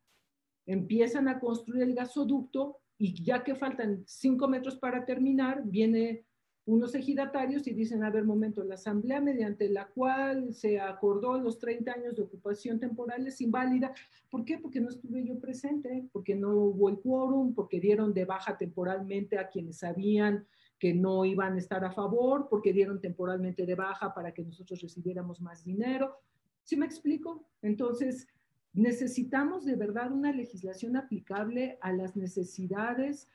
empiezan 0.67 1.27
a 1.27 1.41
construir 1.41 1.85
el 1.85 1.95
gasoducto 1.95 2.81
y 2.99 3.15
ya 3.25 3.43
que 3.43 3.55
faltan 3.55 4.05
cinco 4.07 4.47
metros 4.47 4.77
para 4.77 5.07
terminar, 5.07 5.63
viene 5.65 6.27
unos 6.71 6.95
ejidatarios 6.95 7.67
y 7.67 7.73
dicen, 7.73 8.05
a 8.05 8.11
ver, 8.11 8.25
momento, 8.25 8.63
la 8.63 8.77
asamblea 8.77 9.21
mediante 9.21 9.69
la 9.69 9.89
cual 9.89 10.55
se 10.55 10.79
acordó 10.79 11.37
los 11.41 11.59
30 11.59 11.93
años 11.93 12.15
de 12.15 12.23
ocupación 12.23 12.79
temporal 12.79 13.27
es 13.27 13.41
inválida. 13.41 13.93
¿Por 14.31 14.45
qué? 14.45 14.59
Porque 14.59 14.81
no 14.81 14.89
estuve 14.89 15.25
yo 15.25 15.41
presente, 15.41 16.09
porque 16.13 16.37
no 16.37 16.55
hubo 16.55 16.89
el 16.89 17.01
quórum, 17.01 17.55
porque 17.55 17.81
dieron 17.81 18.15
de 18.15 18.25
baja 18.25 18.57
temporalmente 18.57 19.37
a 19.37 19.49
quienes 19.49 19.79
sabían 19.79 20.47
que 20.79 20.95
no 20.95 21.25
iban 21.25 21.55
a 21.55 21.59
estar 21.59 21.85
a 21.85 21.91
favor, 21.91 22.47
porque 22.49 22.73
dieron 22.73 23.01
temporalmente 23.01 23.67
de 23.67 23.75
baja 23.75 24.15
para 24.15 24.33
que 24.33 24.45
nosotros 24.45 24.81
recibiéramos 24.81 25.41
más 25.41 25.65
dinero. 25.65 26.21
¿Sí 26.63 26.77
me 26.77 26.87
explico? 26.87 27.49
Entonces, 27.63 28.29
necesitamos 28.73 29.65
de 29.65 29.75
verdad 29.75 30.13
una 30.13 30.33
legislación 30.33 30.97
aplicable 30.97 31.79
a 31.81 31.93
las 31.93 32.17
necesidades 32.17 33.29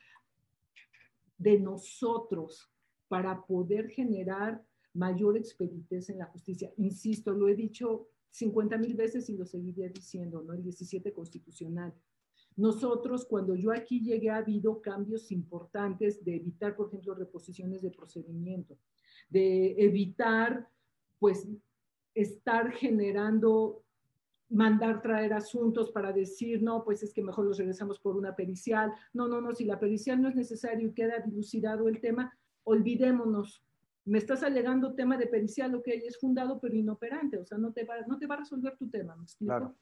de 1.36 1.60
nosotros, 1.60 2.72
para 3.08 3.44
poder 3.44 3.88
generar 3.88 4.62
mayor 4.94 5.36
expeditez 5.36 6.10
en 6.10 6.18
la 6.18 6.26
justicia. 6.26 6.72
Insisto, 6.76 7.32
lo 7.32 7.48
he 7.48 7.54
dicho 7.54 8.08
50 8.30 8.76
mil 8.78 8.94
veces 8.94 9.28
y 9.28 9.36
lo 9.36 9.46
seguiría 9.46 9.88
diciendo, 9.88 10.42
¿no? 10.42 10.54
El 10.54 10.62
17 10.62 11.12
constitucional. 11.12 11.94
Nosotros, 12.56 13.26
cuando 13.26 13.54
yo 13.54 13.70
aquí 13.70 14.00
llegué, 14.00 14.30
ha 14.30 14.38
habido 14.38 14.80
cambios 14.80 15.30
importantes 15.30 16.24
de 16.24 16.36
evitar, 16.36 16.74
por 16.74 16.88
ejemplo, 16.88 17.14
reposiciones 17.14 17.82
de 17.82 17.90
procedimiento, 17.90 18.78
de 19.28 19.74
evitar, 19.78 20.66
pues, 21.18 21.46
estar 22.14 22.72
generando, 22.72 23.84
mandar 24.48 25.02
traer 25.02 25.34
asuntos 25.34 25.90
para 25.90 26.12
decir, 26.12 26.62
no, 26.62 26.82
pues 26.82 27.02
es 27.02 27.12
que 27.12 27.22
mejor 27.22 27.44
los 27.44 27.58
regresamos 27.58 27.98
por 27.98 28.16
una 28.16 28.34
pericial. 28.34 28.90
No, 29.12 29.28
no, 29.28 29.42
no, 29.42 29.54
si 29.54 29.66
la 29.66 29.78
pericial 29.78 30.20
no 30.22 30.28
es 30.28 30.34
necesario 30.34 30.88
y 30.88 30.94
queda 30.94 31.20
dilucidado 31.20 31.88
el 31.88 32.00
tema, 32.00 32.32
olvidémonos. 32.66 33.62
Me 34.04 34.18
estás 34.18 34.42
alegando 34.42 34.94
tema 34.94 35.16
de 35.16 35.26
pericial, 35.26 35.72
lo 35.72 35.82
que 35.82 35.94
es 35.94 36.18
fundado 36.20 36.60
pero 36.60 36.76
inoperante, 36.76 37.38
o 37.38 37.44
sea, 37.44 37.58
no 37.58 37.72
te 37.72 37.84
va, 37.84 37.94
no 38.06 38.18
te 38.18 38.26
va 38.26 38.36
a 38.36 38.38
resolver 38.38 38.76
tu 38.76 38.88
tema, 38.88 39.16
¿me 39.16 39.24
explico? 39.24 39.74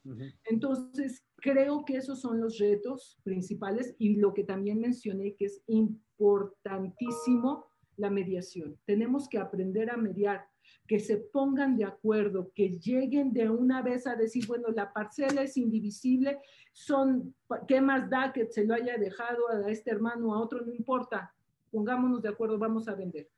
Entonces, 0.45 1.26
creo 1.37 1.85
que 1.85 1.97
esos 1.97 2.22
son 2.22 2.41
los 2.41 2.59
retos 2.59 3.18
principales 3.22 3.95
y 3.99 4.16
lo 4.16 4.32
que 4.32 4.45
también 4.45 4.80
mencioné 4.80 5.35
que 5.35 5.47
es 5.47 5.62
importantísimo 5.66 7.66
la 7.97 8.09
mediación. 8.09 8.78
Tenemos 8.87 9.28
que 9.28 9.39
aprender 9.39 9.91
a 9.91 9.99
mediar, 9.99 10.47
que 10.87 11.01
se 11.01 11.18
pongan 11.18 11.76
de 11.76 11.85
acuerdo, 11.85 12.51
que 12.55 12.78
lleguen 12.78 13.35
de 13.35 13.51
una 13.51 13.82
vez 13.82 14.07
a 14.07 14.16
decir, 14.16 14.47
bueno, 14.47 14.68
la 14.68 14.93
parcela 14.93 15.43
es 15.43 15.59
indivisible, 15.59 16.39
son, 16.72 17.35
¿qué 17.68 17.82
más 17.82 18.09
da 18.09 18.32
que 18.32 18.47
se 18.47 18.64
lo 18.64 18.74
haya 18.74 18.97
dejado 18.97 19.51
a 19.51 19.70
este 19.70 19.91
hermano, 19.91 20.35
a 20.35 20.41
otro? 20.41 20.64
No 20.64 20.72
importa, 20.72 21.35
pongámonos 21.75 22.22
de 22.22 22.29
acuerdo, 22.29 22.57
vamos 22.57 22.87
a 22.87 22.95
vender. 22.95 23.29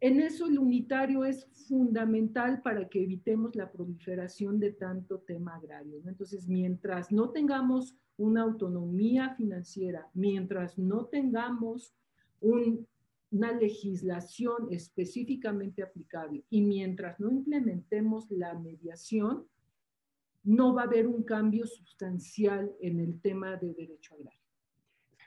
En 0.00 0.20
eso 0.20 0.46
el 0.46 0.58
unitario 0.58 1.24
es 1.24 1.46
fundamental 1.66 2.60
para 2.60 2.86
que 2.86 3.02
evitemos 3.02 3.56
la 3.56 3.72
proliferación 3.72 4.60
de 4.60 4.72
tanto 4.72 5.20
tema 5.20 5.54
agrario. 5.54 6.02
Entonces, 6.04 6.46
mientras 6.46 7.10
no 7.10 7.30
tengamos 7.30 7.96
una 8.18 8.42
autonomía 8.42 9.34
financiera, 9.34 10.06
mientras 10.12 10.76
no 10.76 11.06
tengamos 11.06 11.94
una 12.42 13.52
legislación 13.58 14.68
específicamente 14.70 15.82
aplicable 15.82 16.44
y 16.50 16.60
mientras 16.60 17.18
no 17.18 17.30
implementemos 17.30 18.30
la 18.30 18.52
mediación, 18.58 19.46
no 20.44 20.74
va 20.74 20.82
a 20.82 20.84
haber 20.84 21.06
un 21.06 21.22
cambio 21.22 21.66
sustancial 21.66 22.70
en 22.82 23.00
el 23.00 23.18
tema 23.22 23.56
de 23.56 23.72
derecho 23.72 24.14
agrario 24.16 24.45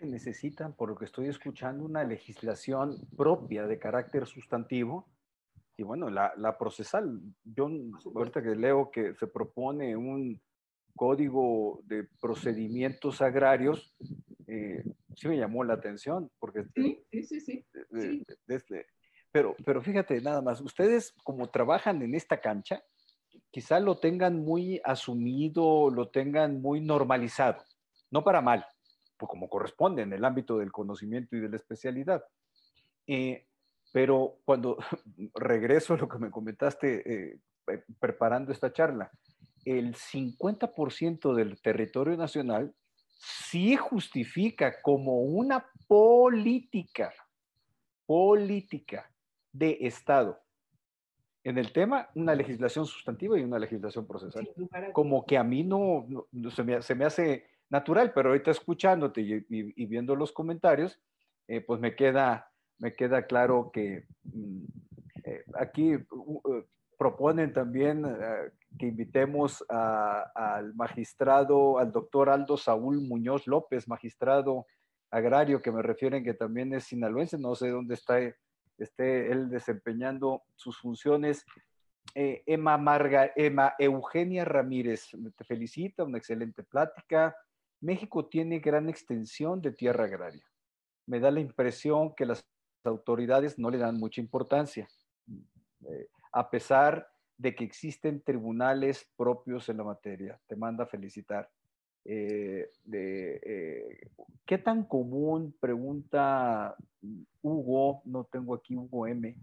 necesitan, 0.06 0.74
por 0.74 0.90
lo 0.90 0.96
que 0.96 1.06
estoy 1.06 1.28
escuchando, 1.28 1.86
una 1.86 2.04
legislación 2.04 2.98
propia 3.16 3.68
de 3.68 3.80
carácter 3.80 4.26
sustantivo. 4.26 5.08
Y 5.78 5.84
bueno, 5.84 6.10
la, 6.10 6.34
la 6.38 6.58
procesal, 6.58 7.22
yo 7.44 7.70
ahorita 8.14 8.44
que 8.44 8.56
leo 8.56 8.92
que 8.92 9.14
se 9.16 9.28
propone 9.28 9.96
un 9.96 10.42
código 10.96 11.82
de 11.86 12.06
procedimientos 12.20 13.22
agrarios, 13.22 13.96
eh, 14.48 14.84
sí 15.16 15.28
me 15.28 15.38
llamó 15.38 15.64
la 15.64 15.76
atención, 15.76 16.30
porque... 16.40 16.66
Sí, 16.76 17.06
sí, 17.24 17.40
sí. 17.40 17.66
Desde, 18.46 18.88
pero, 19.32 19.56
pero 19.64 19.82
fíjate, 19.82 20.20
nada 20.22 20.42
más, 20.42 20.60
ustedes 20.60 21.14
como 21.24 21.50
trabajan 21.50 22.02
en 22.02 22.16
esta 22.16 22.42
cancha, 22.42 22.84
quizá 23.52 23.80
lo 23.80 24.00
tengan 24.00 24.44
muy 24.44 24.82
asumido, 24.84 25.90
lo 25.90 26.10
tengan 26.10 26.62
muy 26.62 26.82
normalizado, 26.82 27.64
no 28.12 28.24
para 28.24 28.42
mal, 28.42 28.66
pues, 29.20 29.30
como 29.30 29.50
corresponde 29.50 30.02
en 30.02 30.14
el 30.14 30.24
ámbito 30.24 30.58
del 30.58 30.72
conocimiento 30.72 31.36
y 31.36 31.42
de 31.42 31.50
la 31.50 31.58
especialidad. 31.58 32.24
Eh, 33.06 33.46
pero 33.92 34.38
cuando 34.46 34.78
regreso 35.36 35.94
a 35.94 35.98
lo 35.98 36.08
que 36.08 36.18
me 36.18 36.32
comentaste 36.32 37.32
eh, 37.32 37.40
eh, 37.68 37.84
preparando 38.00 38.52
esta 38.52 38.72
charla, 38.72 39.12
el 39.66 39.94
50% 39.94 41.34
del 41.34 41.62
territorio 41.62 42.16
nacional 42.16 42.74
sí 43.20 43.76
justifica 43.76 44.82
como 44.82 45.22
una 45.22 45.66
política, 45.88 47.14
política 48.06 49.12
de 49.52 49.78
Estado. 49.82 50.40
En 51.44 51.58
el 51.58 51.74
tema, 51.74 52.10
una 52.16 52.36
legislación 52.36 52.86
sustantiva 52.86 53.38
y 53.38 53.44
una 53.44 53.60
legislación 53.60 54.06
procesal. 54.08 54.50
Como 54.94 55.26
que 55.26 55.38
a 55.38 55.44
mí 55.44 55.64
no, 55.64 56.06
se 56.50 56.96
me 56.96 57.06
hace 57.06 57.50
natural, 57.70 58.12
pero 58.14 58.30
ahorita 58.30 58.52
escuchándote 58.52 59.22
y, 59.22 59.86
viendo 59.86 60.16
los 60.16 60.32
comentarios, 60.32 61.00
eh, 61.48 61.62
pues 61.62 61.80
me 61.80 61.96
queda, 61.96 62.52
me 62.80 62.96
queda 62.96 63.26
claro 63.26 63.70
que 63.72 64.06
mm, 64.24 64.64
eh, 65.24 65.44
aquí 65.56 65.96
uh, 65.96 66.64
proponen 66.98 67.54
también 67.54 68.06
eh, 68.06 68.52
que 68.78 68.88
invitemos 68.88 69.64
al 69.70 70.74
magistrado, 70.76 71.80
al 71.80 71.92
doctor 71.92 72.30
Aldo 72.30 72.58
Saúl 72.58 73.02
Muñoz 73.02 73.48
López, 73.48 73.88
magistrado 73.88 74.66
agrario, 75.12 75.62
que 75.62 75.72
me 75.72 75.82
refieren 75.82 76.24
que 76.24 76.34
también 76.34 76.74
es 76.74 76.86
sinaloense, 76.86 77.38
no 77.38 77.56
sé 77.56 77.70
dónde 77.70 77.96
está 77.96 78.20
esté 78.78 79.32
él 79.32 79.50
desempeñando 79.50 80.44
sus 80.56 80.78
funciones. 80.78 81.46
Emma, 82.16 82.78
Marga, 82.78 83.32
Emma 83.36 83.76
Eugenia 83.78 84.46
Ramírez, 84.46 85.10
te 85.36 85.44
felicita, 85.44 86.04
una 86.04 86.18
excelente 86.18 86.64
plática. 86.64 87.36
México 87.82 88.26
tiene 88.26 88.60
gran 88.60 88.90
extensión 88.90 89.62
de 89.62 89.72
tierra 89.72 90.06
agraria. 90.06 90.46
Me 91.06 91.20
da 91.20 91.32
la 91.32 91.40
impresión 91.40 92.14
que 92.16 92.26
las 92.26 92.46
autoridades 92.84 93.58
no 93.58 93.70
le 93.70 93.78
dan 93.78 93.98
mucha 93.98 94.22
importancia, 94.22 94.88
eh, 95.88 96.08
a 96.32 96.50
pesar 96.50 97.08
de 97.38 97.56
que 97.56 97.64
existen 97.64 98.22
tribunales 98.22 99.10
propios 99.16 99.70
en 99.70 99.78
la 99.78 99.84
materia. 99.84 100.40
Te 100.48 100.56
manda 100.56 100.84
a 100.84 100.88
felicitar. 100.88 101.50
Eh, 102.06 102.70
eh, 102.92 104.10
¿Qué 104.46 104.58
tan 104.58 104.84
común, 104.84 105.56
pregunta 105.60 106.76
Hugo, 107.42 108.02
no 108.06 108.26
tengo 108.26 108.56
aquí 108.56 108.76
Hugo 108.76 109.08
M, 109.08 109.36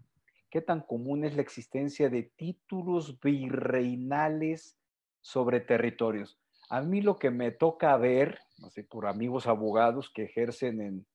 qué 0.51 0.61
tan 0.61 0.80
común 0.80 1.24
es 1.24 1.37
la 1.37 1.43
existencia 1.43 2.09
de 2.09 2.24
títulos 2.37 3.18
virreinales 3.20 4.78
sobre 5.20 5.61
territorios? 5.61 6.39
A 6.68 6.80
mí 6.82 7.00
lo 7.00 7.18
que 7.18 7.30
me 7.30 7.52
toca 7.52 7.96
ver, 7.96 8.38
no 8.58 8.70
sé, 8.70 8.82
por 8.84 9.06
amigos 9.06 9.46
abogados 9.46 10.10
que 10.12 10.24
ejercen 10.24 10.80
en, 10.80 11.06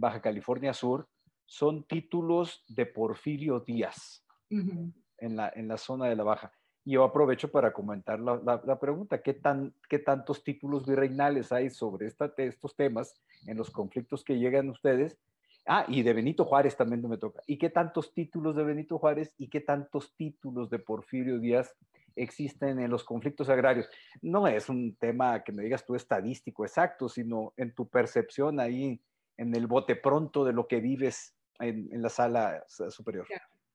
Baja 0.00 0.20
California 0.20 0.72
Sur, 0.72 1.08
son 1.44 1.84
títulos 1.84 2.64
de 2.68 2.86
Porfirio 2.86 3.60
Díaz 3.60 4.24
en, 4.50 5.36
la, 5.36 5.52
en 5.54 5.68
la 5.68 5.76
zona 5.76 6.06
de 6.06 6.16
la 6.16 6.24
Baja. 6.24 6.52
Y 6.86 6.92
yo 6.92 7.04
aprovecho 7.04 7.50
para 7.50 7.72
comentar 7.72 8.20
la, 8.20 8.80
pregunta, 8.80 9.20
¿qué, 9.20 9.34
tan, 9.34 9.74
¿qué 9.88 9.98
tantos 9.98 10.44
títulos 10.44 10.86
virreinales 10.86 11.50
hay 11.50 11.68
sobre 11.68 12.06
esta, 12.06 12.32
estos 12.36 12.76
temas 12.76 13.20
en 13.46 13.56
los 13.56 13.70
conflictos 13.70 14.22
que 14.22 14.38
llegan 14.38 14.70
ustedes? 14.70 15.18
Ah, 15.66 15.84
y 15.88 16.02
de 16.02 16.12
Benito 16.12 16.44
Juárez 16.44 16.76
también 16.76 17.02
no 17.02 17.08
me 17.08 17.18
toca. 17.18 17.42
¿Y 17.46 17.58
qué 17.58 17.70
tantos 17.70 18.14
títulos 18.14 18.54
de 18.54 18.64
Benito 18.64 18.98
Juárez 18.98 19.34
y 19.36 19.48
qué 19.48 19.60
tantos 19.60 20.14
títulos 20.14 20.70
de 20.70 20.78
Porfirio 20.78 21.40
Díaz 21.40 21.76
existen 22.16 22.80
en 22.80 22.90
los 22.90 23.04
conflictos 23.04 23.48
agrarios. 23.48 23.88
No 24.22 24.48
es 24.48 24.68
un 24.68 24.96
tema 24.96 25.44
que 25.44 25.52
me 25.52 25.62
digas 25.62 25.84
tú 25.84 25.94
estadístico 25.94 26.64
exacto, 26.64 27.08
sino 27.08 27.52
en 27.56 27.74
tu 27.74 27.88
percepción 27.88 28.58
ahí, 28.58 29.00
en 29.36 29.54
el 29.54 29.66
bote 29.66 29.94
pronto 29.96 30.44
de 30.44 30.54
lo 30.54 30.66
que 30.66 30.80
vives 30.80 31.34
en, 31.60 32.02
la 32.02 32.08
sala 32.08 32.64
superior. 32.66 33.26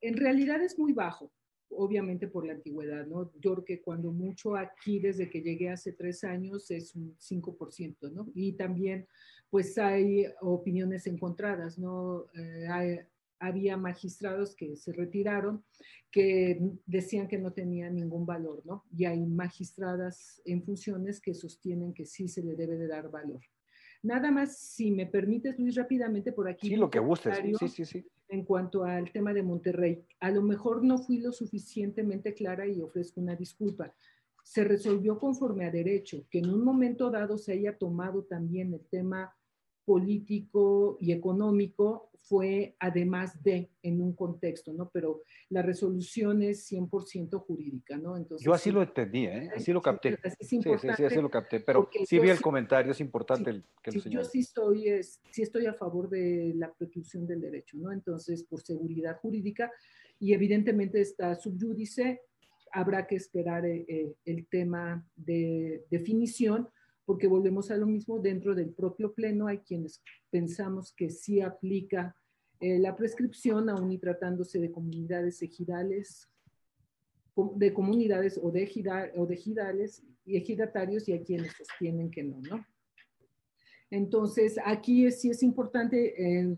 En 0.01 0.17
realidad 0.17 0.61
es 0.61 0.77
muy 0.77 0.93
bajo, 0.93 1.31
obviamente 1.69 2.27
por 2.27 2.45
la 2.45 2.53
antigüedad, 2.53 3.05
¿no? 3.05 3.31
Yo 3.39 3.53
creo 3.53 3.65
que 3.65 3.81
cuando 3.81 4.11
mucho 4.11 4.55
aquí, 4.55 4.99
desde 4.99 5.29
que 5.29 5.41
llegué 5.41 5.69
hace 5.69 5.93
tres 5.93 6.23
años, 6.23 6.71
es 6.71 6.95
un 6.95 7.15
5%, 7.17 8.11
¿no? 8.11 8.27
Y 8.33 8.53
también, 8.53 9.07
pues 9.51 9.77
hay 9.77 10.25
opiniones 10.39 11.05
encontradas, 11.05 11.77
¿no? 11.77 12.25
Eh, 12.33 13.05
había 13.37 13.75
magistrados 13.75 14.55
que 14.55 14.77
se 14.77 14.93
retiraron 14.93 15.63
que 16.09 16.59
decían 16.85 17.27
que 17.27 17.37
no 17.37 17.53
tenía 17.53 17.89
ningún 17.89 18.25
valor, 18.25 18.61
¿no? 18.65 18.85
Y 18.95 19.05
hay 19.05 19.25
magistradas 19.25 20.41
en 20.45 20.63
funciones 20.63 21.19
que 21.21 21.33
sostienen 21.33 21.93
que 21.93 22.05
sí 22.05 22.27
se 22.27 22.43
le 22.43 22.55
debe 22.55 22.77
de 22.77 22.87
dar 22.87 23.09
valor. 23.09 23.41
Nada 24.03 24.31
más, 24.31 24.57
si 24.57 24.91
me 24.91 25.05
permites, 25.05 25.59
Luis, 25.59 25.75
rápidamente 25.75 26.31
por 26.31 26.49
aquí. 26.49 26.69
Sí, 26.69 26.75
lo 26.75 26.89
que 26.89 26.99
gustes. 26.99 27.37
Sí, 27.59 27.67
sí, 27.67 27.85
sí. 27.85 28.05
En 28.29 28.45
cuanto 28.45 28.83
al 28.83 29.11
tema 29.11 29.33
de 29.33 29.43
Monterrey, 29.43 30.03
a 30.19 30.31
lo 30.31 30.41
mejor 30.41 30.83
no 30.83 30.97
fui 30.97 31.19
lo 31.19 31.31
suficientemente 31.31 32.33
clara 32.33 32.65
y 32.67 32.81
ofrezco 32.81 33.21
una 33.21 33.35
disculpa. 33.35 33.93
Se 34.43 34.63
resolvió 34.63 35.19
conforme 35.19 35.65
a 35.65 35.71
derecho, 35.71 36.25
que 36.29 36.39
en 36.39 36.49
un 36.49 36.63
momento 36.63 37.11
dado 37.11 37.37
se 37.37 37.53
haya 37.53 37.77
tomado 37.77 38.23
también 38.23 38.73
el 38.73 38.85
tema 38.87 39.35
político 39.91 40.97
y 41.01 41.11
económico 41.11 42.11
fue 42.13 42.77
además 42.79 43.43
de 43.43 43.71
en 43.83 44.01
un 44.01 44.15
contexto, 44.15 44.71
¿no? 44.71 44.89
Pero 44.89 45.21
la 45.49 45.61
resolución 45.61 46.41
es 46.41 46.71
100% 46.71 47.37
jurídica, 47.41 47.97
¿no? 47.97 48.15
Entonces, 48.15 48.45
yo 48.45 48.53
así 48.53 48.71
lo 48.71 48.81
entendí, 48.81 49.25
¿eh? 49.25 49.49
Así 49.53 49.73
lo 49.73 49.81
capté. 49.81 50.17
Sí, 50.39 50.61
sí, 50.61 50.77
sí, 50.95 51.03
así 51.03 51.15
lo 51.15 51.29
capté, 51.29 51.59
pero 51.59 51.89
sí 52.05 52.19
vi 52.19 52.29
el 52.29 52.39
comentario, 52.39 52.93
es 52.93 53.01
importante 53.01 53.63
que 53.83 53.91
lo 53.91 54.01
Yo 54.03 54.23
sí 54.23 54.39
estoy, 54.39 54.87
es, 54.87 55.19
sí 55.29 55.41
estoy 55.41 55.65
a 55.65 55.73
favor 55.73 56.07
de 56.07 56.53
la 56.55 56.71
preclusión 56.71 57.27
del 57.27 57.41
derecho, 57.41 57.75
¿no? 57.75 57.91
Entonces, 57.91 58.45
por 58.45 58.61
seguridad 58.61 59.19
jurídica 59.19 59.69
y 60.19 60.31
evidentemente 60.31 61.01
está 61.01 61.35
subyúdice, 61.35 62.21
habrá 62.71 63.07
que 63.07 63.17
esperar 63.17 63.65
eh, 63.65 63.83
eh, 63.89 64.13
el 64.23 64.47
tema 64.47 65.05
de 65.17 65.83
definición, 65.89 66.69
porque 67.11 67.27
volvemos 67.27 67.69
a 67.71 67.75
lo 67.75 67.87
mismo, 67.87 68.19
dentro 68.19 68.55
del 68.55 68.69
propio 68.69 69.11
pleno 69.11 69.47
hay 69.47 69.57
quienes 69.57 70.01
pensamos 70.29 70.93
que 70.93 71.09
sí 71.09 71.41
aplica 71.41 72.15
eh, 72.61 72.79
la 72.79 72.95
prescripción, 72.95 73.67
aún 73.67 73.91
y 73.91 73.97
tratándose 73.97 74.59
de 74.59 74.71
comunidades 74.71 75.41
ejidales, 75.41 76.29
de 77.35 77.73
comunidades 77.73 78.39
o 78.41 78.49
de, 78.49 79.11
o 79.17 79.25
de 79.25 79.33
ejidales 79.33 80.05
y 80.25 80.37
ejidatarios, 80.37 81.09
y 81.09 81.11
hay 81.11 81.25
quienes 81.25 81.51
sostienen 81.51 82.09
que 82.09 82.23
no, 82.23 82.39
¿no? 82.49 82.65
Entonces, 83.89 84.57
aquí 84.63 85.11
sí 85.11 85.31
es 85.31 85.43
importante, 85.43 86.13
eh, 86.15 86.55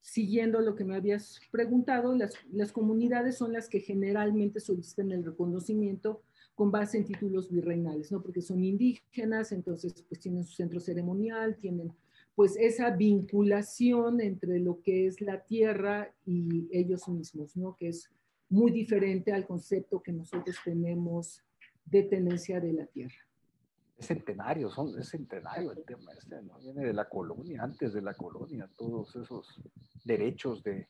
siguiendo 0.00 0.60
lo 0.60 0.74
que 0.74 0.84
me 0.84 0.96
habías 0.96 1.38
preguntado, 1.52 2.12
las, 2.16 2.34
las 2.50 2.72
comunidades 2.72 3.36
son 3.36 3.52
las 3.52 3.68
que 3.68 3.78
generalmente 3.78 4.58
solicitan 4.58 5.12
el 5.12 5.24
reconocimiento 5.24 6.24
con 6.60 6.70
base 6.70 6.98
en 6.98 7.06
títulos 7.06 7.50
virreinales, 7.50 8.12
¿no? 8.12 8.20
Porque 8.20 8.42
son 8.42 8.62
indígenas, 8.62 9.50
entonces 9.50 10.04
pues 10.06 10.20
tienen 10.20 10.44
su 10.44 10.52
centro 10.52 10.78
ceremonial, 10.78 11.56
tienen 11.56 11.90
pues 12.34 12.54
esa 12.58 12.90
vinculación 12.90 14.20
entre 14.20 14.58
lo 14.58 14.82
que 14.82 15.06
es 15.06 15.22
la 15.22 15.42
tierra 15.42 16.12
y 16.26 16.68
ellos 16.70 17.08
mismos, 17.08 17.56
¿no? 17.56 17.76
Que 17.76 17.88
es 17.88 18.10
muy 18.50 18.72
diferente 18.72 19.32
al 19.32 19.46
concepto 19.46 20.02
que 20.02 20.12
nosotros 20.12 20.54
tenemos 20.62 21.42
de 21.86 22.02
tenencia 22.02 22.60
de 22.60 22.74
la 22.74 22.84
tierra. 22.84 23.26
Es 23.96 24.08
centenario, 24.08 24.68
son, 24.68 25.00
es 25.00 25.08
centenario 25.08 25.72
el 25.72 25.82
tema 25.86 26.12
este, 26.12 26.42
¿no? 26.42 26.58
Viene 26.60 26.84
de 26.84 26.92
la 26.92 27.08
colonia, 27.08 27.62
antes 27.62 27.94
de 27.94 28.02
la 28.02 28.12
colonia, 28.12 28.68
todos 28.76 29.16
esos 29.16 29.62
derechos 30.04 30.62
de... 30.62 30.88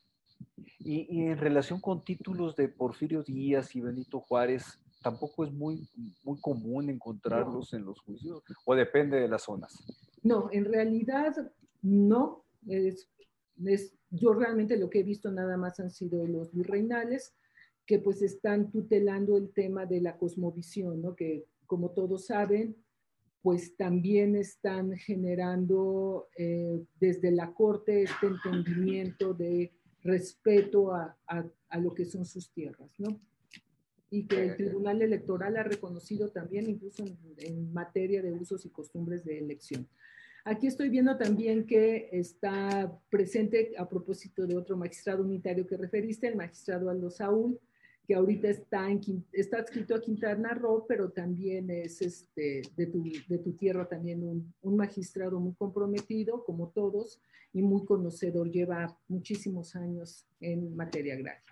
Y, 0.79 1.07
y 1.17 1.21
en 1.27 1.37
relación 1.37 1.79
con 1.79 2.03
títulos 2.03 2.57
de 2.57 2.67
Porfirio 2.67 3.23
Díaz 3.23 3.73
y 3.73 3.79
Benito 3.79 4.19
Juárez, 4.19 4.81
tampoco 5.01 5.43
es 5.43 5.51
muy, 5.51 5.87
muy 6.23 6.39
común 6.39 6.89
encontrarlos 6.89 7.73
en 7.73 7.85
los 7.85 7.99
juicios, 8.01 8.43
o 8.65 8.75
depende 8.75 9.19
de 9.19 9.27
las 9.27 9.43
zonas. 9.43 9.83
No, 10.23 10.49
en 10.51 10.65
realidad 10.65 11.33
no. 11.81 12.45
Es, 12.67 13.09
yo 14.09 14.33
realmente 14.33 14.77
lo 14.77 14.89
que 14.89 14.99
he 14.99 15.03
visto 15.03 15.31
nada 15.31 15.57
más 15.57 15.79
han 15.79 15.91
sido 15.91 16.25
los 16.27 16.53
virreinales, 16.53 17.33
que 17.85 17.99
pues 17.99 18.21
están 18.21 18.71
tutelando 18.71 19.37
el 19.37 19.51
tema 19.51 19.85
de 19.85 20.01
la 20.01 20.17
cosmovisión, 20.17 21.01
¿no? 21.01 21.15
que 21.15 21.45
como 21.65 21.91
todos 21.91 22.27
saben, 22.27 22.75
pues 23.41 23.75
también 23.75 24.35
están 24.35 24.95
generando 24.97 26.27
eh, 26.37 26.83
desde 26.99 27.31
la 27.31 27.53
corte 27.53 28.03
este 28.03 28.27
entendimiento 28.27 29.33
de 29.33 29.71
respeto 30.03 30.93
a, 30.93 31.17
a, 31.27 31.43
a, 31.69 31.77
lo 31.79 31.93
que 31.93 32.05
son 32.05 32.25
sus 32.25 32.51
tierras, 32.51 32.91
¿no? 32.99 33.19
Y 34.13 34.27
que 34.27 34.43
el 34.43 34.57
Tribunal 34.57 35.01
Electoral 35.01 35.55
ha 35.55 35.63
reconocido 35.63 36.29
también 36.29 36.69
incluso 36.69 37.05
en, 37.37 37.73
materia 37.73 38.21
de 38.21 38.33
usos 38.33 38.65
y 38.65 38.69
costumbres 38.69 39.23
de 39.23 39.39
elección. 39.39 39.87
Aquí 40.43 40.67
estoy 40.67 40.89
viendo 40.89 41.17
también 41.17 41.65
que 41.65 42.09
está 42.11 42.99
presente, 43.09 43.71
a 43.77 43.87
propósito 43.87 44.45
de 44.45 44.57
otro 44.57 44.75
magistrado 44.75 45.23
unitario 45.23 45.65
que 45.65 45.77
referiste, 45.77 46.27
el 46.27 46.35
magistrado 46.35 46.89
Aldo 46.89 47.09
Saúl, 47.09 47.57
que 48.05 48.15
ahorita 48.15 48.49
está, 48.49 48.91
en, 48.91 48.99
está 49.31 49.59
adscrito 49.59 49.95
a 49.95 50.01
Quintana 50.01 50.55
Roo, 50.55 50.85
pero 50.87 51.11
también 51.11 51.69
es 51.69 52.01
este, 52.01 52.63
de, 52.75 52.87
tu, 52.87 53.03
de 53.29 53.37
tu 53.37 53.53
tierra 53.53 53.87
también 53.87 54.23
un, 54.23 54.53
un, 54.61 54.75
magistrado 54.75 55.39
muy 55.39 55.53
comprometido, 55.53 56.43
como 56.43 56.69
todos, 56.69 57.21
y 57.53 57.61
muy 57.61 57.85
conocedor, 57.85 58.51
lleva 58.51 58.97
muchísimos 59.07 59.75
años 59.75 60.25
en 60.41 60.75
materia 60.75 61.13
agraria. 61.13 61.43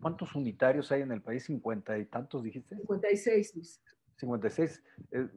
¿Cuántos, 0.00 0.34
unitarios 0.34 0.92
hay 0.92 1.02
en 1.02 1.12
el 1.12 1.22
país? 1.22 1.48
¿50 1.48 2.00
y 2.00 2.04
tantos 2.06 2.42
dijiste? 2.42 2.76
56, 2.76 3.54
Luis. 3.56 3.80
56. 4.16 4.82
Eh, 5.12 5.28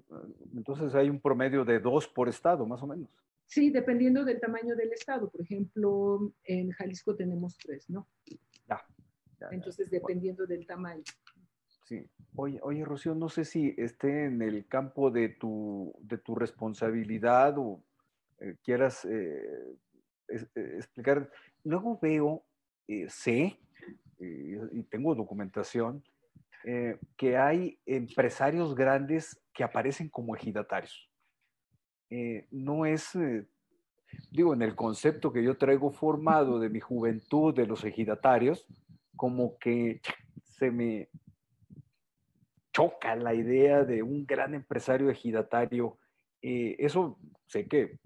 entonces 0.53 0.93
hay 0.95 1.09
un 1.09 1.19
promedio 1.19 1.63
de 1.63 1.79
dos 1.79 2.07
por 2.07 2.27
estado, 2.27 2.65
más 2.65 2.81
o 2.81 2.87
menos. 2.87 3.09
Sí, 3.45 3.69
dependiendo 3.69 4.23
del 4.23 4.39
tamaño 4.39 4.75
del 4.75 4.91
estado. 4.93 5.29
Por 5.29 5.41
ejemplo, 5.41 6.33
en 6.43 6.71
Jalisco 6.71 7.15
tenemos 7.15 7.57
tres, 7.57 7.89
¿no? 7.89 8.07
Ya. 8.67 8.85
Entonces, 9.51 9.89
dependiendo 9.89 10.45
del 10.45 10.65
tamaño. 10.65 11.03
Sí. 11.85 12.07
Oye, 12.35 12.59
oye, 12.63 12.85
Rocío, 12.85 13.13
no 13.15 13.27
sé 13.27 13.43
si 13.43 13.73
esté 13.77 14.25
en 14.25 14.41
el 14.41 14.67
campo 14.67 15.11
de 15.11 15.29
tu, 15.29 15.93
de 15.99 16.17
tu 16.17 16.35
responsabilidad 16.35 17.57
o 17.57 17.83
eh, 18.39 18.55
quieras 18.63 19.03
eh, 19.05 19.75
explicar. 20.55 21.29
Luego 21.63 21.99
veo, 22.01 22.43
sé 23.09 23.59
y, 24.21 24.83
tengo 24.83 25.15
documentación, 25.15 26.03
eh, 26.63 26.99
que 27.17 27.37
hay 27.37 27.79
empresarios 27.85 28.75
grandes 28.75 29.41
que 29.53 29.63
aparecen 29.63 30.09
como 30.09 30.35
ejidatarios. 30.35 31.09
Eh, 32.09 32.47
no 32.51 32.85
es, 32.85 33.15
eh, 33.15 33.47
digo, 34.31 34.53
en 34.53 34.61
el 34.61 34.75
concepto 34.75 35.33
que 35.33 35.43
yo 35.43 35.57
traigo 35.57 35.91
formado 35.91 36.59
de 36.59 36.69
mi 36.69 36.79
juventud 36.79 37.53
de 37.53 37.65
los 37.65 37.83
ejidatarios, 37.83 38.67
como 39.15 39.57
que 39.57 40.01
se 40.43 40.71
me 40.71 41.09
choca 42.73 43.15
la 43.15 43.33
idea 43.33 43.83
de 43.83 44.03
un 44.03 44.25
gran 44.25 44.53
empresario 44.53 45.09
ejidatario. 45.09 45.97
eso 46.41 47.19
sé 47.45 47.67
que 47.67 47.99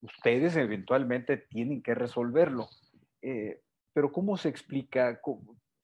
ustedes 0.00 0.56
eventualmente 0.56 1.36
tienen 1.36 1.82
que 1.82 1.94
resolverlo 1.94 2.68
pero 3.92 4.10
¿cómo 4.10 4.36
se 4.36 4.48
explica? 4.48 5.20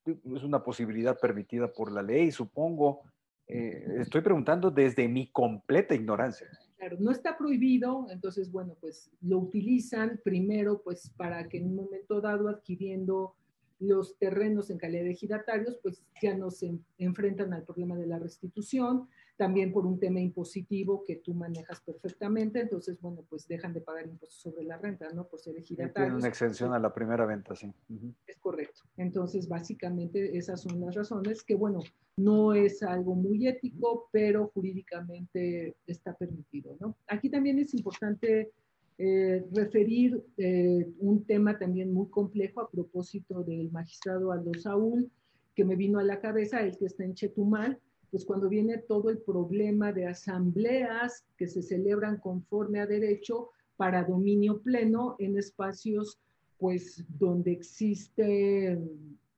Es 0.07 0.43
una 0.43 0.63
posibilidad 0.63 1.19
permitida 1.19 1.73
por 1.73 1.93
la 1.93 2.03
ley, 2.03 2.31
supongo. 2.31 3.03
Eh, 3.47 4.01
estoy 4.01 4.21
preguntando 4.21 4.71
desde 4.71 5.09
mi 5.09 5.31
completa 5.31 5.95
ignorancia. 5.95 6.47
Claro, 6.77 6.97
no 7.01 7.11
está 7.11 7.37
prohibido, 7.37 8.07
entonces, 8.11 8.53
bueno, 8.53 8.77
pues 8.81 9.11
lo 9.21 9.39
utilizan 9.39 10.21
primero, 10.23 10.81
pues 10.83 11.11
para 11.17 11.49
que 11.49 11.59
en 11.59 11.67
un 11.67 11.77
momento 11.77 12.21
dado 12.21 12.49
adquiriendo 12.49 13.35
los 13.81 14.17
terrenos 14.19 14.71
en 14.71 14.79
calidad 14.79 15.05
de 15.05 15.13
ejidatarios, 15.13 15.79
pues 15.83 16.03
ya 16.21 16.37
no 16.37 16.51
se 16.51 16.79
enfrentan 16.99 17.53
al 17.53 17.65
problema 17.65 17.97
de 17.97 18.07
la 18.07 18.19
restitución, 18.19 19.09
también 19.39 19.72
por 19.72 19.86
un 19.86 20.01
tema 20.01 20.20
impositivo 20.20 21.05
que 21.07 21.16
tú 21.16 21.32
manejas 21.32 21.80
perfectamente, 21.80 22.61
entonces, 22.61 23.01
bueno, 23.01 23.24
pues 23.30 23.47
dejan 23.47 23.72
de 23.72 23.80
pagar 23.80 24.07
impuestos 24.07 24.43
sobre 24.43 24.64
la 24.64 24.76
renta, 24.76 25.09
¿no? 25.14 25.28
Por 25.28 25.39
ser 25.39 25.57
ejidatarios. 25.57 25.95
Tienen 25.95 26.14
una 26.16 26.28
exención 26.28 26.74
a 26.74 26.78
la 26.80 26.93
primera 26.93 27.24
venta, 27.24 27.55
sí. 27.55 27.72
Es 28.26 28.36
correcto. 28.39 28.82
Entonces, 28.97 29.49
básicamente 29.49 30.36
esas 30.36 30.61
son 30.61 30.80
las 30.80 30.95
razones 30.97 31.45
que, 31.45 31.55
bueno, 31.55 31.78
no 32.16 32.53
es 32.53 32.82
algo 32.82 33.14
muy 33.14 33.47
ético, 33.47 34.09
pero 34.11 34.49
jurídicamente 34.49 35.76
está 35.86 36.14
permitido, 36.14 36.76
¿no? 36.80 36.97
Aquí 37.07 37.30
también 37.30 37.61
es 37.61 37.72
importante 37.74 38.51
eh, 38.99 39.47
referir 39.55 40.20
eh, 40.36 40.84
un 40.99 41.24
tema 41.24 41.57
también 41.57 41.95
muy 41.95 42.09
complejo 42.11 42.61
a 42.61 42.68
propósito 42.68 43.45
del 43.45 43.70
magistrado 43.70 44.32
Aldo 44.32 44.53
Saúl, 44.55 45.09
que 45.55 45.64
me 45.64 45.76
vino 45.76 46.01
a 46.01 46.03
la 46.03 46.20
cabeza, 46.20 46.61
el 46.61 46.76
que 46.76 46.86
está 46.86 47.05
en 47.05 47.14
Chetumal, 47.14 47.78
pues 48.11 48.25
cuando 48.25 48.49
viene 48.49 48.79
todo 48.79 49.11
el 49.11 49.19
problema 49.19 49.93
de 49.93 50.07
asambleas 50.07 51.25
que 51.37 51.47
se 51.47 51.63
celebran 51.63 52.19
conforme 52.19 52.81
a 52.81 52.87
derecho 52.87 53.51
para 53.77 54.05
dominio 54.05 54.61
pleno 54.61 55.17
en 55.19 55.37
espacios 55.39 56.19
pues 56.59 57.05
donde 57.09 57.53
existe 57.53 58.79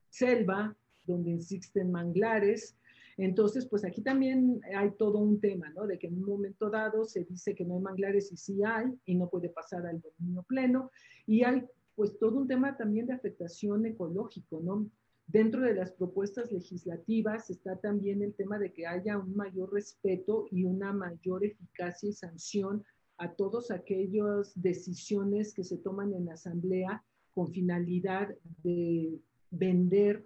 selva, 0.09 0.75
donde 1.05 1.35
existen 1.35 1.91
manglares, 1.91 2.75
entonces, 3.17 3.67
pues 3.67 3.85
aquí 3.85 4.01
también 4.01 4.61
hay 4.75 4.91
todo 4.97 5.19
un 5.19 5.39
tema, 5.39 5.69
¿no? 5.75 5.85
De 5.85 5.99
que 5.99 6.07
en 6.07 6.17
un 6.17 6.25
momento 6.25 6.69
dado 6.69 7.05
se 7.05 7.23
dice 7.23 7.53
que 7.53 7.65
no 7.65 7.75
hay 7.75 7.81
manglares 7.81 8.31
y 8.31 8.37
sí 8.37 8.63
hay, 8.65 8.87
y 9.05 9.15
no 9.15 9.29
puede 9.29 9.49
pasar 9.49 9.85
al 9.85 10.01
dominio 10.01 10.43
pleno. 10.43 10.89
Y 11.27 11.43
hay 11.43 11.63
pues 11.95 12.17
todo 12.17 12.37
un 12.37 12.47
tema 12.47 12.75
también 12.77 13.05
de 13.05 13.13
afectación 13.13 13.85
ecológico, 13.85 14.59
¿no? 14.61 14.89
Dentro 15.31 15.61
de 15.61 15.73
las 15.73 15.93
propuestas 15.93 16.51
legislativas 16.51 17.49
está 17.49 17.77
también 17.77 18.21
el 18.21 18.33
tema 18.33 18.59
de 18.59 18.73
que 18.73 18.85
haya 18.85 19.17
un 19.17 19.33
mayor 19.33 19.71
respeto 19.71 20.45
y 20.51 20.65
una 20.65 20.91
mayor 20.91 21.45
eficacia 21.45 22.09
y 22.09 22.13
sanción 22.13 22.83
a 23.17 23.31
todas 23.31 23.71
aquellas 23.71 24.51
decisiones 24.55 25.53
que 25.53 25.63
se 25.63 25.77
toman 25.77 26.13
en 26.13 26.25
la 26.25 26.33
asamblea 26.33 27.01
con 27.33 27.47
finalidad 27.47 28.35
de 28.61 29.21
vender 29.51 30.25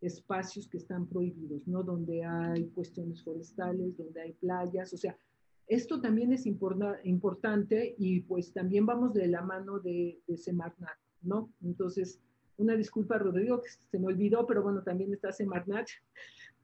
espacios 0.00 0.68
que 0.68 0.76
están 0.76 1.08
prohibidos, 1.08 1.66
¿no? 1.66 1.82
Donde 1.82 2.24
hay 2.24 2.68
cuestiones 2.68 3.24
forestales, 3.24 3.96
donde 3.96 4.20
hay 4.20 4.32
playas, 4.34 4.92
o 4.92 4.96
sea, 4.96 5.18
esto 5.66 6.00
también 6.00 6.32
es 6.32 6.46
importante 6.46 7.96
y 7.98 8.20
pues 8.20 8.52
también 8.52 8.86
vamos 8.86 9.12
de 9.12 9.26
la 9.26 9.42
mano 9.42 9.80
de, 9.80 10.20
de 10.28 10.36
Semarnat, 10.36 10.98
¿no? 11.22 11.50
Entonces, 11.64 12.20
una 12.58 12.76
disculpa, 12.76 13.18
Rodrigo, 13.18 13.60
que 13.62 13.68
se 13.90 13.98
me 13.98 14.06
olvidó, 14.06 14.46
pero 14.46 14.62
bueno, 14.62 14.82
también 14.82 15.12
está 15.12 15.32
Semarnat, 15.32 15.88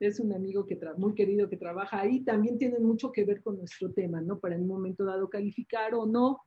es 0.00 0.18
un 0.18 0.32
amigo 0.32 0.66
que 0.66 0.78
muy 0.96 1.14
querido 1.14 1.48
que 1.48 1.56
trabaja 1.56 2.00
ahí, 2.00 2.20
también 2.24 2.58
tiene 2.58 2.78
mucho 2.78 3.12
que 3.12 3.24
ver 3.24 3.42
con 3.42 3.58
nuestro 3.58 3.92
tema, 3.92 4.20
¿no? 4.20 4.38
Para 4.38 4.56
en 4.56 4.62
un 4.62 4.68
momento 4.68 5.04
dado 5.04 5.28
calificar 5.28 5.94
o 5.94 6.06
no 6.06 6.40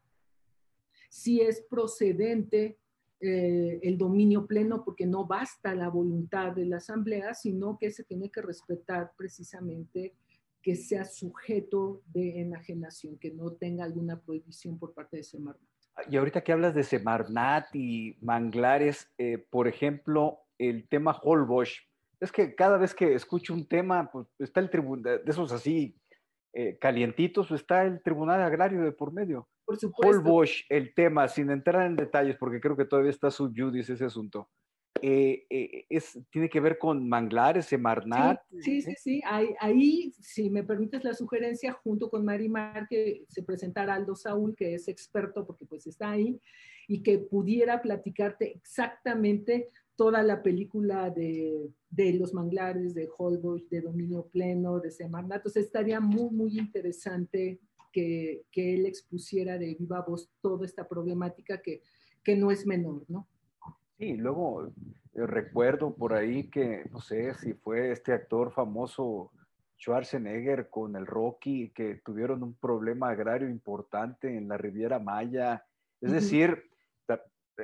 si 1.09 1.39
es 1.39 1.61
procedente 1.69 2.77
eh, 3.21 3.79
el 3.81 3.97
dominio 3.97 4.45
pleno, 4.45 4.83
porque 4.83 5.05
no 5.05 5.25
basta 5.25 5.73
la 5.73 5.87
voluntad 5.87 6.51
de 6.51 6.65
la 6.65 6.77
asamblea, 6.77 7.33
sino 7.33 7.77
que 7.77 7.89
se 7.91 8.03
tiene 8.03 8.29
que 8.29 8.41
respetar 8.41 9.13
precisamente 9.17 10.13
que 10.61 10.75
sea 10.75 11.05
sujeto 11.05 12.01
de 12.07 12.41
enajenación, 12.41 13.17
que 13.17 13.31
no 13.31 13.53
tenga 13.53 13.85
alguna 13.85 14.19
prohibición 14.19 14.77
por 14.77 14.93
parte 14.93 15.17
de 15.17 15.23
Semarnat. 15.23 15.74
Y 16.09 16.17
ahorita 16.17 16.41
que 16.41 16.51
hablas 16.51 16.75
de 16.75 16.83
Semarnat 16.83 17.73
y 17.73 18.17
manglares, 18.21 19.11
eh, 19.17 19.37
por 19.49 19.67
ejemplo, 19.67 20.39
el 20.57 20.87
tema 20.87 21.17
Holbosch, 21.21 21.79
es 22.19 22.31
que 22.31 22.55
cada 22.55 22.77
vez 22.77 22.93
que 22.93 23.13
escucho 23.13 23.53
un 23.53 23.67
tema, 23.67 24.09
pues 24.11 24.27
está 24.39 24.59
el 24.59 24.69
tribunal, 24.69 25.21
de 25.23 25.31
esos 25.31 25.51
así 25.51 25.95
eh, 26.53 26.77
calientitos, 26.79 27.51
está 27.51 27.83
el 27.83 28.01
Tribunal 28.01 28.41
Agrario 28.41 28.81
de 28.81 28.91
por 28.91 29.11
medio. 29.11 29.47
Por 29.65 29.77
supuesto. 29.77 30.43
el 30.69 30.93
tema, 30.93 31.27
sin 31.27 31.49
entrar 31.49 31.85
en 31.85 31.95
detalles, 31.95 32.37
porque 32.37 32.61
creo 32.61 32.77
que 32.77 32.85
todavía 32.85 33.11
está 33.11 33.31
subjudice 33.31 33.93
ese 33.93 34.05
asunto. 34.05 34.49
Eh, 35.01 35.45
eh, 35.49 35.85
es, 35.89 36.17
tiene 36.31 36.49
que 36.49 36.59
ver 36.59 36.77
con 36.77 37.07
manglares, 37.07 37.65
Semarnat. 37.65 38.39
Sí, 38.61 38.81
sí, 38.81 38.93
sí, 38.97 39.21
Ahí, 39.25 40.13
si 40.21 40.49
me 40.49 40.63
permites 40.63 41.03
la 41.03 41.13
sugerencia, 41.13 41.73
junto 41.73 42.09
con 42.09 42.23
Marimar, 42.23 42.87
que 42.87 43.25
se 43.27 43.43
presentara 43.43 43.95
Aldo 43.95 44.15
Saúl, 44.15 44.55
que 44.55 44.73
es 44.75 44.87
experto, 44.87 45.45
porque 45.45 45.65
pues 45.65 45.85
está 45.87 46.11
ahí, 46.11 46.39
y 46.87 47.03
que 47.03 47.19
pudiera 47.19 47.81
platicarte 47.81 48.53
exactamente 48.55 49.69
toda 49.95 50.23
la 50.23 50.41
película 50.41 51.09
de, 51.09 51.69
de 51.89 52.13
los 52.13 52.33
manglares, 52.33 52.93
de 52.93 53.09
Holbox, 53.17 53.69
de 53.69 53.81
dominio 53.81 54.27
pleno, 54.27 54.79
de 54.79 54.91
Semarnat. 54.91 55.37
Entonces 55.37 55.65
estaría 55.65 55.99
muy, 55.99 56.29
muy 56.31 56.57
interesante 56.57 57.59
que, 57.91 58.43
que, 58.51 58.75
él 58.75 58.85
expusiera 58.85 59.57
de 59.57 59.75
viva 59.75 60.01
voz 60.01 60.29
toda 60.41 60.65
esta 60.65 60.87
problemática 60.87 61.61
que, 61.61 61.81
que 62.23 62.35
no 62.35 62.51
es 62.51 62.65
menor, 62.65 63.05
¿no? 63.07 63.27
Sí, 63.97 64.17
luego 64.17 64.67
eh, 65.13 65.25
recuerdo 65.25 65.95
por 65.95 66.13
ahí 66.13 66.49
que, 66.49 66.83
no 66.91 66.99
sé 66.99 67.33
si 67.35 67.53
fue 67.53 67.91
este 67.91 68.13
actor 68.13 68.51
famoso 68.51 69.31
Schwarzenegger 69.79 70.69
con 70.69 70.95
el 70.95 71.05
Rocky, 71.05 71.71
que 71.71 72.01
tuvieron 72.03 72.43
un 72.43 72.55
problema 72.55 73.09
agrario 73.09 73.49
importante 73.49 74.35
en 74.37 74.47
la 74.47 74.57
Riviera 74.57 74.99
Maya. 74.99 75.65
Es 76.01 76.11
decir, 76.11 76.69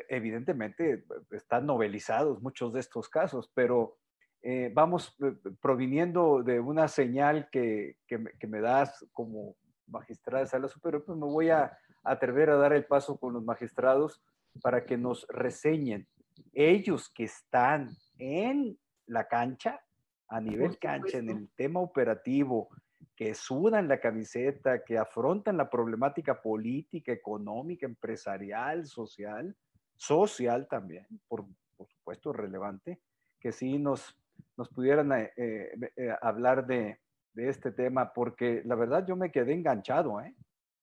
evidentemente 0.07 1.05
están 1.32 1.65
novelizados 1.65 2.41
muchos 2.41 2.73
de 2.73 2.79
estos 2.79 3.09
casos, 3.09 3.51
pero 3.53 3.97
eh, 4.41 4.71
vamos 4.73 5.15
eh, 5.21 5.34
proviniendo 5.61 6.43
de 6.43 6.59
una 6.59 6.88
señal 6.88 7.49
que, 7.51 7.97
que, 8.07 8.47
me, 8.47 8.61
das 8.61 9.05
como 9.11 9.55
magistrada 9.88 10.43
de 10.43 10.49
sala 10.49 10.67
superior, 10.67 11.03
pues 11.05 11.17
me 11.17 11.25
voy 11.25 11.49
a 11.49 11.77
atrever 12.03 12.49
a 12.49 12.55
dar 12.55 12.73
el 12.73 12.86
paso 12.86 13.19
con 13.19 13.34
los 13.34 13.43
magistrados 13.43 14.23
para 14.61 14.86
que 14.86 14.97
nos 14.97 15.27
reseñen 15.29 16.07
ellos 16.53 17.09
que 17.09 17.25
están 17.25 17.89
en 18.17 18.77
la 19.07 19.27
cancha, 19.27 19.82
a 20.27 20.39
nivel 20.39 20.77
cancha, 20.79 21.17
en 21.17 21.29
el 21.29 21.49
tema 21.55 21.79
operativo, 21.82 22.69
que 23.15 23.34
sudan 23.34 23.88
la 23.88 23.99
camiseta, 23.99 24.84
que 24.84 24.97
afrontan 24.97 25.57
la 25.57 25.69
problemática 25.69 26.41
política, 26.41 27.11
económica, 27.11 27.86
empresarial, 27.86 28.86
social, 28.86 29.55
social 29.95 30.67
también, 30.67 31.05
por, 31.27 31.45
supuesto 31.88 32.32
relevante, 32.32 32.99
que 33.39 33.51
sí 33.51 33.77
nos, 33.77 34.17
nos 34.57 34.69
pudieran 34.69 35.11
eh, 35.11 35.32
eh, 35.36 35.91
eh, 35.95 36.15
hablar 36.21 36.65
de, 36.65 36.99
de, 37.34 37.49
este 37.49 37.71
tema, 37.71 38.13
porque 38.13 38.61
la 38.65 38.75
verdad 38.75 39.05
yo 39.05 39.15
me 39.15 39.32
quedé 39.32 39.53
enganchado, 39.53 40.21
¿eh? 40.21 40.36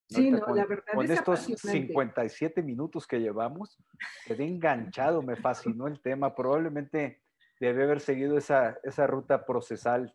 Sí, 0.09 0.31
no, 0.31 0.39
la 0.55 0.65
verdad 0.65 0.85
con 0.95 1.11
estos 1.11 1.41
57 1.41 2.63
minutos 2.63 3.07
que 3.07 3.21
llevamos, 3.21 3.79
quedé 4.25 4.45
enganchado, 4.47 5.23
me 5.23 5.37
fascinó 5.37 5.87
el 5.87 6.01
tema. 6.01 6.35
Probablemente 6.35 7.23
debe 7.61 7.85
haber 7.85 8.01
seguido 8.01 8.39
esa, 8.39 8.79
esa 8.83 9.07
ruta 9.07 9.45
procesal 9.45 10.15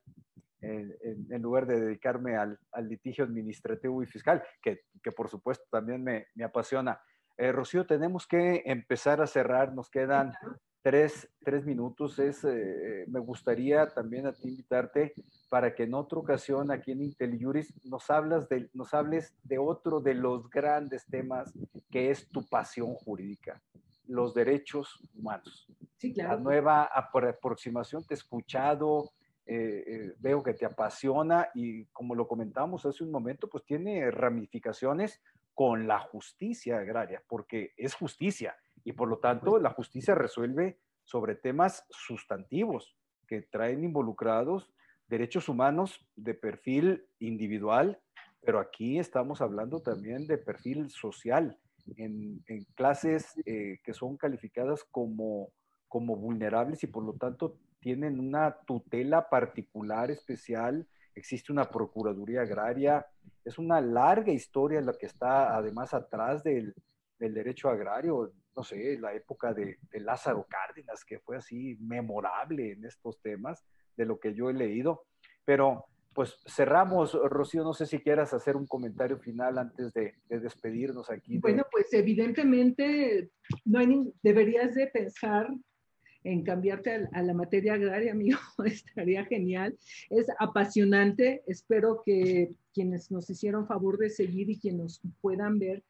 en, 0.62 0.96
en, 1.30 1.42
lugar 1.42 1.68
de 1.68 1.80
dedicarme 1.80 2.38
al, 2.38 2.58
al, 2.72 2.88
litigio 2.88 3.26
administrativo 3.26 4.02
y 4.02 4.08
fiscal, 4.08 4.42
que, 4.62 4.86
que 5.04 5.12
por 5.12 5.30
supuesto 5.30 5.66
también 5.70 6.04
me, 6.04 6.28
me 6.36 6.46
apasiona. 6.46 7.00
Eh, 7.38 7.52
Rocío, 7.52 7.86
tenemos 7.86 8.26
que 8.28 8.64
empezar 8.66 9.22
a 9.22 9.28
cerrar, 9.28 9.74
nos 9.74 9.90
quedan 9.90 10.32
tres, 10.84 11.30
tres 11.44 11.66
minutos. 11.66 12.20
Es, 12.20 12.44
eh, 12.44 13.06
me 13.08 13.20
gustaría 13.20 13.88
también 13.88 14.28
a 14.28 14.34
ti 14.34 14.50
invitarte 14.50 15.14
para 15.50 15.74
que 15.74 15.84
en 15.84 15.96
otra 15.96 16.20
ocasión 16.20 16.70
aquí 16.70 16.92
en 16.92 17.02
IntelliJuris 17.02 17.74
nos, 17.86 18.12
hablas 18.12 18.48
de, 18.50 18.70
nos 18.74 18.94
hables 18.94 19.34
de 19.44 19.58
otro 19.58 20.02
de 20.02 20.14
los 20.14 20.50
grandes 20.50 21.06
temas 21.08 21.52
que 21.90 22.12
es 22.12 22.30
tu 22.30 22.46
pasión 22.48 22.94
jurídica, 22.94 23.62
los 24.08 24.34
derechos 24.34 25.00
humanos. 25.16 25.68
Sí, 25.98 26.14
claro. 26.14 26.36
La 26.36 26.40
nueva 26.40 26.84
aproximación, 26.84 28.06
te 28.06 28.14
he 28.14 28.18
escuchado, 28.18 29.14
eh, 29.46 29.84
eh, 29.88 30.14
veo 30.20 30.44
que 30.44 30.54
te 30.54 30.66
apasiona 30.66 31.48
y 31.56 31.86
como 31.86 32.14
lo 32.14 32.28
comentamos 32.28 32.86
hace 32.86 33.04
un 33.04 33.12
momento, 33.12 33.50
pues 33.50 33.64
tiene 33.64 34.12
ramificaciones 34.12 35.22
con 35.54 35.88
la 35.88 36.00
justicia 36.00 36.80
agraria, 36.80 37.24
porque 37.28 37.74
es 37.78 37.94
justicia 37.94 38.56
y 38.84 38.94
por 38.94 39.08
lo 39.08 39.20
tanto 39.20 39.60
la 39.60 39.72
justicia 39.72 40.16
resuelve 40.16 40.80
sobre 41.04 41.36
temas 41.36 41.86
sustantivos 41.90 42.96
que 43.28 43.42
traen 43.42 43.84
involucrados 43.84 44.72
derechos 45.08 45.50
humanos 45.50 46.06
de 46.16 46.34
perfil 46.34 47.06
individual, 47.20 48.00
pero 48.42 48.60
aquí 48.60 49.00
estamos 49.00 49.42
hablando 49.42 49.82
también 49.82 50.28
de 50.28 50.38
perfil 50.38 50.90
social, 50.90 51.58
en, 51.98 52.42
clases 52.76 53.34
eh, 53.46 53.80
que 53.84 53.94
son 53.94 54.18
calificadas 54.18 54.84
como, 54.86 55.52
como 55.88 56.16
vulnerables 56.16 56.84
y 56.84 56.88
por 56.88 57.04
lo 57.04 57.14
tanto 57.14 57.58
tienen 57.80 58.20
una 58.20 58.58
tutela 58.66 59.30
particular, 59.30 60.10
especial, 60.10 60.88
existe 61.16 61.52
una 61.52 61.70
Procuraduría 61.70 62.42
Agraria, 62.42 63.06
es 63.44 63.58
una 63.58 63.82
larga 63.82 64.32
historia 64.32 64.82
la 64.82 64.94
que 64.94 65.06
está 65.06 65.56
además 65.56 65.94
atrás 65.94 66.44
del, 66.44 66.74
del 67.20 67.34
derecho 67.34 67.70
agrario, 67.70 68.32
no 68.56 68.64
sé, 68.64 68.98
la 69.00 69.14
época 69.14 69.54
de, 69.54 69.78
Lázaro 69.94 70.46
Cárdenas, 70.50 71.04
que 71.06 71.20
fue 71.20 71.38
así 71.38 71.78
memorable 71.80 72.74
en 72.74 72.86
estos 72.86 73.22
temas, 73.22 73.64
de 73.96 74.06
lo 74.06 74.20
que 74.20 74.34
yo 74.34 74.50
he 74.50 74.54
leído. 74.54 75.06
Pero 75.46 75.86
pues 76.14 76.38
cerramos, 76.46 77.14
Rocío, 77.14 77.64
no 77.64 77.74
sé 77.74 77.88
si 77.88 78.00
quieras 78.00 78.34
hacer 78.34 78.56
un 78.56 78.68
comentario 78.68 79.18
final 79.18 79.58
antes 79.58 79.92
de, 79.94 80.14
despedirnos 80.30 81.10
aquí. 81.10 81.40
Bueno, 81.40 81.64
pues 81.72 81.92
evidentemente 81.94 83.32
no 83.66 83.80
hay, 83.80 84.14
deberías 84.22 84.76
de 84.76 84.88
pensar 84.88 85.48
en 86.24 86.44
cambiarte 86.44 87.08
a, 87.12 87.22
la 87.22 87.34
materia 87.34 87.74
agraria, 87.74 88.12
amigo, 88.14 88.38
estaría 88.66 89.26
genial. 89.26 89.78
Es 90.10 90.28
apasionante, 90.40 91.44
espero 91.48 92.04
que 92.06 92.52
quienes 92.74 93.12
nos 93.12 93.30
hicieron 93.30 93.68
favor 93.68 93.98
de 93.98 94.10
seguir 94.10 94.50
y 94.50 94.60
quienes 94.60 95.04
nos 95.04 95.14
puedan 95.22 95.60
ver, 95.60 95.84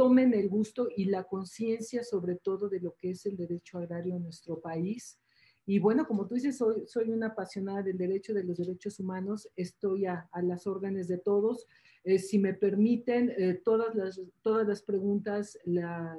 tomen 0.00 0.32
el 0.32 0.48
gusto 0.48 0.88
y 0.96 1.04
la 1.04 1.24
conciencia 1.24 2.02
sobre 2.02 2.36
todo 2.36 2.70
de 2.70 2.80
lo 2.80 2.94
que 2.96 3.10
es 3.10 3.26
el 3.26 3.36
derecho 3.36 3.76
agrario 3.76 4.16
en 4.16 4.22
nuestro 4.22 4.58
país. 4.58 5.20
Y 5.66 5.78
bueno, 5.78 6.06
como 6.08 6.26
tú 6.26 6.36
dices, 6.36 6.56
soy, 6.56 6.86
soy 6.86 7.10
una 7.10 7.26
apasionada 7.26 7.82
del 7.82 7.98
derecho, 7.98 8.32
de 8.32 8.42
los 8.42 8.56
derechos 8.56 8.98
humanos, 8.98 9.46
estoy 9.56 10.06
a, 10.06 10.26
las 10.42 10.66
órdenes 10.66 11.06
de 11.06 11.18
todos. 11.18 11.66
Eh, 12.02 12.18
si 12.18 12.38
me 12.38 12.54
permiten, 12.54 13.30
eh, 13.36 13.60
todas, 13.62 13.94
las, 13.94 14.18
todas 14.40 14.66
las 14.66 14.80
preguntas 14.80 15.58
las, 15.66 16.18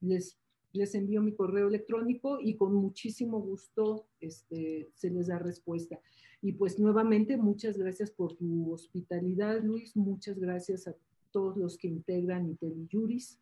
les, 0.00 0.36
les 0.72 0.92
envío 0.96 1.22
mi 1.22 1.36
correo 1.36 1.68
electrónico 1.68 2.40
y 2.40 2.56
con 2.56 2.74
muchísimo 2.74 3.40
gusto 3.40 4.08
este, 4.18 4.90
se 4.96 5.10
les 5.10 5.28
da 5.28 5.38
respuesta. 5.38 6.00
Y 6.40 6.54
pues 6.54 6.76
nuevamente, 6.80 7.36
muchas 7.36 7.78
gracias 7.78 8.10
por 8.10 8.34
tu 8.34 8.72
hospitalidad, 8.72 9.62
Luis. 9.62 9.96
Muchas 9.96 10.40
gracias 10.40 10.88
a 10.88 10.96
todos 11.32 11.56
los 11.56 11.76
que 11.76 11.88
integran 11.88 12.46
IntelliJuris. 12.46 13.40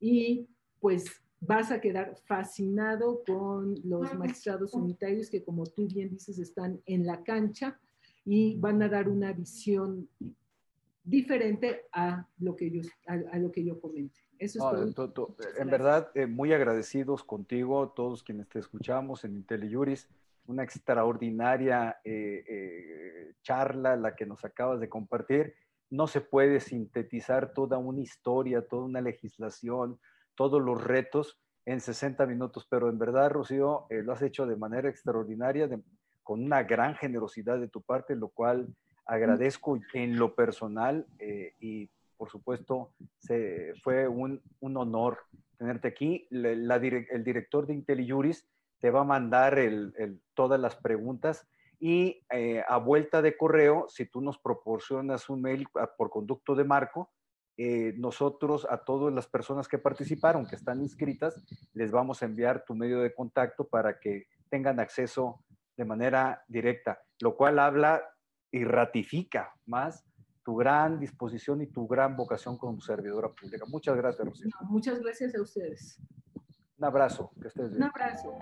y 0.00 0.46
pues 0.80 1.04
vas 1.40 1.70
a 1.70 1.80
quedar 1.80 2.16
fascinado 2.24 3.22
con 3.26 3.76
los 3.84 4.12
magistrados 4.14 4.74
unitarios 4.74 5.30
que 5.30 5.44
como 5.44 5.66
tú 5.66 5.86
bien 5.86 6.10
dices 6.10 6.38
están 6.38 6.80
en 6.86 7.06
la 7.06 7.22
cancha 7.22 7.78
y 8.24 8.56
van 8.56 8.82
a 8.82 8.88
dar 8.88 9.08
una 9.08 9.32
visión 9.32 10.08
diferente 11.02 11.86
a 11.92 12.26
lo 12.38 12.54
que 12.54 12.70
yo, 12.70 12.82
a, 13.06 13.38
lo 13.38 13.50
que 13.50 13.64
yo 13.64 13.80
comenté. 13.80 14.20
Eso 14.38 14.84
es 14.84 14.94
todo. 14.94 15.34
En 15.56 15.68
verdad, 15.68 16.10
eh, 16.14 16.26
muy 16.26 16.52
agradecidos 16.52 17.24
contigo, 17.24 17.88
todos 17.96 18.22
quienes 18.22 18.48
te 18.48 18.58
escuchamos 18.58 19.24
en 19.24 19.36
IntelliJuris. 19.36 20.08
Una 20.46 20.62
extraordinaria 20.62 21.98
eh, 22.04 22.44
eh, 22.46 23.32
charla 23.42 23.96
la 23.96 24.14
que 24.14 24.26
nos 24.26 24.44
acabas 24.44 24.80
de 24.80 24.88
compartir. 24.88 25.54
No 25.90 26.06
se 26.06 26.20
puede 26.20 26.60
sintetizar 26.60 27.52
toda 27.52 27.78
una 27.78 28.00
historia, 28.00 28.66
toda 28.66 28.84
una 28.84 29.00
legislación, 29.00 29.98
todos 30.34 30.62
los 30.62 30.82
retos 30.82 31.40
en 31.64 31.80
60 31.80 32.26
minutos, 32.26 32.66
pero 32.68 32.88
en 32.88 32.98
verdad, 32.98 33.30
Rocío, 33.30 33.86
lo 33.90 34.12
has 34.12 34.22
hecho 34.22 34.46
de 34.46 34.56
manera 34.56 34.88
extraordinaria, 34.88 35.68
con 36.22 36.44
una 36.44 36.62
gran 36.62 36.94
generosidad 36.94 37.58
de 37.58 37.68
tu 37.68 37.82
parte, 37.82 38.16
lo 38.16 38.28
cual 38.28 38.68
agradezco 39.04 39.78
en 39.94 40.18
lo 40.18 40.34
personal 40.34 41.06
y 41.60 41.90
por 42.18 42.28
supuesto, 42.30 42.92
fue 43.82 44.08
un, 44.08 44.42
honor 44.60 45.18
tenerte 45.56 45.88
aquí. 45.88 46.26
el 46.30 47.24
director 47.24 47.66
de 47.66 47.74
IntelliJuris 47.74 48.44
te 48.80 48.90
va 48.90 49.00
a 49.00 49.04
mandar 49.04 49.58
todas 50.34 50.60
las 50.60 50.76
preguntas 50.76 51.48
y 51.78 52.24
eh, 52.30 52.62
a 52.66 52.76
vuelta 52.78 53.22
de 53.22 53.36
correo, 53.36 53.86
si 53.88 54.06
tú 54.06 54.20
nos 54.20 54.38
proporcionas 54.38 55.28
un 55.28 55.42
mail 55.42 55.66
por 55.96 56.10
conducto 56.10 56.54
de 56.54 56.64
marco, 56.64 57.12
eh, 57.56 57.92
nosotros 57.96 58.66
a 58.70 58.78
todas 58.84 59.12
las 59.12 59.26
personas 59.26 59.66
que 59.66 59.78
participaron, 59.78 60.46
que 60.46 60.56
están 60.56 60.80
inscritas, 60.80 61.44
les 61.74 61.90
vamos 61.90 62.22
a 62.22 62.26
enviar 62.26 62.64
tu 62.64 62.74
medio 62.74 63.00
de 63.00 63.12
contacto 63.12 63.66
para 63.66 63.98
que 63.98 64.26
tengan 64.48 64.78
acceso 64.80 65.44
de 65.76 65.84
manera 65.84 66.44
directa, 66.48 67.00
lo 67.20 67.36
cual 67.36 67.58
habla 67.58 68.02
y 68.50 68.64
ratifica 68.64 69.52
más 69.66 70.04
tu 70.44 70.56
gran 70.56 70.98
disposición 70.98 71.60
y 71.60 71.66
tu 71.66 71.86
gran 71.86 72.16
vocación 72.16 72.56
como 72.56 72.80
servidora 72.80 73.28
pública. 73.28 73.66
Muchas 73.66 73.96
gracias, 73.96 74.26
Rocío. 74.26 74.50
muchas 74.62 74.98
gracias 75.00 75.34
a 75.34 75.42
ustedes. 75.42 76.00
Un 76.78 76.84
abrazo, 76.84 77.30
que 77.42 77.48
estés 77.48 77.70
bien. 77.70 77.82
Un 77.82 77.88
abrazo. 77.88 78.38